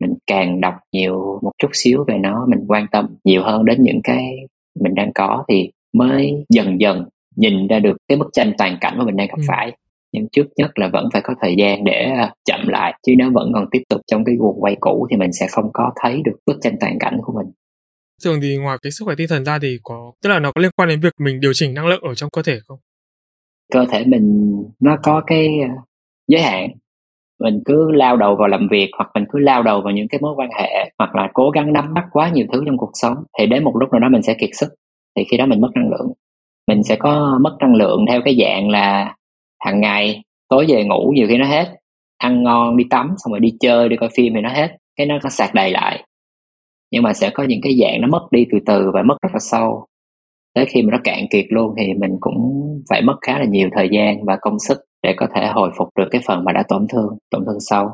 mình 0.00 0.14
càng 0.26 0.60
đọc 0.60 0.74
nhiều 0.92 1.38
một 1.42 1.52
chút 1.58 1.68
xíu 1.72 2.04
về 2.08 2.18
nó 2.18 2.46
mình 2.48 2.64
quan 2.68 2.86
tâm 2.92 3.06
nhiều 3.24 3.42
hơn 3.42 3.64
đến 3.64 3.82
những 3.82 4.00
cái 4.04 4.36
mình 4.80 4.94
đang 4.94 5.12
có 5.12 5.44
thì 5.48 5.70
mới 5.92 6.44
dần 6.48 6.80
dần 6.80 7.04
nhìn 7.36 7.66
ra 7.66 7.78
được 7.78 7.96
cái 8.08 8.18
bức 8.18 8.28
tranh 8.32 8.52
toàn 8.58 8.78
cảnh 8.80 8.98
mà 8.98 9.04
mình 9.04 9.16
đang 9.16 9.28
gặp 9.28 9.38
ừ. 9.38 9.44
phải 9.48 9.72
nhưng 10.12 10.28
trước 10.32 10.46
nhất 10.56 10.78
là 10.78 10.88
vẫn 10.88 11.08
phải 11.12 11.22
có 11.24 11.34
thời 11.40 11.54
gian 11.58 11.84
để 11.84 12.04
à, 12.16 12.34
chậm 12.44 12.68
lại 12.68 12.94
chứ 13.06 13.12
nếu 13.18 13.30
vẫn 13.30 13.52
còn 13.54 13.66
tiếp 13.70 13.82
tục 13.88 14.00
trong 14.06 14.24
cái 14.24 14.34
guồng 14.38 14.62
quay 14.62 14.76
cũ 14.80 15.06
thì 15.10 15.16
mình 15.16 15.32
sẽ 15.32 15.46
không 15.50 15.70
có 15.72 15.92
thấy 16.02 16.22
được 16.24 16.36
bức 16.46 16.58
tranh 16.60 16.74
toàn 16.80 16.98
cảnh 16.98 17.18
của 17.22 17.32
mình 17.32 17.52
thường 18.24 18.40
thì 18.42 18.56
ngoài 18.56 18.78
cái 18.82 18.92
sức 18.92 19.04
khỏe 19.04 19.14
tinh 19.18 19.28
thần 19.30 19.44
ra 19.44 19.58
thì 19.62 19.78
có, 19.82 20.12
tức 20.22 20.30
là 20.30 20.38
nó 20.38 20.52
có 20.54 20.62
liên 20.62 20.70
quan 20.76 20.88
đến 20.88 21.00
việc 21.00 21.12
mình 21.18 21.40
điều 21.40 21.52
chỉnh 21.54 21.74
năng 21.74 21.86
lượng 21.86 22.02
ở 22.02 22.14
trong 22.14 22.30
cơ 22.30 22.42
thể 22.42 22.58
không? 22.68 22.78
Cơ 23.72 23.86
thể 23.90 24.04
mình 24.06 24.54
nó 24.80 24.96
có 25.02 25.22
cái 25.26 25.48
ờ, 25.60 25.68
giới 26.28 26.42
hạn. 26.42 26.70
Mình 27.40 27.62
cứ 27.64 27.92
lao 27.92 28.16
đầu 28.16 28.36
vào 28.36 28.48
làm 28.48 28.68
việc 28.70 28.90
hoặc 28.96 29.10
mình 29.14 29.24
cứ 29.32 29.38
lao 29.38 29.62
đầu 29.62 29.80
vào 29.80 29.92
những 29.92 30.08
cái 30.08 30.20
mối 30.20 30.34
quan 30.36 30.48
hệ 30.58 30.90
hoặc 30.98 31.14
là 31.14 31.30
cố 31.34 31.50
gắng 31.50 31.72
nắm 31.72 31.94
bắt 31.94 32.04
quá 32.12 32.28
nhiều 32.28 32.46
thứ 32.52 32.62
trong 32.66 32.76
cuộc 32.76 32.90
sống 32.94 33.14
thì 33.38 33.46
đến 33.46 33.64
một 33.64 33.72
lúc 33.80 33.92
nào 33.92 34.00
đó 34.00 34.08
mình 34.08 34.22
sẽ 34.22 34.34
kiệt 34.34 34.50
sức, 34.52 34.68
thì 35.16 35.24
khi 35.30 35.36
đó 35.36 35.46
mình 35.46 35.60
mất 35.60 35.70
năng 35.74 35.90
lượng. 35.90 36.12
Mình 36.68 36.82
sẽ 36.82 36.96
có 36.96 37.38
mất 37.42 37.56
năng 37.60 37.74
lượng 37.74 38.04
theo 38.08 38.20
cái 38.24 38.36
dạng 38.40 38.70
là 38.70 39.14
hàng 39.64 39.80
ngày, 39.80 40.22
tối 40.48 40.66
về 40.68 40.84
ngủ 40.84 41.12
nhiều 41.14 41.26
khi 41.28 41.38
nó 41.38 41.46
hết, 41.46 41.68
ăn 42.18 42.42
ngon, 42.42 42.76
đi 42.76 42.84
tắm, 42.90 43.14
xong 43.24 43.32
rồi 43.32 43.40
đi 43.40 43.52
chơi, 43.60 43.88
đi 43.88 43.96
coi 43.96 44.08
phim 44.16 44.34
thì 44.34 44.40
nó 44.40 44.48
hết, 44.48 44.76
cái 44.96 45.06
nó 45.06 45.18
có 45.22 45.30
sạc 45.30 45.54
đầy 45.54 45.70
lại 45.70 46.04
nhưng 46.92 47.02
mà 47.02 47.12
sẽ 47.12 47.30
có 47.30 47.44
những 47.44 47.60
cái 47.62 47.72
dạng 47.80 48.00
nó 48.00 48.08
mất 48.08 48.28
đi 48.30 48.46
từ 48.52 48.58
từ 48.66 48.90
và 48.94 49.02
mất 49.02 49.16
rất 49.22 49.30
là 49.32 49.38
sâu. 49.38 49.86
Tới 50.54 50.66
khi 50.66 50.82
mà 50.82 50.90
nó 50.92 50.98
cạn 51.04 51.26
kiệt 51.30 51.46
luôn 51.48 51.74
thì 51.78 51.94
mình 51.94 52.16
cũng 52.20 52.62
phải 52.90 53.02
mất 53.02 53.16
khá 53.20 53.38
là 53.38 53.44
nhiều 53.44 53.68
thời 53.72 53.88
gian 53.92 54.24
và 54.24 54.38
công 54.40 54.58
sức 54.58 54.78
để 55.02 55.14
có 55.16 55.26
thể 55.34 55.46
hồi 55.46 55.70
phục 55.78 55.88
được 55.98 56.08
cái 56.10 56.20
phần 56.26 56.44
mà 56.44 56.52
đã 56.52 56.62
tổn 56.68 56.86
thương 56.92 57.18
tổn 57.30 57.44
thương 57.46 57.60
sâu. 57.60 57.88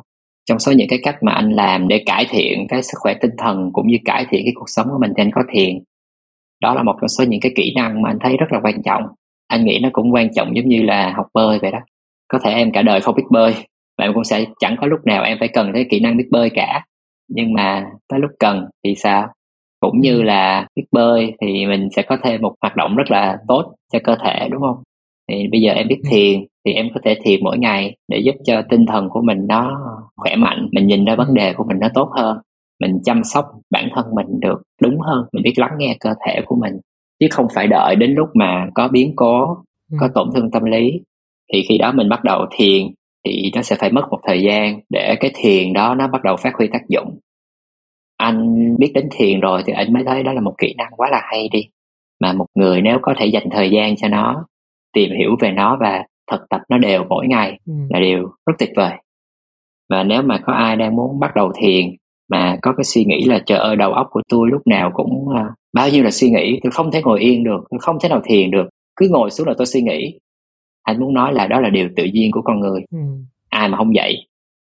Trong 0.49 0.59
số 0.59 0.73
những 0.73 0.89
cái 0.89 0.99
cách 1.03 1.17
mà 1.23 1.33
anh 1.33 1.51
làm 1.51 1.89
để 1.89 2.03
cải 2.07 2.27
thiện 2.31 2.67
cái 2.69 2.83
sức 2.83 2.99
khỏe 3.01 3.15
tinh 3.21 3.31
thần 3.39 3.71
cũng 3.73 3.87
như 3.87 3.97
cải 4.05 4.27
thiện 4.31 4.43
cái 4.45 4.53
cuộc 4.55 4.69
sống 4.69 4.87
của 4.91 4.99
mình 5.01 5.13
thì 5.17 5.23
anh 5.23 5.31
có 5.35 5.43
thiền. 5.53 5.79
Đó 6.63 6.75
là 6.75 6.83
một 6.83 6.95
trong 7.01 7.09
số 7.09 7.25
những 7.25 7.41
cái 7.41 7.53
kỹ 7.57 7.73
năng 7.77 8.03
mà 8.03 8.11
anh 8.11 8.19
thấy 8.21 8.37
rất 8.37 8.47
là 8.53 8.61
quan 8.63 8.83
trọng. 8.83 9.03
Anh 9.49 9.65
nghĩ 9.65 9.79
nó 9.83 9.89
cũng 9.93 10.15
quan 10.15 10.35
trọng 10.35 10.57
giống 10.57 10.69
như 10.69 10.83
là 10.83 11.13
học 11.17 11.27
bơi 11.35 11.59
vậy 11.59 11.71
đó. 11.71 11.79
Có 12.29 12.39
thể 12.39 12.51
em 12.51 12.73
cả 12.73 12.83
đời 12.83 13.01
không 13.01 13.15
biết 13.15 13.27
bơi 13.31 13.55
và 13.99 14.05
em 14.05 14.15
cũng 14.15 14.25
sẽ 14.25 14.45
chẳng 14.61 14.77
có 14.81 14.87
lúc 14.87 15.01
nào 15.05 15.23
em 15.23 15.37
phải 15.41 15.49
cần 15.49 15.71
tới 15.73 15.87
kỹ 15.91 16.01
năng 16.01 16.17
biết 16.17 16.29
bơi 16.31 16.51
cả 16.51 16.85
nhưng 17.29 17.53
mà 17.53 17.87
tới 18.09 18.21
lúc 18.21 18.31
cần 18.39 18.65
thì 18.85 18.95
sao? 18.95 19.29
Cũng 19.81 20.01
như 20.01 20.23
là 20.23 20.67
biết 20.77 20.85
bơi 20.93 21.33
thì 21.41 21.67
mình 21.67 21.89
sẽ 21.97 22.03
có 22.03 22.17
thêm 22.23 22.43
một 22.43 22.55
hoạt 22.61 22.77
động 22.77 22.97
rất 22.97 23.11
là 23.11 23.39
tốt 23.49 23.75
cho 23.93 23.99
cơ 24.05 24.17
thể 24.25 24.49
đúng 24.51 24.61
không? 24.61 24.83
Thì 25.29 25.49
bây 25.53 25.61
giờ 25.61 25.73
em 25.73 25.89
biết 25.89 26.01
thiền 26.11 26.45
thì 26.65 26.73
em 26.73 26.89
có 26.95 27.01
thể 27.05 27.17
thiền 27.23 27.41
mỗi 27.45 27.59
ngày 27.59 27.97
để 28.09 28.19
giúp 28.19 28.35
cho 28.45 28.63
tinh 28.71 28.87
thần 28.87 29.09
của 29.09 29.21
mình 29.23 29.47
nó 29.49 29.81
khỏe 30.17 30.37
mạnh 30.37 30.69
mình 30.73 30.87
nhìn 30.87 31.05
ra 31.05 31.15
vấn 31.15 31.35
đề 31.35 31.53
của 31.53 31.65
mình 31.65 31.79
nó 31.81 31.89
tốt 31.95 32.11
hơn 32.17 32.39
mình 32.81 32.99
chăm 33.05 33.25
sóc 33.25 33.45
bản 33.71 33.89
thân 33.95 34.07
mình 34.15 34.27
được 34.41 34.63
đúng 34.83 35.01
hơn 35.01 35.25
mình 35.33 35.43
biết 35.43 35.55
lắng 35.57 35.73
nghe 35.79 35.97
cơ 36.01 36.11
thể 36.27 36.41
của 36.47 36.57
mình. 36.57 36.73
Chứ 37.21 37.27
không 37.31 37.47
phải 37.55 37.67
đợi 37.67 37.97
đến 37.97 38.15
lúc 38.15 38.29
mà 38.35 38.69
có 38.75 38.89
biến 38.89 39.13
cố 39.17 39.57
có 40.01 40.07
ừ. 40.07 40.13
tổn 40.15 40.29
thương 40.35 40.51
tâm 40.51 40.65
lý. 40.65 40.93
Thì 41.53 41.63
khi 41.69 41.79
đó 41.79 41.93
mình 41.93 42.09
bắt 42.09 42.25
đầu 42.25 42.47
thiền 42.51 42.87
thì 43.29 43.51
nó 43.55 43.63
sẽ 43.63 43.77
phải 43.79 43.93
mất 43.93 44.03
một 44.11 44.19
thời 44.27 44.43
gian 44.43 44.81
để 44.91 45.17
cái 45.21 45.31
thiền 45.35 45.73
đó 45.73 45.95
nó 45.95 46.09
bắt 46.09 46.23
đầu 46.23 46.37
phát 46.37 46.55
huy 46.55 46.67
tác 46.73 46.89
dụng. 46.89 47.19
Anh 48.17 48.57
biết 48.79 48.91
đến 48.95 49.09
thiền 49.13 49.41
rồi 49.41 49.63
thì 49.67 49.73
anh 49.73 49.93
mới 49.93 50.05
thấy 50.07 50.23
đó 50.23 50.33
là 50.33 50.41
một 50.41 50.55
kỹ 50.59 50.75
năng 50.79 50.93
quá 50.97 51.09
là 51.11 51.21
hay 51.25 51.49
đi 51.49 51.69
mà 52.21 52.33
một 52.33 52.47
người 52.55 52.83
nếu 52.83 52.99
có 53.03 53.15
thể 53.17 53.27
dành 53.27 53.51
thời 53.51 53.71
gian 53.71 53.97
cho 53.97 54.09
nó 54.09 54.47
tìm 54.93 55.11
hiểu 55.19 55.37
về 55.41 55.51
nó 55.51 55.77
và 55.81 56.05
thực 56.31 56.41
tập 56.51 56.61
nó 56.69 56.79
đều 56.79 57.05
mỗi 57.09 57.27
ngày 57.27 57.59
ừ. 57.67 57.73
là 57.91 58.01
điều 58.01 58.23
rất 58.23 58.55
tuyệt 58.59 58.71
vời. 58.77 58.93
Và 59.91 60.03
nếu 60.03 60.23
mà 60.23 60.39
có 60.47 60.53
ai 60.53 60.77
đang 60.77 60.97
muốn 60.97 61.21
bắt 61.21 61.37
đầu 61.37 61.53
thiền 61.61 61.85
mà 62.31 62.59
có 62.63 62.73
cái 62.77 62.85
suy 62.85 63.05
nghĩ 63.05 63.25
là 63.25 63.39
trời 63.47 63.59
ơi 63.59 63.77
đầu 63.77 63.93
óc 63.93 64.07
của 64.11 64.23
tôi 64.29 64.49
lúc 64.51 64.67
nào 64.67 64.91
cũng 64.95 65.27
uh, 65.29 65.53
bao 65.73 65.89
nhiêu 65.89 66.05
là 66.05 66.11
suy 66.11 66.31
nghĩ 66.31 66.61
tôi 66.63 66.71
không 66.71 66.91
thể 66.91 67.03
ngồi 67.03 67.21
yên 67.21 67.45
được 67.45 67.61
tôi 67.71 67.81
không 67.81 67.97
thể 68.03 68.09
nào 68.09 68.21
thiền 68.25 68.51
được 68.51 68.69
cứ 68.97 69.09
ngồi 69.11 69.31
xuống 69.31 69.49
là 69.49 69.55
tôi 69.59 69.67
suy 69.67 69.83
nghĩ 69.83 70.19
anh 70.89 71.01
muốn 71.01 71.15
nói 71.15 71.33
là 71.33 71.47
đó 71.47 71.61
là 71.61 71.69
điều 71.69 71.89
tự 71.97 72.05
nhiên 72.05 72.31
của 72.33 72.43
con 72.43 72.61
người. 72.61 72.81
Ừ. 72.91 72.99
ai 73.49 73.69
mà 73.69 73.77
không 73.77 73.93
vậy? 73.95 74.27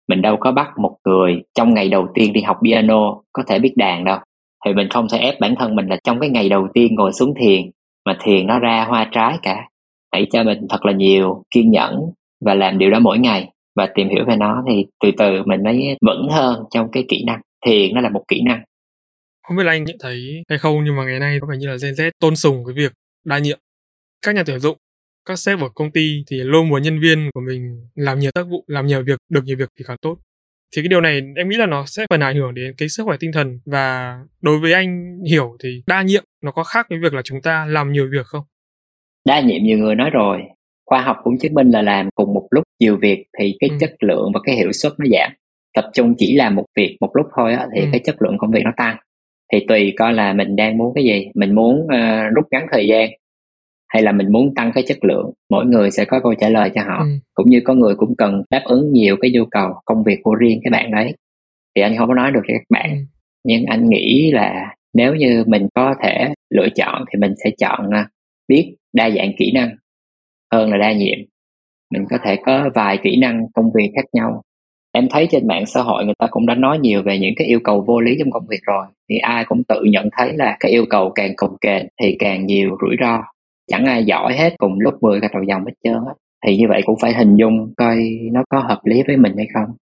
Mình 0.08 0.22
đâu 0.22 0.38
có 0.40 0.52
bắt 0.52 0.68
một 0.78 0.98
người 1.06 1.44
trong 1.56 1.74
ngày 1.74 1.90
đầu 1.90 2.08
tiên 2.14 2.34
đi 2.34 2.42
học 2.42 2.58
piano 2.64 3.22
có 3.34 3.44
thể 3.48 3.60
biết 3.60 3.74
đàn 3.76 4.04
đâu. 4.04 4.18
Thì 4.66 4.74
mình 4.74 4.90
không 4.90 5.08
thể 5.12 5.18
ép 5.18 5.40
bản 5.40 5.56
thân 5.60 5.76
mình 5.76 5.88
là 5.88 5.98
trong 6.04 6.20
cái 6.20 6.30
ngày 6.30 6.50
đầu 6.50 6.68
tiên 6.74 6.96
ngồi 6.96 7.12
xuống 7.14 7.34
thiền 7.40 7.62
mà 8.06 8.18
thiền 8.24 8.48
nó 8.48 8.60
ra 8.60 8.86
hoa 8.90 9.10
trái 9.12 9.38
cả. 9.42 9.70
Hãy 10.12 10.28
cho 10.32 10.44
mình 10.44 10.68
thật 10.70 10.86
là 10.86 10.92
nhiều 10.92 11.44
kiên 11.52 11.72
nhẫn 11.72 12.00
và 12.46 12.54
làm 12.54 12.78
điều 12.78 12.92
đó 12.92 13.00
mỗi 13.00 13.20
ngày 13.20 13.50
và 13.76 13.88
tìm 13.96 14.10
hiểu 14.10 14.26
về 14.28 14.36
nó 14.36 14.64
thì 14.68 14.86
từ 15.04 15.12
từ 15.18 15.44
mình 15.46 15.64
mới 15.64 15.98
vững 16.06 16.28
hơn 16.32 16.64
trong 16.72 16.92
cái 16.92 17.06
kỹ 17.08 17.24
năng. 17.28 17.42
Thiền 17.66 17.94
nó 17.94 18.02
là 18.02 18.10
một 18.10 18.24
kỹ 18.28 18.42
năng. 18.46 18.64
Không 19.48 19.58
biết 19.58 19.64
là 19.64 19.72
anh 19.72 19.84
nhận 19.84 19.98
thấy 20.00 20.44
hay 20.50 20.58
không 20.58 20.84
nhưng 20.84 20.96
mà 20.96 21.06
ngày 21.06 21.20
nay 21.20 21.38
có 21.42 21.48
vẻ 21.52 21.58
như 21.58 21.68
là 21.68 21.76
Gen 21.84 21.94
Z 21.94 22.12
tôn 22.20 22.36
sùng 22.36 22.64
cái 22.66 22.74
việc 22.76 22.92
đa 23.26 23.38
nhiệm. 23.38 23.60
Các 24.26 24.36
nhà 24.36 24.44
tuyển 24.46 24.60
dụng 24.60 24.78
các 25.26 25.40
sếp 25.40 25.60
ở 25.60 25.70
công 25.76 25.92
ty 25.92 26.24
thì 26.32 26.38
luôn 26.38 26.70
muốn 26.70 26.82
nhân 26.82 27.00
viên 27.00 27.30
của 27.34 27.42
mình 27.48 27.62
làm 27.96 28.20
nhiều 28.20 28.32
tác 28.32 28.44
vụ 28.44 28.64
làm 28.68 28.88
nhiều 28.88 29.04
việc 29.04 29.20
được 29.30 29.44
nhiều 29.44 29.58
việc 29.58 29.70
thì 29.80 29.86
càng 29.88 29.98
tốt. 30.02 30.18
Thì 30.76 30.82
cái 30.82 30.88
điều 30.88 31.02
này 31.02 31.22
em 31.36 31.50
nghĩ 31.50 31.58
là 31.58 31.66
nó 31.66 31.84
sẽ 31.88 32.06
phần 32.10 32.20
ảnh 32.20 32.36
hưởng 32.36 32.54
đến 32.54 32.74
cái 32.78 32.90
sức 32.90 33.04
khỏe 33.04 33.18
tinh 33.20 33.32
thần. 33.34 33.60
Và 33.66 34.18
đối 34.42 34.60
với 34.60 34.74
anh 34.74 35.18
hiểu 35.30 35.58
thì 35.64 35.84
đa 35.88 36.02
nhiệm 36.02 36.24
nó 36.44 36.52
có 36.52 36.64
khác 36.64 36.86
với 36.90 37.00
việc 37.00 37.14
là 37.14 37.22
chúng 37.22 37.42
ta 37.42 37.66
làm 37.66 37.92
nhiều 37.92 38.10
việc 38.12 38.26
không? 38.26 38.44
Đa 39.26 39.40
nhiệm 39.40 39.64
nhiều 39.64 39.78
người 39.78 39.96
nói 39.96 40.10
rồi. 40.10 40.42
Khoa 40.86 41.02
học 41.02 41.18
cũng 41.24 41.38
chứng 41.38 41.54
minh 41.54 41.70
là 41.70 41.82
làm 41.82 42.10
cùng 42.16 42.34
một 42.34 42.48
lúc 42.52 42.64
nhiều 42.80 42.98
việc 42.98 43.26
thì 43.40 43.56
cái 43.60 43.70
ừ. 43.70 43.76
chất 43.80 43.96
lượng 44.00 44.32
và 44.34 44.40
cái 44.44 44.56
hiệu 44.56 44.72
suất 44.72 44.94
nó 44.98 45.06
giảm. 45.12 45.32
Tập 45.74 45.90
trung 45.94 46.16
chỉ 46.18 46.36
làm 46.36 46.56
một 46.56 46.66
việc 46.78 46.98
một 47.02 47.10
lúc 47.14 47.26
thôi 47.38 47.54
á, 47.54 47.68
thì 47.76 47.82
ừ. 47.82 47.88
cái 47.92 48.02
chất 48.04 48.16
lượng 48.22 48.38
công 48.38 48.52
việc 48.52 48.62
nó 48.66 48.72
tăng. 48.78 48.98
Thì 49.54 49.66
tùy 49.68 49.94
coi 49.98 50.14
là 50.14 50.34
mình 50.34 50.56
đang 50.56 50.78
muốn 50.78 50.94
cái 50.96 51.04
gì. 51.04 51.28
Mình 51.36 51.56
muốn 51.56 51.76
uh, 51.76 52.36
rút 52.36 52.46
ngắn 52.52 52.66
thời 52.72 52.88
gian 52.88 53.10
hay 53.94 54.04
là 54.04 54.12
mình 54.12 54.32
muốn 54.32 54.56
tăng 54.56 54.72
cái 54.76 54.84
chất 54.88 54.98
lượng 55.02 55.32
mỗi 55.50 55.66
người 55.66 55.92
sẽ 55.92 56.06
có 56.06 56.20
câu 56.20 56.34
trả 56.34 56.50
lời 56.50 56.72
cho 56.76 56.82
họ. 56.82 57.00
Ừ. 57.00 57.10
cũng 57.34 57.50
như 57.50 57.62
có 57.64 57.74
người 57.74 57.96
cũng 57.96 58.16
cần 58.18 58.44
đáp 58.50 58.62
ứng 58.66 58.92
nhiều 58.92 59.18
cái 59.22 59.32
nhu 59.32 59.46
cầu 59.46 59.74
công 59.86 60.04
việc 60.04 60.20
của 60.24 60.36
riêng 60.36 60.60
cái 60.64 60.72
bạn 60.72 60.92
đấy. 60.92 61.14
Thì 61.76 61.82
anh 61.82 61.98
không 61.98 62.08
có 62.08 62.14
nói 62.14 62.32
được 62.32 62.42
cho 62.48 62.54
các 62.54 62.64
bạn. 62.70 62.90
Ừ. 62.90 62.96
nhưng 63.44 63.66
anh 63.66 63.90
nghĩ 63.90 64.32
là 64.32 64.76
nếu 64.94 65.16
như 65.16 65.44
mình 65.48 65.68
có 65.76 65.96
thể 66.04 66.34
lựa 66.50 66.68
chọn 66.76 67.06
thì 67.12 67.20
mình 67.20 67.34
sẽ 67.44 67.50
chọn 67.58 67.90
à, 67.92 68.10
biết 68.48 68.76
đa 68.94 69.10
dạng 69.10 69.32
kỹ 69.38 69.52
năng 69.54 69.70
hơn 70.54 70.72
là 70.72 70.78
đa 70.78 70.94
nhiệm. 70.94 71.18
Mình 71.92 72.06
có 72.10 72.18
thể 72.26 72.36
có 72.46 72.70
vài 72.76 72.98
kỹ 73.04 73.16
năng 73.16 73.42
công 73.54 73.72
việc 73.76 73.92
khác 73.96 74.06
nhau. 74.14 74.42
Em 74.92 75.08
thấy 75.10 75.28
trên 75.32 75.48
mạng 75.48 75.66
xã 75.66 75.82
hội 75.82 76.06
người 76.06 76.16
ta 76.20 76.28
cũng 76.32 76.46
đã 76.46 76.56
nói 76.56 76.80
nhiều 76.80 77.02
về 77.04 77.20
những 77.20 77.34
cái 77.36 77.48
yêu 77.48 77.60
cầu 77.64 77.84
vô 77.88 78.00
lý 78.00 78.16
trong 78.20 78.32
công 78.32 78.48
việc 78.50 78.60
rồi. 78.64 78.86
Thì 79.10 79.18
ai 79.18 79.46
cũng 79.46 79.64
tự 79.64 79.84
nhận 79.84 80.10
thấy 80.18 80.34
là 80.34 80.58
cái 80.60 80.72
yêu 80.72 80.86
cầu 80.90 81.12
càng 81.16 81.34
cồng 81.38 81.58
kềnh 81.62 81.86
thì 82.02 82.16
càng 82.20 82.46
nhiều 82.46 82.78
rủi 82.82 82.96
ro 83.02 83.33
chẳng 83.68 83.86
ai 83.86 84.04
giỏi 84.04 84.38
hết 84.38 84.54
cùng 84.58 84.80
lúc 84.80 84.94
10 85.02 85.22
cái 85.22 85.30
đầu 85.34 85.44
dòng 85.44 85.66
hết 85.66 85.74
trơn 85.84 85.94
á. 85.94 86.14
Thì 86.46 86.58
như 86.58 86.66
vậy 86.70 86.82
cũng 86.86 86.96
phải 87.02 87.14
hình 87.14 87.36
dung 87.36 87.74
coi 87.78 87.98
nó 88.32 88.44
có 88.50 88.60
hợp 88.60 88.80
lý 88.84 89.04
với 89.08 89.18
mình 89.18 89.34
hay 89.38 89.48
không. 89.54 89.76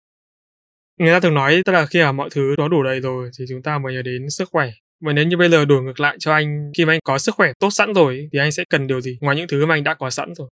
Người 1.00 1.12
ta 1.12 1.20
thường 1.20 1.34
nói 1.34 1.62
tức 1.66 1.72
là 1.72 1.86
khi 1.86 2.00
mà 2.00 2.12
mọi 2.12 2.30
thứ 2.36 2.56
nó 2.58 2.68
đủ 2.68 2.84
đầy 2.84 3.00
rồi 3.00 3.30
thì 3.40 3.46
chúng 3.50 3.62
ta 3.62 3.80
mới 3.80 3.94
nhớ 3.94 4.02
đến 4.02 4.30
sức 4.30 4.50
khỏe. 4.52 4.70
Và 5.06 5.14
nếu 5.14 5.26
như 5.26 5.38
bây 5.38 5.50
giờ 5.50 5.66
đổi 5.66 5.84
ngược 5.84 6.00
lại 6.00 6.16
cho 6.20 6.34
anh 6.34 6.72
khi 6.78 6.86
mà 6.86 6.94
anh 6.94 7.00
có 7.04 7.18
sức 7.18 7.36
khỏe 7.36 7.52
tốt 7.60 7.70
sẵn 7.72 7.94
rồi 7.94 8.30
thì 8.34 8.40
anh 8.40 8.52
sẽ 8.52 8.64
cần 8.70 8.88
điều 8.88 9.02
gì 9.02 9.18
ngoài 9.22 9.36
những 9.36 9.48
thứ 9.48 9.66
mà 9.66 9.76
anh 9.76 9.84
đã 9.84 9.94
có 9.94 10.10
sẵn 10.10 10.34
rồi? 10.36 10.50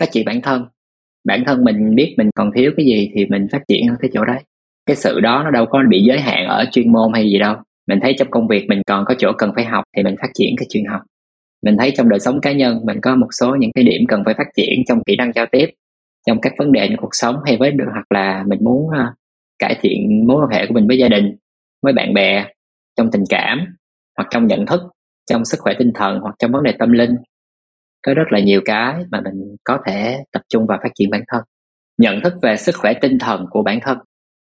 Phát 0.00 0.06
triển 0.12 0.24
bản 0.24 0.40
thân. 0.40 0.64
Bản 1.24 1.44
thân 1.46 1.64
mình 1.64 1.94
biết 1.94 2.14
mình 2.18 2.30
còn 2.34 2.50
thiếu 2.54 2.72
cái 2.76 2.86
gì 2.86 3.10
thì 3.14 3.26
mình 3.26 3.46
phát 3.52 3.62
triển 3.68 3.88
ở 3.88 3.96
cái 4.00 4.10
chỗ 4.14 4.24
đấy. 4.24 4.40
Cái 4.86 4.96
sự 4.96 5.20
đó 5.20 5.42
nó 5.44 5.50
đâu 5.50 5.66
có 5.66 5.82
bị 5.88 6.02
giới 6.02 6.20
hạn 6.20 6.46
ở 6.46 6.64
chuyên 6.72 6.92
môn 6.92 7.12
hay 7.14 7.24
gì 7.24 7.38
đâu. 7.38 7.56
Mình 7.86 7.98
thấy 8.02 8.14
trong 8.18 8.30
công 8.30 8.48
việc 8.48 8.66
mình 8.68 8.82
còn 8.86 9.04
có 9.04 9.14
chỗ 9.18 9.32
cần 9.38 9.52
phải 9.54 9.64
học 9.64 9.84
thì 9.96 10.02
mình 10.02 10.16
phát 10.20 10.28
triển 10.34 10.54
cái 10.56 10.66
chuyên 10.70 10.84
học 10.84 11.00
mình 11.64 11.76
thấy 11.78 11.92
trong 11.96 12.08
đời 12.08 12.20
sống 12.20 12.40
cá 12.40 12.52
nhân 12.52 12.80
mình 12.84 13.00
có 13.02 13.16
một 13.16 13.28
số 13.30 13.56
những 13.58 13.70
cái 13.74 13.84
điểm 13.84 14.00
cần 14.08 14.22
phải 14.24 14.34
phát 14.38 14.46
triển 14.56 14.82
trong 14.86 15.04
kỹ 15.04 15.16
năng 15.16 15.32
giao 15.34 15.46
tiếp 15.52 15.66
trong 16.26 16.40
các 16.40 16.52
vấn 16.58 16.72
đề 16.72 16.88
trong 16.88 17.00
cuộc 17.00 17.14
sống 17.14 17.36
hay 17.46 17.56
với 17.56 17.72
hoặc 17.92 18.12
là 18.14 18.44
mình 18.46 18.58
muốn 18.62 18.86
uh, 18.86 19.14
cải 19.58 19.76
thiện 19.80 20.26
mối 20.26 20.42
quan 20.42 20.50
hệ 20.50 20.66
của 20.66 20.74
mình 20.74 20.88
với 20.88 20.98
gia 20.98 21.08
đình 21.08 21.36
với 21.82 21.92
bạn 21.92 22.14
bè 22.14 22.46
trong 22.96 23.10
tình 23.10 23.24
cảm 23.28 23.76
hoặc 24.16 24.28
trong 24.30 24.46
nhận 24.46 24.66
thức 24.66 24.80
trong 25.30 25.44
sức 25.44 25.58
khỏe 25.60 25.74
tinh 25.78 25.90
thần 25.94 26.18
hoặc 26.20 26.34
trong 26.38 26.52
vấn 26.52 26.62
đề 26.62 26.72
tâm 26.78 26.92
linh. 26.92 27.16
Có 28.06 28.14
rất 28.14 28.24
là 28.30 28.40
nhiều 28.40 28.60
cái 28.64 28.94
mà 29.10 29.20
mình 29.20 29.56
có 29.64 29.78
thể 29.86 30.24
tập 30.32 30.42
trung 30.48 30.66
vào 30.66 30.78
phát 30.82 30.90
triển 30.94 31.10
bản 31.10 31.22
thân. 31.28 31.42
Nhận 31.98 32.20
thức 32.20 32.34
về 32.42 32.56
sức 32.56 32.74
khỏe 32.74 32.92
tinh 33.00 33.18
thần 33.18 33.46
của 33.50 33.62
bản 33.62 33.78
thân. 33.82 33.98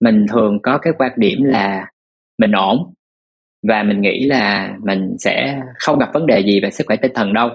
Mình 0.02 0.26
thường 0.32 0.60
có 0.64 0.78
cái 0.78 0.94
quan 0.98 1.12
điểm 1.18 1.44
là 1.44 1.92
mình 2.38 2.52
ổn 2.52 2.94
và 3.67 3.84
mình 3.84 4.02
nghĩ 4.02 4.26
là 4.26 4.76
mình 4.84 5.15
sẽ 5.20 5.62
không 5.80 6.00
gặp 6.00 6.10
vấn 6.13 6.26
đề 6.26 6.39
gì 6.39 6.60
về 6.60 6.72
sức 6.72 6.88
khỏe 6.88 6.96
tinh 6.96 7.12
thần 7.15 7.34
đâu. 7.34 7.50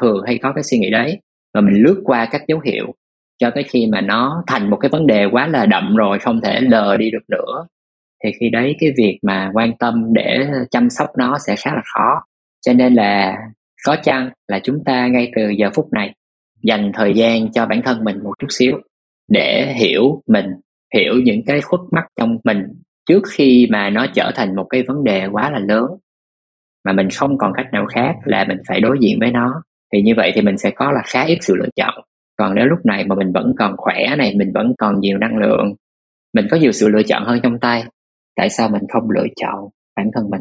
Thường 0.00 0.22
hay 0.26 0.38
có 0.38 0.52
cái 0.52 0.64
suy 0.64 0.78
nghĩ 0.78 0.90
đấy. 0.90 1.20
Và 1.54 1.60
mình 1.60 1.82
lướt 1.82 2.00
qua 2.04 2.28
các 2.30 2.42
dấu 2.48 2.60
hiệu 2.60 2.94
cho 3.38 3.50
tới 3.50 3.64
khi 3.64 3.86
mà 3.92 4.00
nó 4.00 4.42
thành 4.46 4.70
một 4.70 4.76
cái 4.76 4.88
vấn 4.88 5.06
đề 5.06 5.24
quá 5.24 5.46
là 5.46 5.66
đậm 5.66 5.96
rồi, 5.96 6.18
không 6.18 6.40
thể 6.40 6.60
lờ 6.60 6.96
đi 6.96 7.10
được 7.10 7.24
nữa. 7.28 7.66
Thì 8.24 8.30
khi 8.40 8.48
đấy 8.48 8.76
cái 8.80 8.90
việc 8.96 9.18
mà 9.22 9.50
quan 9.54 9.76
tâm 9.78 10.12
để 10.12 10.46
chăm 10.70 10.90
sóc 10.90 11.10
nó 11.18 11.38
sẽ 11.46 11.56
khá 11.56 11.74
là 11.74 11.82
khó. 11.94 12.22
Cho 12.66 12.72
nên 12.72 12.94
là 12.94 13.36
có 13.86 13.96
chăng 14.02 14.30
là 14.48 14.60
chúng 14.62 14.84
ta 14.84 15.06
ngay 15.06 15.32
từ 15.36 15.48
giờ 15.48 15.70
phút 15.74 15.92
này 15.92 16.14
dành 16.62 16.90
thời 16.94 17.14
gian 17.14 17.52
cho 17.52 17.66
bản 17.66 17.82
thân 17.82 18.04
mình 18.04 18.22
một 18.24 18.32
chút 18.38 18.46
xíu 18.50 18.78
để 19.28 19.74
hiểu 19.76 20.22
mình, 20.26 20.46
hiểu 20.94 21.14
những 21.24 21.44
cái 21.46 21.60
khuất 21.60 21.80
mắc 21.92 22.04
trong 22.18 22.38
mình 22.44 22.62
trước 23.06 23.22
khi 23.30 23.66
mà 23.70 23.90
nó 23.90 24.06
trở 24.14 24.30
thành 24.34 24.56
một 24.56 24.66
cái 24.70 24.82
vấn 24.88 25.04
đề 25.04 25.26
quá 25.32 25.50
là 25.50 25.58
lớn, 25.58 25.86
mà 26.84 26.92
mình 26.92 27.08
không 27.10 27.38
còn 27.38 27.52
cách 27.56 27.66
nào 27.72 27.86
khác 27.86 28.14
là 28.24 28.44
mình 28.48 28.58
phải 28.68 28.80
đối 28.80 28.98
diện 29.00 29.18
với 29.20 29.30
nó, 29.30 29.62
thì 29.92 30.02
như 30.02 30.12
vậy 30.16 30.32
thì 30.34 30.42
mình 30.42 30.58
sẽ 30.58 30.70
có 30.70 30.92
là 30.92 31.02
khá 31.04 31.24
ít 31.24 31.38
sự 31.40 31.56
lựa 31.56 31.68
chọn. 31.76 31.94
Còn 32.36 32.54
nếu 32.54 32.66
lúc 32.66 32.78
này 32.84 33.04
mà 33.04 33.14
mình 33.14 33.32
vẫn 33.32 33.52
còn 33.58 33.74
khỏe 33.76 34.16
này, 34.18 34.34
mình 34.36 34.50
vẫn 34.54 34.72
còn 34.78 35.00
nhiều 35.00 35.18
năng 35.18 35.36
lượng, 35.36 35.74
mình 36.34 36.46
có 36.50 36.56
nhiều 36.56 36.72
sự 36.72 36.88
lựa 36.88 37.02
chọn 37.02 37.24
hơn 37.24 37.40
trong 37.42 37.58
tay, 37.58 37.84
tại 38.36 38.50
sao 38.50 38.68
mình 38.68 38.82
không 38.92 39.10
lựa 39.10 39.26
chọn 39.36 39.68
bản 39.96 40.10
thân 40.14 40.30
mình? 40.30 40.40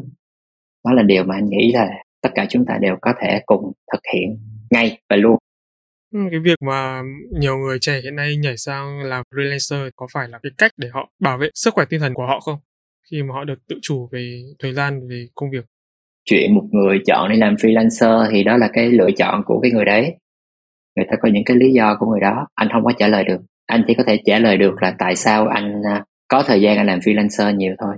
Đó 0.86 0.94
là 0.94 1.04
điều 1.04 1.24
mà 1.24 1.36
anh 1.36 1.50
nghĩ 1.50 1.72
là 1.74 1.88
tất 2.22 2.30
cả 2.36 2.46
chúng 2.50 2.66
ta 2.66 2.78
đều 2.82 2.96
có 3.02 3.14
thể 3.22 3.42
cùng 3.46 3.72
thực 3.92 4.02
hiện 4.14 4.38
ngay 4.72 5.00
và 5.10 5.16
luôn 5.16 5.38
cái 6.12 6.40
việc 6.44 6.62
mà 6.62 7.02
nhiều 7.40 7.58
người 7.58 7.78
trẻ 7.82 8.00
hiện 8.04 8.16
nay 8.16 8.36
nhảy 8.36 8.58
sang 8.58 9.04
làm 9.04 9.24
freelancer 9.32 9.90
có 9.96 10.08
phải 10.14 10.28
là 10.30 10.40
cái 10.44 10.52
cách 10.58 10.72
để 10.78 10.88
họ 10.94 11.10
bảo 11.20 11.38
vệ 11.38 11.50
sức 11.54 11.74
khỏe 11.74 11.86
tinh 11.90 12.00
thần 12.00 12.14
của 12.14 12.26
họ 12.26 12.40
không? 12.40 12.60
Khi 13.12 13.24
mà 13.24 13.34
họ 13.34 13.44
được 13.44 13.60
tự 13.68 13.76
chủ 13.82 14.10
về 14.12 14.42
thời 14.60 14.74
gian, 14.74 15.08
về 15.10 15.28
công 15.36 15.52
việc. 15.52 15.66
Chuyện 16.26 16.56
một 16.56 16.64
người 16.72 17.00
chọn 17.06 17.32
đi 17.32 17.38
làm 17.38 17.56
freelancer 17.56 18.32
thì 18.32 18.44
đó 18.44 18.58
là 18.58 18.70
cái 18.74 18.90
lựa 18.90 19.12
chọn 19.18 19.42
của 19.46 19.60
cái 19.62 19.72
người 19.72 19.86
đấy. 19.86 20.16
Người 20.96 21.06
ta 21.10 21.16
có 21.22 21.30
những 21.34 21.44
cái 21.46 21.58
lý 21.58 21.74
do 21.74 21.98
của 22.00 22.06
người 22.06 22.20
đó, 22.20 22.48
anh 22.56 22.68
không 22.72 22.84
có 22.84 22.92
trả 22.98 23.08
lời 23.08 23.24
được. 23.24 23.42
Anh 23.66 23.84
chỉ 23.88 23.94
có 23.94 24.04
thể 24.08 24.20
trả 24.26 24.40
lời 24.40 24.58
được 24.58 24.82
là 24.82 24.96
tại 25.00 25.16
sao 25.16 25.48
anh 25.48 25.82
à, 25.94 26.04
có 26.28 26.44
thời 26.44 26.62
gian 26.62 26.78
anh 26.78 26.86
làm 26.86 27.00
freelancer 27.00 27.56
nhiều 27.56 27.74
thôi. 27.80 27.96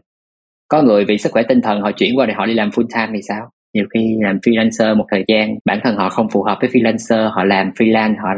Có 0.68 0.82
người 0.82 1.06
vì 1.06 1.18
sức 1.18 1.32
khỏe 1.32 1.44
tinh 1.48 1.62
thần 1.62 1.82
họ 1.82 1.92
chuyển 1.92 2.18
qua 2.18 2.26
để 2.26 2.34
họ 2.34 2.46
đi 2.46 2.54
làm 2.54 2.70
full 2.70 2.88
time 2.96 3.12
thì 3.14 3.22
sao? 3.28 3.50
Nhiều 3.74 3.86
khi 3.94 4.18
làm 4.22 4.38
freelancer 4.38 4.98
một 4.98 5.06
thời 5.12 5.24
gian 5.28 5.56
bản 5.66 5.80
thân 5.84 5.96
họ 5.96 6.10
không 6.10 6.30
phù 6.30 6.44
hợp 6.44 6.58
với 6.62 6.70
freelancer 6.70 7.30
họ 7.30 7.44
làm 7.44 7.70
freelance 7.70 8.16
họ 8.18 8.30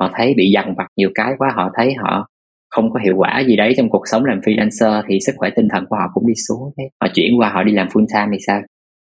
họ 0.00 0.10
thấy 0.16 0.34
bị 0.36 0.50
dằn 0.50 0.74
vặt 0.76 0.86
nhiều 0.96 1.10
cái 1.14 1.32
quá 1.38 1.52
họ 1.56 1.70
thấy 1.76 1.94
họ 1.94 2.28
không 2.70 2.92
có 2.92 3.00
hiệu 3.04 3.14
quả 3.16 3.40
gì 3.46 3.56
đấy 3.56 3.74
trong 3.76 3.90
cuộc 3.90 4.02
sống 4.10 4.24
làm 4.24 4.40
freelancer 4.40 5.02
thì 5.08 5.18
sức 5.26 5.32
khỏe 5.36 5.50
tinh 5.56 5.68
thần 5.70 5.84
của 5.88 5.96
họ 5.96 6.04
cũng 6.14 6.26
đi 6.26 6.34
xuống 6.48 6.72
thế 6.78 6.84
họ 7.02 7.08
chuyển 7.14 7.38
qua 7.38 7.48
họ 7.48 7.62
đi 7.62 7.72
làm 7.72 7.88
full 7.88 8.06
time 8.14 8.28
thì 8.32 8.38
sao 8.46 8.60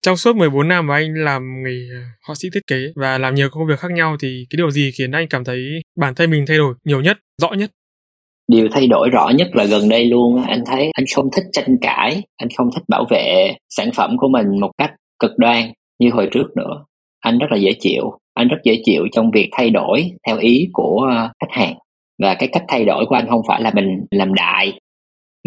trong 0.02 0.16
suốt 0.16 0.36
14 0.36 0.68
năm 0.68 0.86
mà 0.86 0.94
anh 0.94 1.14
làm 1.14 1.62
nghề 1.64 1.78
ờ, 1.94 2.00
họa 2.26 2.34
sĩ 2.34 2.48
thiết 2.54 2.66
kế 2.66 2.92
và 2.96 3.18
làm 3.18 3.34
nhiều 3.34 3.48
công 3.52 3.66
việc 3.66 3.78
khác 3.78 3.90
nhau 3.90 4.16
thì 4.20 4.46
cái 4.50 4.56
điều 4.56 4.70
gì 4.70 4.90
khiến 4.98 5.12
anh 5.12 5.26
cảm 5.30 5.44
thấy 5.44 5.64
bản 5.96 6.14
thân 6.14 6.30
mình 6.30 6.44
thay 6.48 6.56
đổi 6.56 6.74
nhiều 6.84 7.00
nhất, 7.00 7.18
rõ 7.42 7.52
nhất? 7.52 7.70
Điều 8.48 8.68
thay 8.72 8.86
đổi 8.86 9.10
rõ 9.10 9.30
nhất 9.34 9.48
là 9.52 9.64
gần 9.64 9.88
đây 9.88 10.06
luôn 10.06 10.42
anh 10.42 10.62
thấy 10.66 10.90
anh 10.94 11.04
không 11.14 11.28
thích 11.36 11.44
tranh 11.52 11.76
cãi, 11.80 12.22
anh 12.36 12.48
không 12.56 12.70
thích 12.74 12.82
bảo 12.88 13.06
vệ 13.10 13.54
sản 13.68 13.90
phẩm 13.96 14.16
của 14.18 14.28
mình 14.28 14.60
một 14.60 14.70
cách 14.78 14.90
cực 15.18 15.30
đoan 15.38 15.72
như 15.98 16.10
hồi 16.10 16.28
trước 16.32 16.56
nữa. 16.56 16.84
Anh 17.20 17.38
rất 17.38 17.46
là 17.50 17.56
dễ 17.56 17.72
chịu, 17.80 18.18
anh 18.34 18.48
rất 18.48 18.58
dễ 18.64 18.80
chịu 18.84 19.02
trong 19.12 19.30
việc 19.30 19.48
thay 19.52 19.70
đổi 19.70 20.10
theo 20.26 20.38
ý 20.38 20.68
của 20.72 21.08
ờ, 21.10 21.30
khách 21.40 21.60
hàng. 21.60 21.74
Và 22.22 22.34
cái 22.34 22.48
cách 22.52 22.64
thay 22.68 22.84
đổi 22.84 23.06
của 23.08 23.14
anh 23.14 23.28
không 23.28 23.42
phải 23.48 23.62
là 23.62 23.70
mình 23.74 24.04
làm 24.10 24.34
đại 24.34 24.78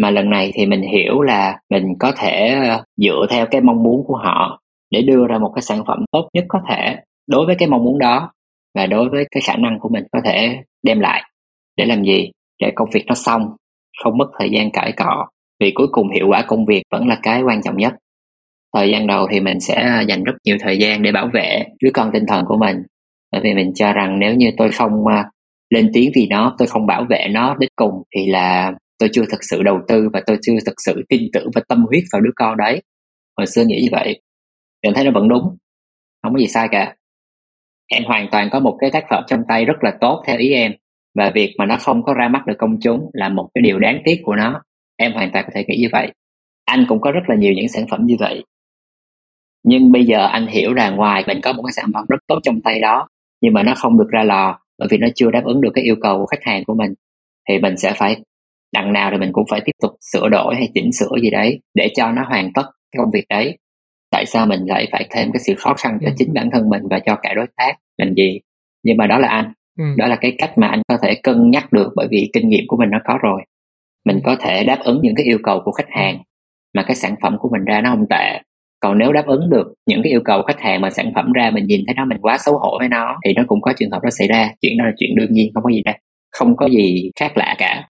mà 0.02 0.10
lần 0.10 0.30
này 0.30 0.50
thì 0.54 0.66
mình 0.66 0.82
hiểu 0.82 1.20
là 1.20 1.58
mình 1.70 1.84
có 1.98 2.12
thể 2.16 2.48
ờ, 2.48 2.84
dựa 2.96 3.26
theo 3.30 3.46
cái 3.50 3.60
mong 3.60 3.82
muốn 3.82 4.04
của 4.06 4.16
họ 4.16 4.60
để 4.90 5.02
đưa 5.02 5.26
ra 5.26 5.38
một 5.38 5.52
cái 5.54 5.62
sản 5.62 5.84
phẩm 5.86 6.04
tốt 6.12 6.28
nhất 6.32 6.44
có 6.48 6.58
thể 6.68 6.96
đối 7.26 7.46
với 7.46 7.54
cái 7.58 7.68
mong 7.68 7.84
muốn 7.84 7.98
đó 7.98 8.32
và 8.74 8.86
đối 8.86 9.08
với 9.08 9.24
cái 9.30 9.40
khả 9.46 9.56
năng 9.56 9.78
của 9.80 9.88
mình 9.88 10.04
có 10.12 10.20
thể 10.24 10.58
đem 10.82 11.00
lại. 11.00 11.22
Để 11.76 11.84
làm 11.84 12.04
gì? 12.04 12.30
Để 12.60 12.72
công 12.74 12.88
việc 12.92 13.04
nó 13.06 13.14
xong 13.14 13.56
không 14.02 14.18
mất 14.18 14.26
thời 14.38 14.50
gian 14.50 14.70
cãi 14.70 14.92
cọ 14.96 15.28
vì 15.60 15.72
cuối 15.74 15.86
cùng 15.92 16.10
hiệu 16.10 16.26
quả 16.28 16.44
công 16.46 16.66
việc 16.66 16.82
vẫn 16.90 17.08
là 17.08 17.18
cái 17.22 17.42
quan 17.42 17.62
trọng 17.62 17.76
nhất 17.76 17.94
thời 18.74 18.90
gian 18.90 19.06
đầu 19.06 19.26
thì 19.32 19.40
mình 19.40 19.60
sẽ 19.60 19.74
à, 19.74 20.00
dành 20.00 20.24
rất 20.24 20.32
nhiều 20.44 20.56
thời 20.60 20.78
gian 20.78 21.02
để 21.02 21.12
bảo 21.12 21.30
vệ 21.32 21.64
đứa 21.82 21.90
con 21.94 22.10
tinh 22.12 22.24
thần 22.28 22.44
của 22.46 22.56
mình. 22.56 22.76
Bởi 23.32 23.40
vì 23.44 23.54
mình 23.54 23.72
cho 23.74 23.92
rằng 23.92 24.18
nếu 24.18 24.34
như 24.34 24.50
tôi 24.56 24.70
không 24.70 25.06
à, 25.06 25.30
lên 25.70 25.90
tiếng 25.94 26.10
vì 26.14 26.26
nó, 26.30 26.54
tôi 26.58 26.68
không 26.68 26.86
bảo 26.86 27.06
vệ 27.10 27.28
nó 27.30 27.54
đến 27.54 27.70
cùng 27.76 28.02
thì 28.16 28.26
là 28.26 28.72
tôi 28.98 29.08
chưa 29.12 29.24
thực 29.30 29.44
sự 29.50 29.62
đầu 29.62 29.80
tư 29.88 30.08
và 30.12 30.22
tôi 30.26 30.38
chưa 30.42 30.52
thực 30.66 30.74
sự 30.84 31.02
tin 31.08 31.22
tưởng 31.32 31.50
và 31.54 31.62
tâm 31.68 31.84
huyết 31.88 32.02
vào 32.12 32.20
đứa 32.20 32.30
con 32.36 32.56
đấy. 32.56 32.82
Hồi 33.36 33.46
xưa 33.46 33.64
nghĩ 33.64 33.80
như 33.82 33.88
vậy. 33.92 34.20
Mình 34.82 34.94
thấy 34.94 35.04
nó 35.04 35.10
vẫn 35.10 35.28
đúng. 35.28 35.42
Không 36.22 36.32
có 36.32 36.38
gì 36.38 36.46
sai 36.46 36.68
cả. 36.70 36.94
Em 37.88 38.04
hoàn 38.04 38.28
toàn 38.30 38.48
có 38.52 38.60
một 38.60 38.76
cái 38.80 38.90
tác 38.90 39.04
phẩm 39.10 39.24
trong 39.26 39.40
tay 39.48 39.64
rất 39.64 39.76
là 39.80 39.92
tốt 40.00 40.22
theo 40.26 40.38
ý 40.38 40.52
em. 40.52 40.72
Và 41.14 41.30
việc 41.34 41.54
mà 41.58 41.66
nó 41.66 41.76
không 41.76 42.02
có 42.02 42.14
ra 42.14 42.28
mắt 42.28 42.46
được 42.46 42.54
công 42.58 42.80
chúng 42.80 43.10
là 43.12 43.28
một 43.28 43.48
cái 43.54 43.62
điều 43.62 43.78
đáng 43.78 44.02
tiếc 44.04 44.20
của 44.24 44.36
nó. 44.36 44.62
Em 44.96 45.12
hoàn 45.12 45.30
toàn 45.32 45.44
có 45.44 45.50
thể 45.54 45.64
nghĩ 45.68 45.76
như 45.80 45.88
vậy. 45.92 46.12
Anh 46.64 46.84
cũng 46.88 47.00
có 47.00 47.10
rất 47.10 47.20
là 47.28 47.36
nhiều 47.36 47.52
những 47.52 47.68
sản 47.68 47.86
phẩm 47.90 48.00
như 48.06 48.16
vậy 48.18 48.44
nhưng 49.64 49.92
bây 49.92 50.04
giờ 50.04 50.26
anh 50.26 50.46
hiểu 50.46 50.74
là 50.74 50.90
ngoài 50.90 51.24
mình 51.26 51.40
có 51.42 51.52
một 51.52 51.62
cái 51.62 51.72
sản 51.72 51.90
phẩm 51.94 52.04
rất 52.08 52.18
tốt 52.26 52.38
trong 52.42 52.60
tay 52.60 52.80
đó 52.80 53.08
nhưng 53.40 53.54
mà 53.54 53.62
nó 53.62 53.74
không 53.76 53.98
được 53.98 54.08
ra 54.10 54.22
lò 54.22 54.58
bởi 54.78 54.88
vì 54.90 54.98
nó 54.98 55.06
chưa 55.14 55.30
đáp 55.30 55.42
ứng 55.44 55.60
được 55.60 55.70
cái 55.74 55.84
yêu 55.84 55.96
cầu 56.00 56.18
của 56.18 56.26
khách 56.26 56.42
hàng 56.44 56.64
của 56.64 56.74
mình 56.74 56.94
thì 57.48 57.58
mình 57.58 57.76
sẽ 57.76 57.92
phải 57.96 58.16
đằng 58.72 58.92
nào 58.92 59.10
thì 59.10 59.16
mình 59.16 59.32
cũng 59.32 59.44
phải 59.50 59.60
tiếp 59.64 59.72
tục 59.82 59.92
sửa 60.12 60.28
đổi 60.28 60.54
hay 60.54 60.68
chỉnh 60.74 60.92
sửa 60.92 61.16
gì 61.22 61.30
đấy 61.30 61.60
để 61.74 61.88
cho 61.96 62.12
nó 62.12 62.22
hoàn 62.28 62.52
tất 62.52 62.64
cái 62.92 62.98
công 62.98 63.10
việc 63.10 63.24
đấy 63.28 63.58
tại 64.10 64.26
sao 64.26 64.46
mình 64.46 64.60
lại 64.66 64.88
phải 64.92 65.06
thêm 65.10 65.32
cái 65.32 65.40
sự 65.46 65.54
khó 65.54 65.74
khăn 65.74 65.98
cho 66.00 66.08
ừ. 66.08 66.14
chính 66.18 66.34
bản 66.34 66.50
thân 66.52 66.68
mình 66.68 66.82
và 66.90 66.98
cho 66.98 67.16
cả 67.22 67.34
đối 67.34 67.46
tác 67.56 67.72
làm 67.98 68.14
gì 68.14 68.40
nhưng 68.82 68.96
mà 68.96 69.06
đó 69.06 69.18
là 69.18 69.28
anh 69.28 69.52
ừ. 69.78 69.84
đó 69.96 70.06
là 70.06 70.16
cái 70.16 70.34
cách 70.38 70.58
mà 70.58 70.66
anh 70.66 70.82
có 70.88 70.98
thể 71.02 71.14
cân 71.22 71.50
nhắc 71.50 71.72
được 71.72 71.92
bởi 71.96 72.08
vì 72.10 72.30
kinh 72.32 72.48
nghiệm 72.48 72.64
của 72.68 72.76
mình 72.76 72.90
nó 72.90 72.98
có 73.04 73.18
rồi 73.22 73.42
mình 74.04 74.20
có 74.24 74.36
thể 74.40 74.64
đáp 74.64 74.78
ứng 74.84 75.00
những 75.02 75.14
cái 75.14 75.26
yêu 75.26 75.38
cầu 75.42 75.60
của 75.64 75.72
khách 75.72 75.90
hàng 75.90 76.18
mà 76.74 76.82
cái 76.82 76.96
sản 76.96 77.14
phẩm 77.22 77.36
của 77.38 77.48
mình 77.52 77.64
ra 77.64 77.80
nó 77.80 77.90
không 77.90 78.06
tệ 78.10 78.40
còn 78.82 78.98
nếu 78.98 79.12
đáp 79.12 79.26
ứng 79.26 79.50
được 79.50 79.74
những 79.86 80.00
cái 80.02 80.10
yêu 80.10 80.20
cầu 80.24 80.42
khách 80.42 80.60
hàng 80.60 80.80
mà 80.80 80.90
sản 80.90 81.12
phẩm 81.14 81.32
ra 81.32 81.50
mình 81.50 81.66
nhìn 81.66 81.80
thấy 81.86 81.94
nó 81.94 82.04
mình 82.04 82.18
quá 82.20 82.38
xấu 82.38 82.58
hổ 82.58 82.76
với 82.78 82.88
nó 82.88 83.18
thì 83.24 83.32
nó 83.36 83.42
cũng 83.46 83.60
có 83.60 83.72
trường 83.76 83.90
hợp 83.90 84.02
đó 84.02 84.10
xảy 84.10 84.28
ra. 84.28 84.50
Chuyện 84.60 84.78
đó 84.78 84.84
là 84.84 84.92
chuyện 84.98 85.10
đương 85.16 85.32
nhiên 85.32 85.50
không 85.54 85.62
có 85.62 85.70
gì 85.70 85.82
đâu. 85.84 85.94
Không 86.32 86.56
có 86.56 86.68
gì 86.68 87.10
khác 87.20 87.36
lạ 87.36 87.54
cả. 87.58 87.88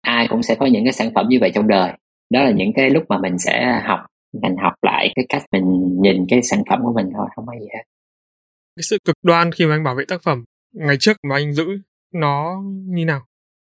Ai 0.00 0.28
cũng 0.28 0.42
sẽ 0.42 0.54
có 0.54 0.66
những 0.66 0.84
cái 0.84 0.92
sản 0.92 1.10
phẩm 1.14 1.26
như 1.28 1.38
vậy 1.40 1.50
trong 1.54 1.68
đời. 1.68 1.92
Đó 2.30 2.42
là 2.42 2.50
những 2.50 2.72
cái 2.74 2.90
lúc 2.90 3.04
mà 3.08 3.18
mình 3.18 3.38
sẽ 3.38 3.80
học 3.84 4.00
mình 4.42 4.56
học 4.62 4.72
lại 4.82 5.12
cái 5.14 5.24
cách 5.28 5.42
mình 5.52 5.64
nhìn 6.02 6.26
cái 6.28 6.42
sản 6.42 6.62
phẩm 6.70 6.80
của 6.82 6.92
mình 6.96 7.06
thôi 7.16 7.26
không 7.36 7.46
có 7.46 7.52
gì 7.60 7.66
hết. 7.74 7.82
Cái 8.76 8.82
sự 8.82 8.98
cực 9.04 9.16
đoan 9.22 9.52
khi 9.52 9.66
mà 9.66 9.74
anh 9.74 9.84
bảo 9.84 9.94
vệ 9.94 10.04
tác 10.08 10.22
phẩm 10.22 10.44
ngày 10.72 10.96
trước 11.00 11.16
mà 11.28 11.34
anh 11.36 11.52
giữ 11.52 11.66
nó 12.14 12.62
như 12.86 13.04
nào? 13.04 13.20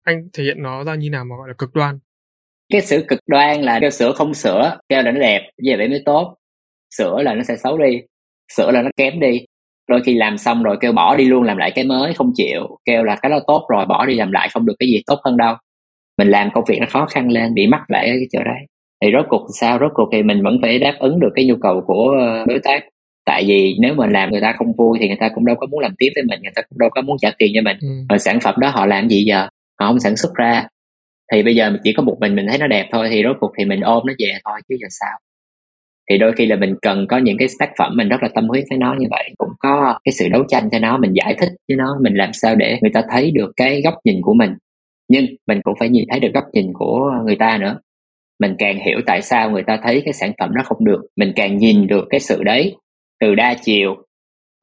Anh 0.05 0.29
thể 0.33 0.45
hiện 0.45 0.63
nó 0.63 0.85
ra 0.85 0.95
như 0.95 1.11
nào 1.11 1.25
mà 1.25 1.37
gọi 1.37 1.49
là 1.49 1.55
cực 1.59 1.75
đoan? 1.75 1.99
Cái 2.73 2.81
sự 2.81 3.05
cực 3.09 3.19
đoan 3.27 3.63
là 3.63 3.79
kêu 3.81 3.91
sửa 3.91 4.13
không 4.13 4.35
sửa 4.35 4.79
kêu 4.89 5.03
là 5.03 5.13
nó 5.13 5.21
đẹp 5.21 5.51
như 5.63 5.75
vậy 5.79 5.89
mới 5.89 6.03
tốt 6.07 6.38
sửa 6.97 7.23
là 7.23 7.35
nó 7.35 7.43
sẽ 7.43 7.57
xấu 7.57 7.79
đi 7.79 8.01
sửa 8.57 8.71
là 8.71 8.83
nó 8.83 8.91
kém 8.97 9.21
đi. 9.21 9.45
Đôi 9.89 10.01
khi 10.05 10.15
làm 10.15 10.39
xong 10.39 10.63
rồi 10.63 10.77
kêu 10.81 10.93
bỏ 10.93 11.17
đi 11.17 11.25
luôn 11.25 11.43
làm 11.43 11.57
lại 11.57 11.73
cái 11.75 11.85
mới 11.85 12.15
không 12.15 12.31
chịu 12.35 12.79
kêu 12.85 13.05
là 13.05 13.17
cái 13.23 13.31
đó 13.31 13.41
tốt 13.47 13.67
rồi 13.69 13.87
bỏ 13.87 14.07
đi 14.07 14.15
làm 14.15 14.33
lại 14.33 14.49
không 14.53 14.67
được 14.67 14.75
cái 14.79 14.89
gì 14.89 15.03
tốt 15.07 15.21
hơn 15.25 15.37
đâu. 15.37 15.55
Mình 16.19 16.29
làm 16.29 16.51
công 16.55 16.65
việc 16.69 16.79
nó 16.81 16.87
khó 16.91 17.07
khăn 17.07 17.29
lên 17.29 17.55
bị 17.55 17.67
mắc 17.67 17.81
lại 17.89 18.07
cái 18.07 18.27
chỗ 18.33 18.39
đấy. 18.45 18.67
Thì 19.03 19.09
rốt 19.13 19.27
cuộc 19.29 19.47
sao? 19.61 19.79
Rốt 19.79 19.91
cuộc 19.95 20.09
thì 20.13 20.23
mình 20.23 20.43
vẫn 20.43 20.59
phải 20.63 20.79
đáp 20.79 20.95
ứng 20.99 21.21
được 21.21 21.31
cái 21.35 21.45
nhu 21.47 21.55
cầu 21.61 21.83
của 21.87 22.17
ờ, 22.21 22.45
đối 22.49 22.59
tác. 22.59 22.85
Tại 23.25 23.45
vì 23.47 23.77
nếu 23.81 23.95
mà 23.95 24.07
làm 24.07 24.31
người 24.31 24.41
ta 24.41 24.55
không 24.59 24.73
vui 24.77 24.99
thì 25.01 25.09
người 25.09 25.17
ta 25.21 25.29
cũng 25.35 25.47
đâu 25.47 25.57
có 25.57 25.67
muốn 25.67 25.81
làm 25.81 25.95
tiếp 25.99 26.09
với 26.15 26.25
mình 26.25 26.41
người 26.43 26.53
ta 26.55 26.63
cũng 26.69 26.79
đâu 26.79 26.91
có 26.91 27.03
muốn 27.03 27.17
trả 27.21 27.31
tiền 27.39 27.53
cho 27.55 27.61
mình. 27.63 27.77
Ừ. 28.09 28.19
sản 28.19 28.41
phẩm 28.41 28.55
đó 28.61 28.69
họ 28.69 28.87
làm 28.87 29.09
gì 29.09 29.25
giờ? 29.25 29.49
Họ 29.81 29.87
không 29.87 30.01
sản 30.01 30.17
xuất 30.17 30.35
ra. 30.35 30.67
Thì 31.33 31.43
bây 31.43 31.55
giờ 31.55 31.73
chỉ 31.85 31.93
có 31.93 32.03
một 32.03 32.17
mình 32.21 32.35
mình 32.37 32.47
thấy 32.49 32.59
nó 32.59 32.67
đẹp 32.67 32.89
thôi 32.93 33.09
thì 33.11 33.23
rốt 33.25 33.37
cuộc 33.41 33.53
thì 33.59 33.65
mình 33.65 33.81
ôm 33.81 34.03
nó 34.07 34.13
về 34.19 34.33
thôi 34.45 34.61
chứ 34.69 34.75
giờ 34.81 34.87
sao 34.91 35.19
thì 36.11 36.19
đôi 36.19 36.33
khi 36.33 36.47
là 36.47 36.57
mình 36.57 36.75
cần 36.83 37.07
có 37.09 37.19
những 37.19 37.37
cái 37.39 37.49
tác 37.59 37.71
phẩm 37.79 37.93
mình 37.97 38.09
rất 38.09 38.23
là 38.23 38.29
tâm 38.35 38.49
huyết 38.49 38.65
với 38.71 38.79
nó 38.79 38.95
như 38.99 39.07
vậy, 39.11 39.31
cũng 39.39 39.49
có 39.59 39.99
cái 40.05 40.13
sự 40.13 40.29
đấu 40.29 40.45
tranh 40.49 40.69
cho 40.73 40.79
nó, 40.79 40.99
mình 40.99 41.13
giải 41.13 41.35
thích 41.39 41.49
với 41.69 41.77
nó, 41.77 41.99
mình 42.03 42.15
làm 42.15 42.33
sao 42.33 42.57
để 42.57 42.79
người 42.83 42.91
ta 42.95 43.03
thấy 43.11 43.31
được 43.31 43.53
cái 43.57 43.83
góc 43.83 43.95
nhìn 44.05 44.23
của 44.23 44.35
mình. 44.35 44.55
Nhưng 45.09 45.27
mình 45.47 45.61
cũng 45.65 45.75
phải 45.81 45.89
nhìn 45.89 46.05
thấy 46.11 46.21
được 46.21 46.35
góc 46.35 46.45
nhìn 46.53 46.73
của 46.73 47.13
người 47.27 47.37
ta 47.37 47.59
nữa. 47.59 47.81
Mình 48.41 48.55
càng 48.59 48.79
hiểu 48.79 49.01
tại 49.07 49.23
sao 49.23 49.51
người 49.51 49.63
ta 49.63 49.79
thấy 49.83 50.03
cái 50.05 50.13
sản 50.13 50.33
phẩm 50.39 50.51
nó 50.55 50.63
không 50.65 50.85
được, 50.85 51.01
mình 51.17 51.33
càng 51.37 51.59
nhìn 51.59 51.87
được 51.87 52.07
cái 52.11 52.21
sự 52.21 52.43
đấy 52.43 52.77
từ 53.21 53.35
đa 53.35 53.55
chiều, 53.63 53.97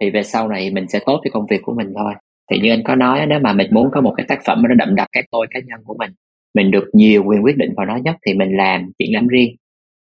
thì 0.01 0.10
về 0.10 0.23
sau 0.23 0.47
này 0.47 0.69
mình 0.71 0.88
sẽ 0.88 0.99
tốt 1.05 1.19
cái 1.23 1.31
công 1.31 1.45
việc 1.49 1.62
của 1.62 1.73
mình 1.73 1.93
thôi. 1.95 2.13
Thì 2.51 2.60
như 2.60 2.69
anh 2.71 2.84
có 2.84 2.95
nói, 2.95 3.25
nếu 3.27 3.39
mà 3.39 3.53
mình 3.53 3.67
muốn 3.71 3.89
có 3.91 4.01
một 4.01 4.13
cái 4.17 4.25
tác 4.29 4.39
phẩm 4.45 4.63
nó 4.69 4.75
đậm 4.75 4.95
đặc 4.95 5.08
cái 5.12 5.23
tôi 5.31 5.47
cá 5.49 5.60
nhân 5.60 5.79
của 5.86 5.95
mình 5.99 6.12
mình 6.55 6.71
được 6.71 6.89
nhiều 6.93 7.23
quyền 7.23 7.43
quyết 7.43 7.58
định 7.58 7.73
vào 7.77 7.86
nó 7.86 7.97
nhất, 7.97 8.15
thì 8.25 8.34
mình 8.34 8.58
làm 8.58 8.91
triển 8.99 9.13
lãm 9.13 9.27
riêng, 9.27 9.55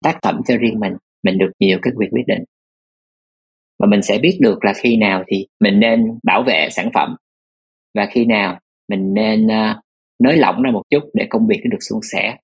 tác 0.04 0.18
phẩm 0.22 0.40
cho 0.48 0.56
riêng 0.56 0.80
mình 0.80 0.92
mình 1.24 1.38
được 1.38 1.50
nhiều 1.60 1.78
cái 1.82 1.92
quyền 1.96 2.10
quyết 2.10 2.24
định. 2.26 2.44
Và 3.80 3.86
mình 3.86 4.02
sẽ 4.02 4.18
biết 4.18 4.38
được 4.40 4.64
là 4.64 4.72
khi 4.72 4.96
nào 4.96 5.24
thì 5.26 5.46
mình 5.60 5.80
nên 5.80 6.06
bảo 6.22 6.42
vệ 6.42 6.68
sản 6.70 6.90
phẩm. 6.94 7.16
Và 7.94 8.06
khi 8.10 8.24
nào 8.24 8.58
mình 8.88 9.14
nên 9.14 9.46
uh, 9.46 9.76
nới 10.22 10.36
lỏng 10.36 10.62
ra 10.62 10.70
một 10.70 10.82
chút 10.90 11.02
để 11.14 11.26
công 11.30 11.46
việc 11.46 11.60
nó 11.64 11.68
được 11.70 11.82
suôn 11.88 12.00
sẻ. 12.12 12.36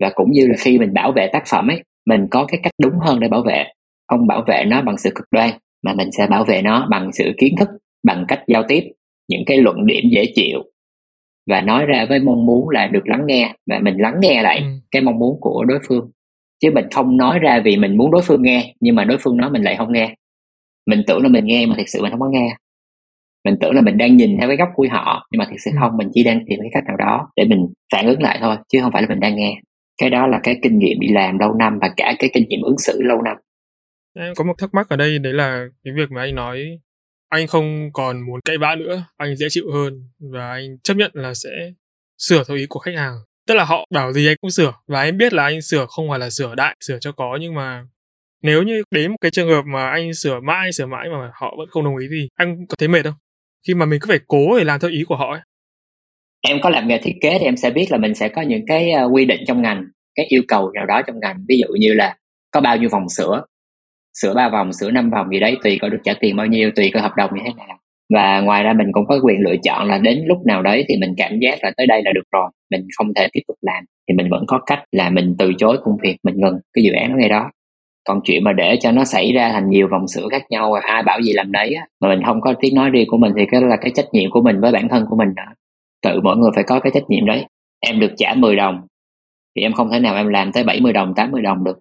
Và 0.00 0.10
cũng 0.14 0.32
như 0.32 0.46
là 0.46 0.54
khi 0.58 0.78
mình 0.78 0.94
bảo 0.94 1.12
vệ 1.12 1.28
tác 1.32 1.42
phẩm 1.46 1.70
ấy 1.70 1.82
mình 2.06 2.26
có 2.30 2.44
cái 2.48 2.60
cách 2.62 2.72
đúng 2.82 2.94
hơn 3.00 3.20
để 3.20 3.28
bảo 3.28 3.42
vệ. 3.42 3.64
Không 4.08 4.26
bảo 4.26 4.44
vệ 4.46 4.64
nó 4.66 4.82
bằng 4.82 4.98
sự 4.98 5.10
cực 5.14 5.26
đoan 5.30 5.50
mà 5.82 5.94
mình 5.94 6.08
sẽ 6.12 6.26
bảo 6.26 6.44
vệ 6.44 6.62
nó 6.62 6.86
bằng 6.90 7.12
sự 7.12 7.32
kiến 7.38 7.54
thức 7.60 7.68
bằng 8.04 8.24
cách 8.28 8.44
giao 8.46 8.62
tiếp 8.68 8.82
những 9.28 9.42
cái 9.46 9.58
luận 9.58 9.86
điểm 9.86 10.04
dễ 10.12 10.24
chịu. 10.34 10.58
Và 11.50 11.60
nói 11.60 11.86
ra 11.86 12.06
với 12.08 12.20
mong 12.20 12.46
muốn 12.46 12.68
là 12.68 12.86
được 12.86 13.06
lắng 13.06 13.22
nghe 13.26 13.54
và 13.70 13.78
mình 13.78 13.94
lắng 13.98 14.14
nghe 14.20 14.42
lại 14.42 14.58
ừ. 14.58 14.66
cái 14.90 15.02
mong 15.02 15.18
muốn 15.18 15.38
của 15.40 15.64
đối 15.64 15.78
phương 15.88 16.10
chứ 16.62 16.70
mình 16.74 16.84
không 16.94 17.16
nói 17.16 17.38
ra 17.38 17.60
vì 17.64 17.76
mình 17.76 17.96
muốn 17.96 18.10
đối 18.10 18.22
phương 18.22 18.42
nghe 18.42 18.74
nhưng 18.80 18.94
mà 18.94 19.04
đối 19.04 19.18
phương 19.18 19.36
nói 19.36 19.50
mình 19.50 19.62
lại 19.62 19.76
không 19.76 19.92
nghe. 19.92 20.14
Mình 20.86 21.02
tưởng 21.06 21.22
là 21.22 21.28
mình 21.28 21.44
nghe 21.46 21.66
mà 21.66 21.74
thực 21.76 21.88
sự 21.88 22.02
mình 22.02 22.10
không 22.10 22.20
có 22.20 22.28
nghe. 22.32 22.56
Mình 23.44 23.54
tưởng 23.60 23.74
là 23.74 23.80
mình 23.80 23.98
đang 23.98 24.16
nhìn 24.16 24.36
theo 24.38 24.48
cái 24.48 24.56
góc 24.56 24.68
của 24.74 24.86
họ 24.90 25.26
nhưng 25.30 25.38
mà 25.38 25.44
thực 25.44 25.56
sự 25.64 25.70
ừ. 25.70 25.76
không 25.80 25.96
mình 25.96 26.08
chỉ 26.12 26.24
đang 26.24 26.40
tìm 26.46 26.58
cái 26.60 26.70
cách 26.72 26.84
nào 26.86 26.96
đó 26.96 27.28
để 27.36 27.44
mình 27.44 27.66
phản 27.92 28.06
ứng 28.06 28.22
lại 28.22 28.38
thôi 28.40 28.56
chứ 28.68 28.78
không 28.82 28.92
phải 28.92 29.02
là 29.02 29.08
mình 29.08 29.20
đang 29.20 29.36
nghe. 29.36 29.60
Cái 30.00 30.10
đó 30.10 30.26
là 30.26 30.40
cái 30.42 30.58
kinh 30.62 30.78
nghiệm 30.78 31.00
đi 31.00 31.08
làm 31.08 31.38
lâu 31.38 31.54
năm 31.54 31.78
và 31.80 31.90
cả 31.96 32.14
cái 32.18 32.30
kinh 32.34 32.48
nghiệm 32.48 32.62
ứng 32.62 32.78
xử 32.78 33.02
lâu 33.02 33.22
năm. 33.22 33.36
Em 34.18 34.34
có 34.36 34.44
một 34.44 34.54
thắc 34.58 34.74
mắc 34.74 34.88
ở 34.88 34.96
đây 34.96 35.18
đấy 35.18 35.32
là 35.32 35.66
cái 35.84 35.94
việc 35.96 36.10
mà 36.10 36.20
anh 36.20 36.34
nói 36.34 36.78
anh 37.32 37.46
không 37.46 37.90
còn 37.92 38.26
muốn 38.26 38.40
cãi 38.44 38.58
vã 38.58 38.74
nữa 38.78 39.04
anh 39.16 39.36
dễ 39.36 39.46
chịu 39.50 39.64
hơn 39.72 40.10
và 40.32 40.50
anh 40.50 40.78
chấp 40.82 40.94
nhận 40.94 41.10
là 41.14 41.34
sẽ 41.34 41.50
sửa 42.18 42.44
theo 42.48 42.56
ý 42.56 42.66
của 42.68 42.78
khách 42.78 42.94
hàng 42.96 43.14
tức 43.46 43.54
là 43.54 43.64
họ 43.64 43.86
bảo 43.90 44.12
gì 44.12 44.26
anh 44.26 44.36
cũng 44.40 44.50
sửa, 44.50 44.72
và 44.86 45.00
anh 45.00 45.18
biết 45.18 45.32
là 45.32 45.44
anh 45.44 45.62
sửa 45.62 45.86
không 45.86 46.08
phải 46.10 46.18
là 46.18 46.30
sửa 46.30 46.54
đại, 46.54 46.76
sửa 46.80 46.98
cho 47.00 47.12
có, 47.12 47.38
nhưng 47.40 47.54
mà 47.54 47.84
nếu 48.42 48.62
như 48.62 48.82
đến 48.90 49.10
một 49.10 49.16
cái 49.20 49.30
trường 49.30 49.48
hợp 49.48 49.62
mà 49.62 49.90
anh 49.90 50.14
sửa 50.14 50.40
mãi 50.40 50.72
sửa 50.72 50.86
mãi 50.86 51.08
mà 51.08 51.30
họ 51.34 51.54
vẫn 51.58 51.68
không 51.70 51.84
đồng 51.84 51.96
ý 51.96 52.06
thì 52.10 52.28
anh 52.34 52.66
có 52.68 52.76
thấy 52.78 52.88
mệt 52.88 53.02
không? 53.04 53.14
Khi 53.66 53.74
mà 53.74 53.86
mình 53.86 54.00
cứ 54.00 54.06
phải 54.08 54.20
cố 54.26 54.58
để 54.58 54.64
làm 54.64 54.80
theo 54.80 54.90
ý 54.90 55.04
của 55.04 55.16
họ 55.16 55.32
ấy. 55.32 55.40
Em 56.48 56.58
có 56.62 56.70
làm 56.70 56.88
nghề 56.88 56.98
thiết 56.98 57.14
kế 57.20 57.38
thì 57.38 57.44
em 57.44 57.56
sẽ 57.56 57.70
biết 57.70 57.86
là 57.90 57.98
mình 57.98 58.14
sẽ 58.14 58.28
có 58.28 58.42
những 58.42 58.66
cái 58.66 58.90
ờ, 58.90 59.08
quy 59.12 59.24
định 59.24 59.40
trong 59.46 59.62
ngành, 59.62 59.84
cái 60.14 60.26
yêu 60.26 60.42
cầu 60.48 60.70
nào 60.74 60.86
đó 60.86 61.02
trong 61.06 61.20
ngành. 61.20 61.44
Ví 61.48 61.58
dụ 61.58 61.74
như 61.78 61.92
là 61.94 62.16
có 62.50 62.60
bao 62.60 62.76
nhiêu 62.76 62.88
vòng 62.88 63.08
sửa 63.08 63.44
sửa 64.14 64.34
ba 64.34 64.48
vòng, 64.48 64.72
sửa 64.72 64.90
năm 64.90 65.10
vòng 65.10 65.28
gì 65.30 65.40
đấy, 65.40 65.56
tùy 65.64 65.78
có 65.82 65.88
được 65.88 66.00
trả 66.04 66.14
tiền 66.20 66.36
bao 66.36 66.46
nhiêu, 66.46 66.70
tùy 66.76 66.90
có 66.94 67.00
hợp 67.00 67.12
đồng 67.16 67.30
như 67.34 67.40
thế 67.44 67.52
nào 67.56 67.78
và 68.12 68.40
ngoài 68.40 68.62
ra 68.62 68.72
mình 68.72 68.86
cũng 68.92 69.06
có 69.06 69.20
quyền 69.22 69.40
lựa 69.40 69.56
chọn 69.62 69.88
là 69.88 69.98
đến 69.98 70.22
lúc 70.26 70.38
nào 70.46 70.62
đấy 70.62 70.84
thì 70.88 70.96
mình 71.00 71.14
cảm 71.16 71.38
giác 71.38 71.58
là 71.62 71.72
tới 71.76 71.86
đây 71.86 72.02
là 72.04 72.12
được 72.14 72.24
rồi 72.32 72.50
mình 72.70 72.86
không 72.96 73.14
thể 73.14 73.28
tiếp 73.32 73.40
tục 73.48 73.56
làm. 73.62 73.84
Thì 74.08 74.14
mình 74.14 74.30
vẫn 74.30 74.44
có 74.46 74.58
cách 74.66 74.82
là 74.92 75.10
mình 75.10 75.34
từ 75.38 75.52
chối 75.58 75.78
công 75.84 75.96
việc 76.02 76.16
mình 76.22 76.34
ngừng 76.36 76.58
cái 76.72 76.84
dự 76.84 76.92
án 76.92 77.10
đó 77.10 77.16
ngay 77.18 77.28
đó. 77.28 77.50
Còn 78.08 78.20
chuyện 78.24 78.44
mà 78.44 78.52
để 78.52 78.76
cho 78.80 78.92
nó 78.92 79.04
xảy 79.04 79.32
ra 79.32 79.50
thành 79.52 79.70
nhiều 79.70 79.88
vòng 79.90 80.08
sửa 80.08 80.28
khác 80.30 80.42
nhau 80.50 80.72
ai 80.72 81.02
bảo 81.02 81.20
gì 81.22 81.32
làm 81.32 81.52
đấy 81.52 81.74
á, 81.74 81.86
mà 82.00 82.08
mình 82.08 82.22
không 82.26 82.40
có 82.40 82.54
tiếng 82.60 82.74
nói 82.74 82.90
riêng 82.90 83.06
của 83.10 83.16
mình 83.16 83.32
thì 83.36 83.46
cái 83.50 83.62
là 83.62 83.76
cái 83.80 83.90
trách 83.94 84.06
nhiệm 84.12 84.30
của 84.30 84.42
mình 84.42 84.60
với 84.60 84.72
bản 84.72 84.88
thân 84.88 85.04
của 85.10 85.16
mình 85.16 85.34
đó 85.36 85.44
tự 86.02 86.20
mỗi 86.20 86.36
người 86.36 86.50
phải 86.54 86.64
có 86.64 86.80
cái 86.80 86.92
trách 86.94 87.04
nhiệm 87.08 87.26
đấy. 87.26 87.46
Em 87.80 88.00
được 88.00 88.12
trả 88.16 88.34
10 88.34 88.56
đồng 88.56 88.80
thì 89.56 89.62
em 89.62 89.72
không 89.72 89.90
thể 89.90 90.00
nào 90.00 90.14
em 90.14 90.28
làm 90.28 90.52
tới 90.52 90.64
70 90.64 90.92
đồng 90.92 91.14
80 91.14 91.42
đồng 91.42 91.64
được 91.64 91.78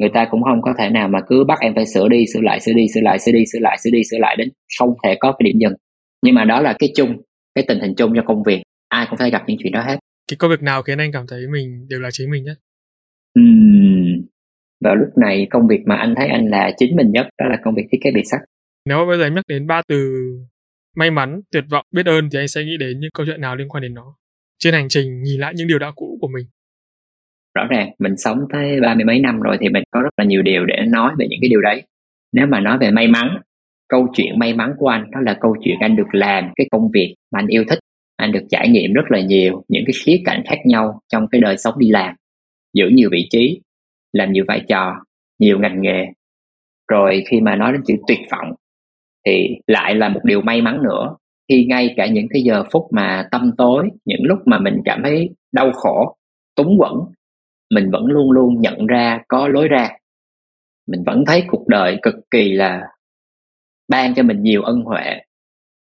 người 0.00 0.10
ta 0.14 0.26
cũng 0.30 0.42
không 0.42 0.62
có 0.62 0.74
thể 0.78 0.90
nào 0.90 1.08
mà 1.08 1.18
cứ 1.26 1.44
bắt 1.44 1.58
em 1.60 1.74
phải 1.74 1.86
sửa 1.86 2.08
đi 2.08 2.24
sửa 2.34 2.40
lại 2.40 2.60
sửa 2.60 2.72
đi 2.72 2.86
sửa 2.94 3.00
lại 3.00 3.18
sửa 3.18 3.32
đi 3.32 3.44
sửa 3.52 3.58
lại 3.58 3.78
sửa 3.84 3.90
đi 3.90 4.02
sửa 4.10 4.18
lại 4.18 4.36
đến 4.38 4.48
không 4.78 4.94
thể 5.04 5.16
có 5.20 5.32
cái 5.32 5.44
điểm 5.44 5.58
dừng. 5.60 5.72
Nhưng 6.24 6.34
mà 6.34 6.44
đó 6.44 6.60
là 6.60 6.74
cái 6.78 6.92
chung 6.96 7.22
cái 7.54 7.64
tình 7.68 7.80
hình 7.80 7.94
chung 7.96 8.12
cho 8.16 8.22
công 8.26 8.42
việc 8.42 8.62
ai 8.88 9.06
cũng 9.10 9.18
phải 9.18 9.30
gặp 9.30 9.42
những 9.46 9.56
chuyện 9.62 9.72
đó 9.72 9.82
hết. 9.82 9.98
Cái 10.30 10.36
công 10.36 10.50
việc 10.50 10.62
nào 10.62 10.82
khiến 10.82 10.98
anh 10.98 11.12
cảm 11.12 11.24
thấy 11.28 11.40
mình 11.52 11.86
đều 11.88 12.00
là 12.00 12.08
chính 12.12 12.30
mình 12.30 12.44
nhất? 12.44 12.58
Uhm, 13.40 14.26
vào 14.84 14.96
lúc 14.96 15.08
này 15.16 15.46
công 15.50 15.68
việc 15.68 15.80
mà 15.86 15.96
anh 15.96 16.14
thấy 16.16 16.28
anh 16.28 16.46
là 16.50 16.70
chính 16.76 16.96
mình 16.96 17.10
nhất 17.12 17.26
đó 17.38 17.46
là 17.50 17.56
công 17.64 17.74
việc 17.74 17.84
thiết 17.92 17.98
kế 18.04 18.10
biệt 18.14 18.24
sắc. 18.30 18.40
Nếu 18.88 18.98
mà 18.98 19.06
bây 19.06 19.18
giờ 19.18 19.24
anh 19.24 19.34
nhắc 19.34 19.44
đến 19.48 19.66
ba 19.66 19.82
từ 19.88 20.14
may 20.96 21.10
mắn 21.10 21.40
tuyệt 21.52 21.64
vọng 21.70 21.86
biết 21.94 22.06
ơn 22.06 22.28
thì 22.32 22.38
anh 22.38 22.48
sẽ 22.48 22.64
nghĩ 22.64 22.76
đến 22.80 23.00
những 23.00 23.10
câu 23.14 23.26
chuyện 23.26 23.40
nào 23.40 23.56
liên 23.56 23.68
quan 23.68 23.82
đến 23.82 23.94
nó? 23.94 24.16
Trên 24.58 24.74
hành 24.74 24.88
trình 24.88 25.22
nhìn 25.22 25.40
lại 25.40 25.52
những 25.56 25.68
điều 25.68 25.78
đã 25.78 25.90
cũ 25.96 26.18
của 26.20 26.28
mình 26.28 26.46
rõ 27.54 27.66
ràng, 27.70 27.90
mình 27.98 28.16
sống 28.16 28.38
tới 28.52 28.80
ba 28.80 28.94
mươi 28.94 29.04
mấy 29.04 29.20
năm 29.20 29.40
rồi 29.40 29.56
thì 29.60 29.68
mình 29.68 29.82
có 29.90 30.00
rất 30.00 30.10
là 30.16 30.24
nhiều 30.24 30.42
điều 30.42 30.66
để 30.66 30.76
nói 30.88 31.12
về 31.18 31.26
những 31.30 31.38
cái 31.42 31.48
điều 31.48 31.60
đấy. 31.60 31.82
Nếu 32.32 32.46
mà 32.46 32.60
nói 32.60 32.78
về 32.78 32.90
may 32.90 33.08
mắn, 33.08 33.38
câu 33.88 34.06
chuyện 34.12 34.38
may 34.38 34.54
mắn 34.54 34.72
của 34.78 34.88
anh 34.88 35.10
đó 35.10 35.20
là 35.20 35.36
câu 35.40 35.56
chuyện 35.64 35.76
anh 35.80 35.96
được 35.96 36.14
làm 36.14 36.50
cái 36.56 36.66
công 36.70 36.90
việc 36.94 37.14
mà 37.32 37.38
anh 37.38 37.46
yêu 37.46 37.64
thích. 37.68 37.78
Anh 38.16 38.32
được 38.32 38.46
trải 38.50 38.68
nghiệm 38.68 38.92
rất 38.92 39.02
là 39.08 39.20
nhiều 39.20 39.64
những 39.68 39.82
cái 39.86 39.94
khía 40.04 40.22
cạnh 40.24 40.42
khác 40.46 40.58
nhau 40.64 41.00
trong 41.12 41.26
cái 41.30 41.40
đời 41.40 41.56
sống 41.56 41.74
đi 41.78 41.90
làm. 41.90 42.14
Giữ 42.74 42.88
nhiều 42.92 43.08
vị 43.12 43.26
trí, 43.30 43.60
làm 44.12 44.32
nhiều 44.32 44.44
vai 44.48 44.64
trò, 44.68 44.94
nhiều 45.38 45.58
ngành 45.58 45.82
nghề. 45.82 46.06
Rồi 46.88 47.24
khi 47.30 47.40
mà 47.40 47.56
nói 47.56 47.72
đến 47.72 47.80
chữ 47.86 47.94
tuyệt 48.06 48.18
vọng 48.30 48.52
thì 49.26 49.48
lại 49.66 49.94
là 49.94 50.08
một 50.08 50.20
điều 50.24 50.40
may 50.40 50.62
mắn 50.62 50.82
nữa. 50.82 51.16
Khi 51.48 51.66
ngay 51.68 51.94
cả 51.96 52.06
những 52.06 52.26
cái 52.30 52.42
giờ 52.42 52.64
phút 52.72 52.82
mà 52.90 53.28
tâm 53.30 53.50
tối, 53.58 53.88
những 54.04 54.20
lúc 54.22 54.38
mà 54.46 54.58
mình 54.58 54.74
cảm 54.84 55.00
thấy 55.02 55.28
đau 55.52 55.72
khổ, 55.72 56.16
túng 56.56 56.78
quẫn 56.78 56.92
mình 57.70 57.90
vẫn 57.90 58.06
luôn 58.06 58.30
luôn 58.30 58.60
nhận 58.60 58.86
ra, 58.86 59.20
có 59.28 59.48
lối 59.48 59.68
ra. 59.68 59.90
Mình 60.88 61.02
vẫn 61.06 61.24
thấy 61.26 61.44
cuộc 61.48 61.68
đời 61.68 61.98
cực 62.02 62.14
kỳ 62.30 62.52
là 62.52 62.82
ban 63.88 64.14
cho 64.14 64.22
mình 64.22 64.42
nhiều 64.42 64.62
ân 64.62 64.82
huệ, 64.82 65.20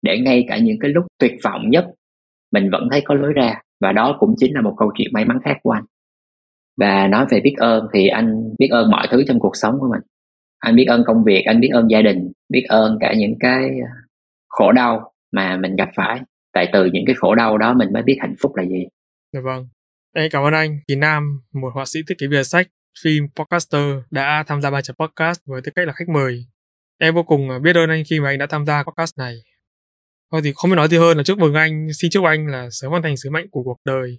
để 0.03 0.19
ngay 0.19 0.45
cả 0.49 0.59
những 0.59 0.79
cái 0.81 0.91
lúc 0.91 1.05
tuyệt 1.19 1.33
vọng 1.45 1.71
nhất, 1.71 1.87
mình 2.53 2.71
vẫn 2.71 2.89
thấy 2.91 3.01
có 3.05 3.15
lối 3.15 3.33
ra. 3.33 3.61
Và 3.81 3.93
đó 3.93 4.17
cũng 4.21 4.35
chính 4.39 4.55
là 4.55 4.61
một 4.61 4.75
câu 4.79 4.93
chuyện 4.95 5.09
may 5.13 5.25
mắn 5.25 5.39
khác 5.45 5.57
của 5.63 5.71
anh. 5.71 5.85
Và 6.81 7.09
nói 7.09 7.27
về 7.31 7.41
biết 7.41 7.55
ơn 7.57 7.87
thì 7.95 8.09
anh 8.09 8.55
biết 8.59 8.69
ơn 8.71 8.91
mọi 8.91 9.07
thứ 9.11 9.25
trong 9.29 9.39
cuộc 9.39 9.57
sống 9.57 9.75
của 9.81 9.89
mình. 9.91 10.01
Anh 10.59 10.77
biết 10.77 10.85
ơn 10.85 11.03
công 11.07 11.25
việc, 11.25 11.43
anh 11.47 11.61
biết 11.61 11.69
ơn 11.73 11.91
gia 11.91 12.03
đình, 12.03 12.33
biết 12.49 12.65
ơn 12.69 12.99
cả 13.01 13.15
những 13.17 13.35
cái 13.41 13.63
à, 13.65 13.93
khổ 14.49 14.73
đau 14.73 15.13
mà 15.33 15.57
mình 15.57 15.77
gặp 15.77 15.89
phải. 15.97 16.21
Tại 16.53 16.69
từ 16.73 16.85
những 16.93 17.05
cái 17.07 17.15
khổ 17.15 17.35
đau 17.35 17.59
đó 17.59 17.75
mình 17.75 17.93
mới 17.93 18.03
biết 18.03 18.17
hạnh 18.21 18.35
phúc 18.43 18.57
là 18.57 18.65
gì. 18.65 18.87
Dạ 19.33 19.41
vâng 19.45 19.67
em 20.15 20.31
cảm 20.31 20.43
ơn 20.45 20.53
anh. 20.53 20.79
Kỳ 20.89 20.97
Nam, 20.97 21.41
một 21.53 21.71
họa 21.75 21.85
sĩ 21.87 22.01
thiết 22.09 22.15
kế 22.19 22.27
bìa 22.27 22.43
sách, 22.43 22.69
phim 23.03 23.29
podcaster, 23.37 23.83
đã 24.11 24.45
tham 24.47 24.63
gia 24.63 24.71
bài 24.71 24.83
chấm 24.83 24.97
podcast 24.97 25.41
với 25.45 25.61
tư 25.65 25.73
cách 25.75 25.87
là 25.87 25.93
khách 25.93 26.09
mời. 26.09 26.47
Em 26.99 27.15
vô 27.15 27.23
cùng 27.23 27.51
à, 27.51 27.59
biết 27.59 27.77
ơn 27.77 27.91
anh 27.91 28.03
khi 28.11 28.21
mà 28.21 28.29
anh 28.29 28.39
đã 28.39 28.47
tham 28.47 28.67
gia 28.67 28.83
podcast 28.83 29.19
này. 29.19 29.35
Thôi 30.33 30.41
thì 30.45 30.53
không 30.57 30.71
biết 30.71 30.77
nói 30.77 30.89
gì 30.89 30.97
hơn 30.97 31.17
là 31.17 31.23
chúc 31.23 31.39
mừng 31.39 31.55
anh. 31.55 31.89
Xin 31.93 32.11
chúc 32.11 32.25
anh 32.25 32.47
là 32.47 32.69
sớm 32.71 32.91
hoàn 32.91 33.03
thành 33.03 33.17
sứ 33.17 33.31
mệnh 33.31 33.51
của 33.51 33.63
cuộc 33.63 33.77
đời. 33.85 34.19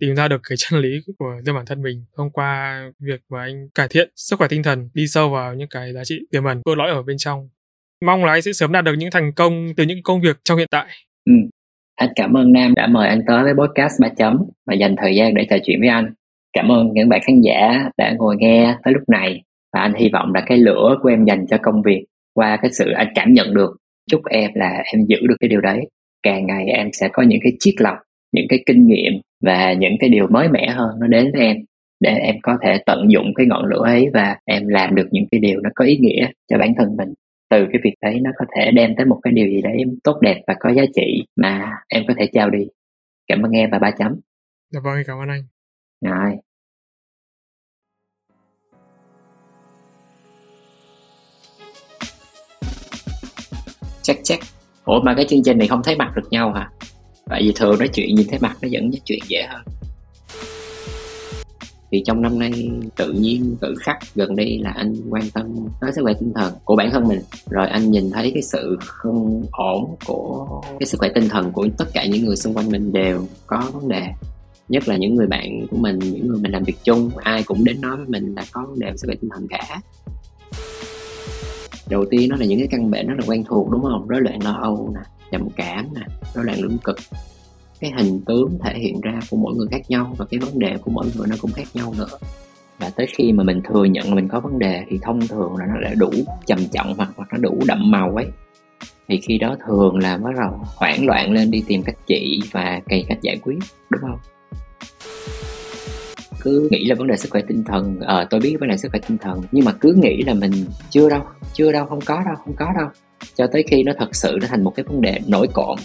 Tìm 0.00 0.16
ra 0.16 0.28
được 0.28 0.40
cái 0.48 0.56
chân 0.58 0.80
lý 0.80 0.88
của 1.18 1.40
riêng 1.46 1.54
bản 1.54 1.66
thân 1.66 1.82
mình 1.82 2.04
thông 2.16 2.30
qua 2.30 2.82
việc 2.98 3.20
mà 3.28 3.42
anh 3.42 3.68
cải 3.74 3.88
thiện 3.88 4.12
sức 4.16 4.38
khỏe 4.38 4.48
tinh 4.48 4.62
thần, 4.62 4.90
đi 4.94 5.06
sâu 5.06 5.30
vào 5.30 5.54
những 5.54 5.68
cái 5.68 5.92
giá 5.92 6.04
trị 6.04 6.20
tiềm 6.30 6.44
ẩn 6.44 6.62
cốt 6.64 6.74
lõi 6.74 6.90
ở 6.90 7.02
bên 7.02 7.16
trong. 7.18 7.48
Mong 8.06 8.24
là 8.24 8.32
anh 8.32 8.42
sẽ 8.42 8.52
sớm 8.52 8.72
đạt 8.72 8.84
được 8.84 8.94
những 8.98 9.10
thành 9.10 9.32
công 9.34 9.74
từ 9.76 9.84
những 9.84 10.02
công 10.02 10.20
việc 10.20 10.36
trong 10.44 10.58
hiện 10.58 10.68
tại. 10.70 10.88
Ừ 11.24 11.32
anh 12.02 12.12
cảm 12.16 12.36
ơn 12.36 12.52
nam 12.52 12.74
đã 12.74 12.86
mời 12.86 13.08
anh 13.08 13.22
tới 13.26 13.42
với 13.42 13.54
podcast 13.54 14.00
3 14.00 14.08
chấm 14.08 14.44
và 14.66 14.74
dành 14.74 14.96
thời 14.96 15.14
gian 15.16 15.34
để 15.34 15.46
trò 15.50 15.56
chuyện 15.64 15.80
với 15.80 15.88
anh. 15.88 16.12
Cảm 16.52 16.72
ơn 16.72 16.92
những 16.92 17.08
bạn 17.08 17.20
khán 17.24 17.40
giả 17.40 17.90
đã 17.98 18.12
ngồi 18.18 18.36
nghe 18.38 18.74
tới 18.84 18.94
lúc 18.94 19.02
này 19.08 19.42
và 19.72 19.80
anh 19.80 19.94
hy 19.94 20.08
vọng 20.12 20.32
là 20.34 20.42
cái 20.46 20.58
lửa 20.58 20.96
của 21.02 21.08
em 21.08 21.24
dành 21.24 21.46
cho 21.46 21.56
công 21.62 21.82
việc 21.82 22.04
qua 22.34 22.56
cái 22.62 22.70
sự 22.70 22.90
anh 22.90 23.08
cảm 23.14 23.32
nhận 23.32 23.54
được. 23.54 23.76
Chúc 24.10 24.20
em 24.30 24.50
là 24.54 24.82
em 24.92 25.04
giữ 25.06 25.16
được 25.28 25.36
cái 25.40 25.48
điều 25.48 25.60
đấy. 25.60 25.80
Càng 26.22 26.46
ngày 26.46 26.66
em 26.66 26.88
sẽ 26.92 27.08
có 27.12 27.22
những 27.22 27.40
cái 27.42 27.52
triết 27.58 27.74
lọc, 27.78 27.96
những 28.32 28.46
cái 28.48 28.58
kinh 28.66 28.86
nghiệm 28.86 29.12
và 29.44 29.72
những 29.72 29.96
cái 30.00 30.10
điều 30.10 30.26
mới 30.26 30.48
mẻ 30.48 30.68
hơn 30.68 30.90
nó 31.00 31.06
đến 31.06 31.30
với 31.32 31.42
em 31.42 31.56
để 32.00 32.10
em 32.10 32.36
có 32.42 32.58
thể 32.62 32.78
tận 32.86 33.06
dụng 33.08 33.32
cái 33.34 33.46
ngọn 33.46 33.64
lửa 33.66 33.82
ấy 33.84 34.06
và 34.14 34.36
em 34.44 34.68
làm 34.68 34.94
được 34.94 35.08
những 35.10 35.24
cái 35.30 35.40
điều 35.40 35.60
nó 35.60 35.70
có 35.74 35.84
ý 35.84 35.96
nghĩa 35.96 36.28
cho 36.50 36.58
bản 36.58 36.74
thân 36.78 36.96
mình 36.96 37.14
từ 37.52 37.66
cái 37.72 37.80
việc 37.84 37.94
đấy 38.02 38.20
nó 38.20 38.30
có 38.36 38.44
thể 38.56 38.70
đem 38.70 38.90
tới 38.96 39.06
một 39.06 39.20
cái 39.22 39.32
điều 39.32 39.46
gì 39.46 39.62
đấy 39.62 39.76
tốt 40.04 40.18
đẹp 40.20 40.42
và 40.46 40.54
có 40.60 40.72
giá 40.72 40.82
trị 40.94 41.24
mà 41.36 41.70
em 41.88 42.04
có 42.08 42.14
thể 42.18 42.28
trao 42.32 42.50
đi. 42.50 42.66
Cảm 43.26 43.42
ơn 43.42 43.52
em 43.52 43.70
và 43.70 43.78
ba 43.78 43.90
chấm. 43.90 44.20
Dạ 44.70 44.80
vâng 44.84 45.02
cảm 45.06 45.18
ơn 45.18 45.28
anh. 45.28 45.42
Rồi. 46.00 46.36
Chắc 54.02 54.16
chắc 54.22 54.38
ủa 54.84 55.00
mà 55.04 55.14
cái 55.14 55.24
chương 55.28 55.42
trình 55.44 55.58
này 55.58 55.68
không 55.68 55.82
thấy 55.84 55.96
mặt 55.96 56.12
được 56.16 56.28
nhau 56.30 56.52
hả? 56.52 56.70
Tại 57.26 57.42
vì 57.42 57.52
thường 57.56 57.78
nói 57.78 57.88
chuyện 57.94 58.14
nhìn 58.14 58.26
thấy 58.30 58.38
mặt 58.42 58.56
nó 58.62 58.68
vẫn 58.72 58.82
nói 58.82 59.00
chuyện 59.04 59.18
dễ 59.28 59.42
hơn 59.42 59.62
thì 61.92 62.02
trong 62.06 62.22
năm 62.22 62.38
nay 62.38 62.70
tự 62.96 63.12
nhiên, 63.12 63.56
tự 63.60 63.74
khắc 63.80 63.98
gần 64.14 64.36
đây 64.36 64.58
là 64.62 64.70
anh 64.70 64.94
quan 65.10 65.24
tâm 65.34 65.46
tới 65.80 65.92
sức 65.92 66.02
khỏe 66.02 66.12
tinh 66.20 66.32
thần 66.34 66.54
của 66.64 66.76
bản 66.76 66.90
thân 66.92 67.08
mình. 67.08 67.20
Rồi 67.50 67.66
anh 67.68 67.90
nhìn 67.90 68.10
thấy 68.10 68.30
cái 68.34 68.42
sự 68.42 68.78
không 68.80 69.44
ổn 69.52 69.96
của 70.06 70.62
cái 70.80 70.86
sức 70.86 70.98
khỏe 70.98 71.08
tinh 71.14 71.28
thần 71.28 71.52
của 71.52 71.66
tất 71.78 71.84
cả 71.92 72.06
những 72.06 72.24
người 72.24 72.36
xung 72.36 72.54
quanh 72.54 72.68
mình 72.70 72.92
đều 72.92 73.26
có 73.46 73.70
vấn 73.72 73.88
đề. 73.88 74.02
Nhất 74.68 74.88
là 74.88 74.96
những 74.96 75.14
người 75.14 75.26
bạn 75.26 75.66
của 75.70 75.76
mình, 75.76 75.98
những 75.98 76.28
người 76.28 76.38
mình 76.40 76.52
làm 76.52 76.64
việc 76.64 76.76
chung, 76.84 77.10
ai 77.16 77.42
cũng 77.42 77.64
đến 77.64 77.80
nói 77.80 77.96
với 77.96 78.06
mình 78.08 78.34
là 78.34 78.44
có 78.52 78.66
vấn 78.68 78.78
đề 78.78 78.92
sức 78.96 79.06
khỏe 79.08 79.16
tinh 79.20 79.30
thần 79.30 79.46
cả. 79.48 79.80
Đầu 81.88 82.04
tiên 82.10 82.30
nó 82.30 82.36
là 82.36 82.46
những 82.46 82.58
cái 82.58 82.68
căn 82.70 82.90
bệnh 82.90 83.06
rất 83.06 83.14
là 83.18 83.24
quen 83.26 83.44
thuộc, 83.48 83.70
đúng 83.70 83.82
không? 83.82 84.08
Rối 84.08 84.20
loạn 84.20 84.42
lo 84.42 84.58
âu 84.62 84.94
nè, 84.94 85.00
trầm 85.32 85.48
cảm 85.56 85.88
nè, 85.94 86.06
rối 86.34 86.44
loạn 86.44 86.60
lưỡng 86.60 86.78
cực 86.84 86.96
cái 87.82 87.92
hình 87.96 88.20
tướng 88.26 88.58
thể 88.64 88.78
hiện 88.78 89.00
ra 89.00 89.20
của 89.30 89.36
mỗi 89.36 89.54
người 89.54 89.66
khác 89.70 89.82
nhau 89.88 90.14
và 90.18 90.24
cái 90.30 90.40
vấn 90.40 90.58
đề 90.58 90.76
của 90.82 90.90
mỗi 90.90 91.06
người 91.16 91.26
nó 91.30 91.36
cũng 91.40 91.52
khác 91.52 91.66
nhau 91.74 91.94
nữa. 91.98 92.18
Và 92.78 92.90
tới 92.96 93.06
khi 93.16 93.32
mà 93.32 93.44
mình 93.44 93.60
thừa 93.64 93.84
nhận 93.84 94.08
là 94.08 94.14
mình 94.14 94.28
có 94.28 94.40
vấn 94.40 94.58
đề 94.58 94.84
thì 94.88 94.98
thông 95.02 95.26
thường 95.26 95.56
là 95.56 95.66
nó 95.66 95.80
đã 95.80 95.94
đủ 95.94 96.10
trầm 96.46 96.58
trọng 96.72 96.94
hoặc 96.96 97.10
hoặc 97.16 97.28
nó 97.32 97.38
đủ 97.38 97.60
đậm 97.66 97.90
màu 97.90 98.14
ấy. 98.14 98.26
Thì 99.08 99.20
khi 99.20 99.38
đó 99.38 99.56
thường 99.66 99.96
là 99.98 100.16
bắt 100.16 100.30
đầu 100.40 100.60
hoảng 100.76 101.06
loạn 101.06 101.32
lên 101.32 101.50
đi 101.50 101.64
tìm 101.66 101.82
cách 101.82 101.96
trị 102.06 102.40
và 102.52 102.80
cày 102.88 103.04
cách 103.08 103.18
giải 103.22 103.36
quyết 103.42 103.58
đúng 103.90 104.00
không? 104.00 104.18
Cứ 106.40 106.68
nghĩ 106.70 106.84
là 106.84 106.94
vấn 106.94 107.06
đề 107.06 107.16
sức 107.16 107.28
khỏe 107.30 107.40
tinh 107.48 107.64
thần 107.64 108.00
ờ 108.00 108.18
à, 108.18 108.26
tôi 108.30 108.40
biết 108.40 108.56
vấn 108.60 108.68
đề 108.68 108.76
sức 108.76 108.88
khỏe 108.90 109.00
tinh 109.08 109.18
thần 109.18 109.42
nhưng 109.52 109.64
mà 109.64 109.72
cứ 109.72 109.94
nghĩ 110.02 110.22
là 110.22 110.34
mình 110.34 110.52
chưa 110.90 111.10
đâu 111.10 111.22
chưa 111.52 111.72
đâu 111.72 111.86
không 111.86 112.00
có 112.00 112.22
đâu 112.26 112.34
không 112.44 112.54
có 112.56 112.66
đâu. 112.78 112.88
Cho 113.34 113.46
tới 113.46 113.64
khi 113.70 113.82
nó 113.82 113.92
thật 113.98 114.16
sự 114.16 114.38
nó 114.40 114.46
thành 114.46 114.64
một 114.64 114.72
cái 114.76 114.84
vấn 114.84 115.00
đề 115.00 115.18
nổi 115.28 115.48
cộm 115.54 115.78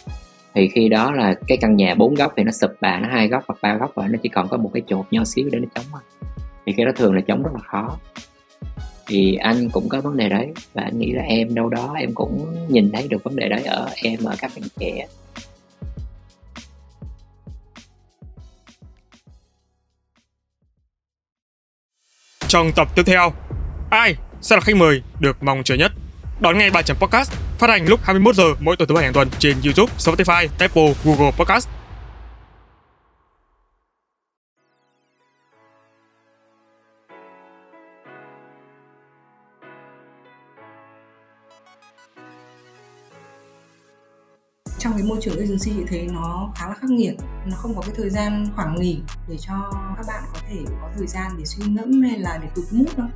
thì 0.56 0.68
khi 0.68 0.90
đó 0.90 1.12
là 1.12 1.36
cái 1.48 1.58
căn 1.62 1.76
nhà 1.76 1.96
bốn 1.96 2.16
góc 2.16 2.34
thì 2.38 2.44
nó 2.44 2.52
sụp 2.52 2.72
bà 2.82 3.00
nó 3.00 3.10
hai 3.10 3.28
góc 3.28 3.44
hoặc 3.48 3.58
ba 3.62 3.78
góc 3.78 3.92
và 3.96 4.08
nó 4.08 4.20
chỉ 4.24 4.30
còn 4.30 4.48
có 4.48 4.58
một 4.58 4.72
cái 4.74 4.84
chột 4.88 5.06
nho 5.12 5.24
xíu 5.24 5.50
để 5.52 5.60
nó 5.60 5.68
chống 5.76 5.86
thôi. 5.92 6.02
Thì 6.66 6.74
khi 6.78 6.86
đó 6.86 6.92
thường 6.96 7.16
là 7.16 7.22
chống 7.22 7.44
rất 7.44 7.50
là 7.54 7.60
khó. 7.60 7.98
Thì 9.08 9.36
anh 9.36 9.70
cũng 9.70 9.90
có 9.90 10.02
vấn 10.02 10.18
đề 10.18 10.30
đấy 10.30 10.48
và 10.74 10.84
anh 10.84 11.00
nghĩ 11.00 11.12
là 11.12 11.24
em 11.24 11.56
đâu 11.56 11.70
đó 11.70 11.94
em 12.00 12.14
cũng 12.14 12.56
nhìn 12.70 12.92
thấy 12.92 13.08
được 13.08 13.24
vấn 13.24 13.36
đề 13.36 13.50
đấy 13.50 13.64
ở 13.64 13.90
em 13.96 14.24
ở 14.24 14.36
các 14.40 14.52
bạn 14.56 14.70
trẻ. 14.80 15.08
Trong 22.48 22.72
tập 22.76 22.88
tiếp 22.96 23.04
theo, 23.06 23.34
ai 23.90 24.16
sẽ 24.42 24.56
là 24.56 24.62
khách 24.62 24.76
mời 24.76 25.02
được 25.20 25.44
mong 25.44 25.64
chờ 25.64 25.76
nhất? 25.76 25.92
Đón 26.40 26.58
nghe 26.58 26.70
bài 26.70 26.84
chấm 26.84 26.98
podcast 26.98 27.32
phát 27.58 27.70
hành 27.70 27.86
lúc 27.86 28.00
21 28.04 28.36
giờ 28.36 28.44
mỗi 28.60 28.76
tuần 28.76 28.90
thứ 28.90 28.96
bảy 28.96 29.04
hàng 29.04 29.14
tuần 29.14 29.30
trên 29.40 29.58
YouTube, 29.64 29.94
Spotify, 29.98 30.48
Apple, 30.60 30.94
Google 31.04 31.32
Podcast. 31.32 31.70
trong 44.80 44.94
cái 44.94 45.04
môi 45.04 45.18
trường 45.22 45.40
agency 45.40 45.72
chị 45.78 45.84
thấy 45.88 46.08
nó 46.14 46.52
khá 46.56 46.68
là 46.68 46.74
khắc 46.74 46.90
nghiệt 46.90 47.16
nó 47.46 47.58
không 47.58 47.76
có 47.76 47.82
cái 47.82 47.92
thời 47.98 48.10
gian 48.10 48.48
khoảng 48.56 48.76
nghỉ 48.82 49.00
để 49.28 49.38
cho 49.38 49.72
các 49.98 50.06
bạn 50.08 50.24
có 50.34 50.40
thể 50.50 50.58
có 50.82 50.90
thời 50.98 51.08
gian 51.08 51.32
để 51.38 51.46
suy 51.46 51.66
ngẫm 51.68 52.02
hay 52.02 52.20
là 52.20 52.40
để 52.42 52.48
tụt 52.56 52.66
mút 52.72 52.98
đâu 52.98 53.08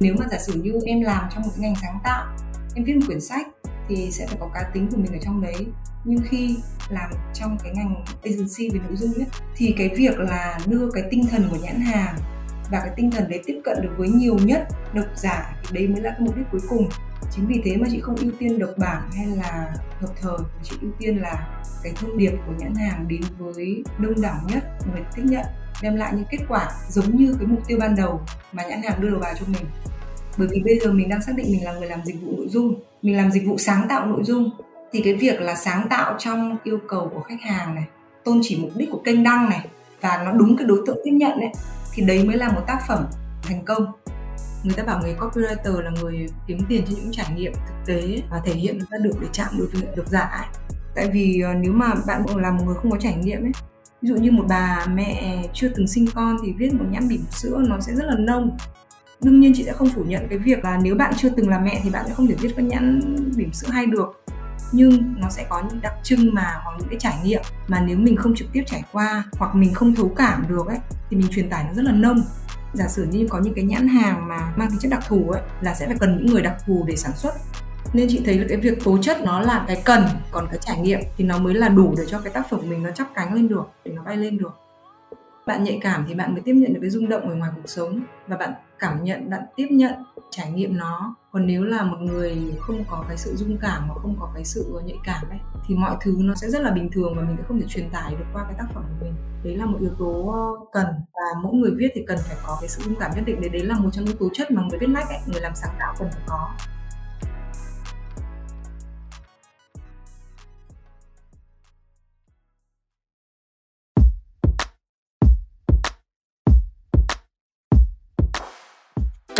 nếu 0.00 0.14
mà 0.18 0.26
giả 0.30 0.38
sử 0.38 0.52
như 0.52 0.72
em 0.86 1.00
làm 1.00 1.24
trong 1.34 1.42
một 1.42 1.50
cái 1.56 1.60
ngành 1.60 1.74
sáng 1.82 1.98
tạo 2.04 2.26
em 2.74 2.84
viết 2.84 2.94
một 2.94 3.06
quyển 3.06 3.20
sách 3.20 3.46
thì 3.88 4.10
sẽ 4.10 4.26
phải 4.26 4.36
có 4.40 4.50
cá 4.54 4.62
tính 4.74 4.88
của 4.90 4.96
mình 4.96 5.12
ở 5.12 5.18
trong 5.22 5.42
đấy. 5.42 5.66
Nhưng 6.04 6.18
khi 6.28 6.56
làm 6.90 7.10
trong 7.34 7.58
cái 7.62 7.72
ngành 7.74 8.04
agency 8.22 8.70
về 8.72 8.80
nội 8.88 8.96
dung 8.96 9.14
ấy, 9.14 9.26
thì 9.56 9.74
cái 9.78 9.88
việc 9.96 10.18
là 10.18 10.58
đưa 10.66 10.90
cái 10.90 11.04
tinh 11.10 11.26
thần 11.30 11.48
của 11.50 11.56
nhãn 11.62 11.80
hàng 11.80 12.16
và 12.70 12.80
cái 12.80 12.90
tinh 12.96 13.10
thần 13.10 13.28
đấy 13.28 13.42
tiếp 13.46 13.60
cận 13.64 13.78
được 13.82 13.94
với 13.96 14.08
nhiều 14.08 14.36
nhất 14.38 14.68
độc 14.94 15.06
giả 15.16 15.56
thì 15.62 15.68
đấy 15.72 15.88
mới 15.88 16.00
là 16.00 16.10
cái 16.10 16.20
mục 16.20 16.36
đích 16.36 16.46
cuối 16.52 16.60
cùng. 16.68 16.88
Chính 17.30 17.46
vì 17.46 17.60
thế 17.64 17.76
mà 17.76 17.86
chị 17.90 18.00
không 18.00 18.16
ưu 18.16 18.30
tiên 18.38 18.58
độc 18.58 18.70
bản 18.78 19.10
hay 19.12 19.26
là 19.26 19.74
hợp 20.00 20.12
thời 20.20 20.38
chị 20.62 20.76
ưu 20.82 20.90
tiên 20.98 21.16
là 21.16 21.62
cái 21.82 21.92
thông 21.96 22.18
điệp 22.18 22.32
của 22.46 22.52
nhãn 22.58 22.74
hàng 22.74 23.08
đến 23.08 23.20
với 23.38 23.84
đông 23.98 24.20
đảo 24.22 24.40
nhất 24.48 24.64
người 24.92 25.02
tiếp 25.14 25.22
nhận 25.24 25.46
đem 25.82 25.96
lại 25.96 26.12
những 26.16 26.26
kết 26.30 26.38
quả 26.48 26.70
giống 26.88 27.16
như 27.16 27.34
cái 27.38 27.46
mục 27.46 27.60
tiêu 27.66 27.78
ban 27.80 27.96
đầu 27.96 28.20
mà 28.52 28.62
nhãn 28.62 28.82
hàng 28.82 29.00
đưa 29.00 29.10
đầu 29.10 29.20
vào 29.20 29.34
cho 29.40 29.46
mình 29.46 29.66
bởi 30.38 30.48
vì 30.50 30.62
bây 30.64 30.78
giờ 30.78 30.92
mình 30.92 31.08
đang 31.08 31.22
xác 31.22 31.32
định 31.36 31.46
mình 31.52 31.64
là 31.64 31.72
người 31.72 31.88
làm 31.88 32.00
dịch 32.04 32.16
vụ 32.22 32.32
nội 32.36 32.48
dung, 32.48 32.74
mình 33.02 33.16
làm 33.16 33.30
dịch 33.30 33.46
vụ 33.46 33.58
sáng 33.58 33.86
tạo 33.88 34.06
nội 34.06 34.24
dung. 34.24 34.50
Thì 34.92 35.00
cái 35.04 35.14
việc 35.14 35.40
là 35.40 35.54
sáng 35.54 35.86
tạo 35.90 36.14
trong 36.18 36.56
yêu 36.64 36.78
cầu 36.88 37.10
của 37.14 37.20
khách 37.20 37.40
hàng 37.40 37.74
này, 37.74 37.84
tôn 38.24 38.40
chỉ 38.42 38.58
mục 38.62 38.70
đích 38.76 38.90
của 38.90 39.00
kênh 39.04 39.24
đăng 39.24 39.50
này, 39.50 39.66
và 40.00 40.22
nó 40.24 40.32
đúng 40.32 40.56
cái 40.56 40.66
đối 40.66 40.82
tượng 40.86 40.98
tiếp 41.04 41.10
nhận 41.10 41.32
ấy, 41.32 41.50
thì 41.92 42.02
đấy 42.02 42.24
mới 42.24 42.36
là 42.36 42.48
một 42.48 42.60
tác 42.66 42.78
phẩm 42.88 43.06
thành 43.42 43.64
công. 43.64 43.86
Người 44.64 44.74
ta 44.76 44.82
bảo 44.84 45.00
người 45.02 45.16
copywriter 45.20 45.80
là 45.80 45.90
người 46.02 46.26
kiếm 46.46 46.58
tiền 46.68 46.84
trên 46.86 46.96
những 46.96 47.12
trải 47.12 47.26
nghiệm 47.36 47.52
thực 47.52 47.74
tế 47.86 48.22
và 48.30 48.40
thể 48.44 48.52
hiện 48.52 48.78
ra 48.90 48.98
được 48.98 49.12
để 49.20 49.26
chạm 49.32 49.48
được 49.58 49.70
được 49.96 50.08
giả 50.08 50.20
ấy. 50.20 50.46
tại 50.94 51.08
vì 51.12 51.40
ờ, 51.40 51.54
nếu 51.54 51.72
mà 51.72 51.94
bạn 52.06 52.22
là 52.36 52.50
một 52.50 52.64
người 52.66 52.74
không 52.74 52.90
có 52.90 52.98
trải 53.00 53.14
nghiệm 53.14 53.44
ấy, 53.44 53.52
ví 54.02 54.08
dụ 54.08 54.16
như 54.16 54.30
một 54.30 54.44
bà 54.48 54.86
mẹ 54.94 55.42
chưa 55.54 55.68
từng 55.68 55.86
sinh 55.86 56.06
con 56.14 56.36
thì 56.44 56.52
viết 56.58 56.74
một 56.74 56.84
nhãn 56.90 57.08
bỉm 57.08 57.24
sữa 57.30 57.62
nó 57.68 57.80
sẽ 57.80 57.92
rất 57.92 58.04
là 58.04 58.14
nông 58.18 58.56
đương 59.22 59.40
nhiên 59.40 59.52
chị 59.56 59.64
sẽ 59.64 59.72
không 59.72 59.88
phủ 59.88 60.04
nhận 60.04 60.28
cái 60.28 60.38
việc 60.38 60.64
là 60.64 60.78
nếu 60.82 60.94
bạn 60.94 61.14
chưa 61.16 61.28
từng 61.28 61.48
là 61.48 61.58
mẹ 61.58 61.80
thì 61.84 61.90
bạn 61.90 62.04
sẽ 62.08 62.14
không 62.14 62.26
thể 62.26 62.34
viết 62.40 62.52
các 62.56 62.62
nhãn 62.62 63.00
bỉm 63.36 63.52
sữa 63.52 63.68
hay 63.70 63.86
được. 63.86 64.24
Nhưng 64.72 65.14
nó 65.16 65.28
sẽ 65.30 65.46
có 65.48 65.62
những 65.68 65.80
đặc 65.82 65.92
trưng 66.02 66.34
mà, 66.34 66.60
hoặc 66.64 66.76
những 66.78 66.88
cái 66.88 66.98
trải 66.98 67.14
nghiệm 67.24 67.42
mà 67.68 67.80
nếu 67.80 67.96
mình 67.96 68.16
không 68.16 68.34
trực 68.34 68.48
tiếp 68.52 68.62
trải 68.66 68.82
qua 68.92 69.24
hoặc 69.32 69.54
mình 69.54 69.74
không 69.74 69.94
thấu 69.94 70.08
cảm 70.16 70.44
được 70.48 70.66
ấy, 70.66 70.78
thì 71.10 71.16
mình 71.16 71.26
truyền 71.30 71.50
tải 71.50 71.64
nó 71.64 71.74
rất 71.74 71.82
là 71.82 71.92
nông. 71.92 72.22
Giả 72.74 72.88
sử 72.88 73.06
như 73.10 73.26
có 73.30 73.40
những 73.40 73.54
cái 73.54 73.64
nhãn 73.64 73.88
hàng 73.88 74.28
mà 74.28 74.52
mang 74.56 74.70
tính 74.70 74.78
chất 74.78 74.90
đặc 74.90 75.02
thù 75.08 75.30
ấy, 75.30 75.42
là 75.60 75.74
sẽ 75.74 75.86
phải 75.86 75.96
cần 76.00 76.16
những 76.16 76.26
người 76.26 76.42
đặc 76.42 76.56
thù 76.66 76.84
để 76.86 76.96
sản 76.96 77.12
xuất. 77.16 77.34
Nên 77.92 78.08
chị 78.10 78.22
thấy 78.24 78.38
là 78.38 78.46
cái 78.48 78.56
việc 78.58 78.84
tố 78.84 78.98
chất 78.98 79.20
nó 79.24 79.40
là 79.40 79.64
cái 79.68 79.82
cần, 79.84 80.04
còn 80.30 80.46
cái 80.50 80.58
trải 80.60 80.78
nghiệm 80.80 81.00
thì 81.16 81.24
nó 81.24 81.38
mới 81.38 81.54
là 81.54 81.68
đủ 81.68 81.94
để 81.98 82.04
cho 82.06 82.18
cái 82.18 82.32
tác 82.32 82.50
phẩm 82.50 82.60
mình 82.68 82.82
nó 82.82 82.90
chắp 82.90 83.08
cánh 83.14 83.34
lên 83.34 83.48
được, 83.48 83.64
để 83.84 83.92
nó 83.92 84.02
bay 84.02 84.16
lên 84.16 84.38
được 84.38 84.61
bạn 85.46 85.64
nhạy 85.64 85.78
cảm 85.82 86.04
thì 86.08 86.14
bạn 86.14 86.32
mới 86.32 86.42
tiếp 86.42 86.54
nhận 86.54 86.74
được 86.74 86.78
cái 86.82 86.90
rung 86.90 87.08
động 87.08 87.28
ở 87.28 87.34
ngoài 87.34 87.50
cuộc 87.56 87.68
sống 87.68 88.00
và 88.28 88.36
bạn 88.36 88.52
cảm 88.78 89.04
nhận 89.04 89.30
bạn 89.30 89.42
tiếp 89.56 89.66
nhận 89.70 89.92
trải 90.30 90.52
nghiệm 90.52 90.76
nó. 90.76 91.14
Còn 91.32 91.46
nếu 91.46 91.64
là 91.64 91.82
một 91.82 91.96
người 92.00 92.36
không 92.60 92.84
có 92.90 93.04
cái 93.08 93.16
sự 93.16 93.36
dung 93.36 93.58
cảm 93.60 93.88
mà 93.88 93.94
không 93.94 94.16
có 94.20 94.30
cái 94.34 94.44
sự 94.44 94.80
nhạy 94.84 94.98
cảm 95.04 95.28
ấy 95.28 95.38
thì 95.66 95.74
mọi 95.74 95.96
thứ 96.00 96.16
nó 96.18 96.34
sẽ 96.34 96.50
rất 96.50 96.62
là 96.62 96.70
bình 96.70 96.90
thường 96.92 97.14
và 97.16 97.22
mình 97.22 97.36
sẽ 97.38 97.42
không 97.48 97.60
thể 97.60 97.66
truyền 97.68 97.90
tải 97.90 98.14
được 98.14 98.24
qua 98.32 98.44
cái 98.44 98.54
tác 98.58 98.66
phẩm 98.74 98.84
của 98.88 99.04
mình. 99.04 99.14
Đấy 99.44 99.56
là 99.56 99.66
một 99.66 99.78
yếu 99.80 99.90
tố 99.98 100.28
ờ, 100.28 100.66
cần 100.72 100.86
và 101.12 101.40
mỗi 101.42 101.54
người 101.54 101.70
viết 101.76 101.88
thì 101.94 102.04
cần 102.06 102.18
phải 102.28 102.36
có 102.46 102.58
cái 102.60 102.68
sự 102.68 102.82
dung 102.84 102.94
cảm 103.00 103.10
nhất 103.14 103.24
định. 103.26 103.40
Đấy 103.40 103.50
đấy 103.50 103.62
là 103.62 103.78
một 103.78 103.90
trong 103.92 104.04
những 104.04 104.16
tố 104.16 104.28
chất 104.32 104.50
mà 104.50 104.62
người 104.62 104.78
viết 104.78 104.88
lách 104.88 105.08
ấy, 105.08 105.18
người 105.26 105.40
làm 105.40 105.52
sáng 105.54 105.74
tạo 105.78 105.94
cần 105.98 106.08
phải 106.12 106.22
có. 106.26 106.50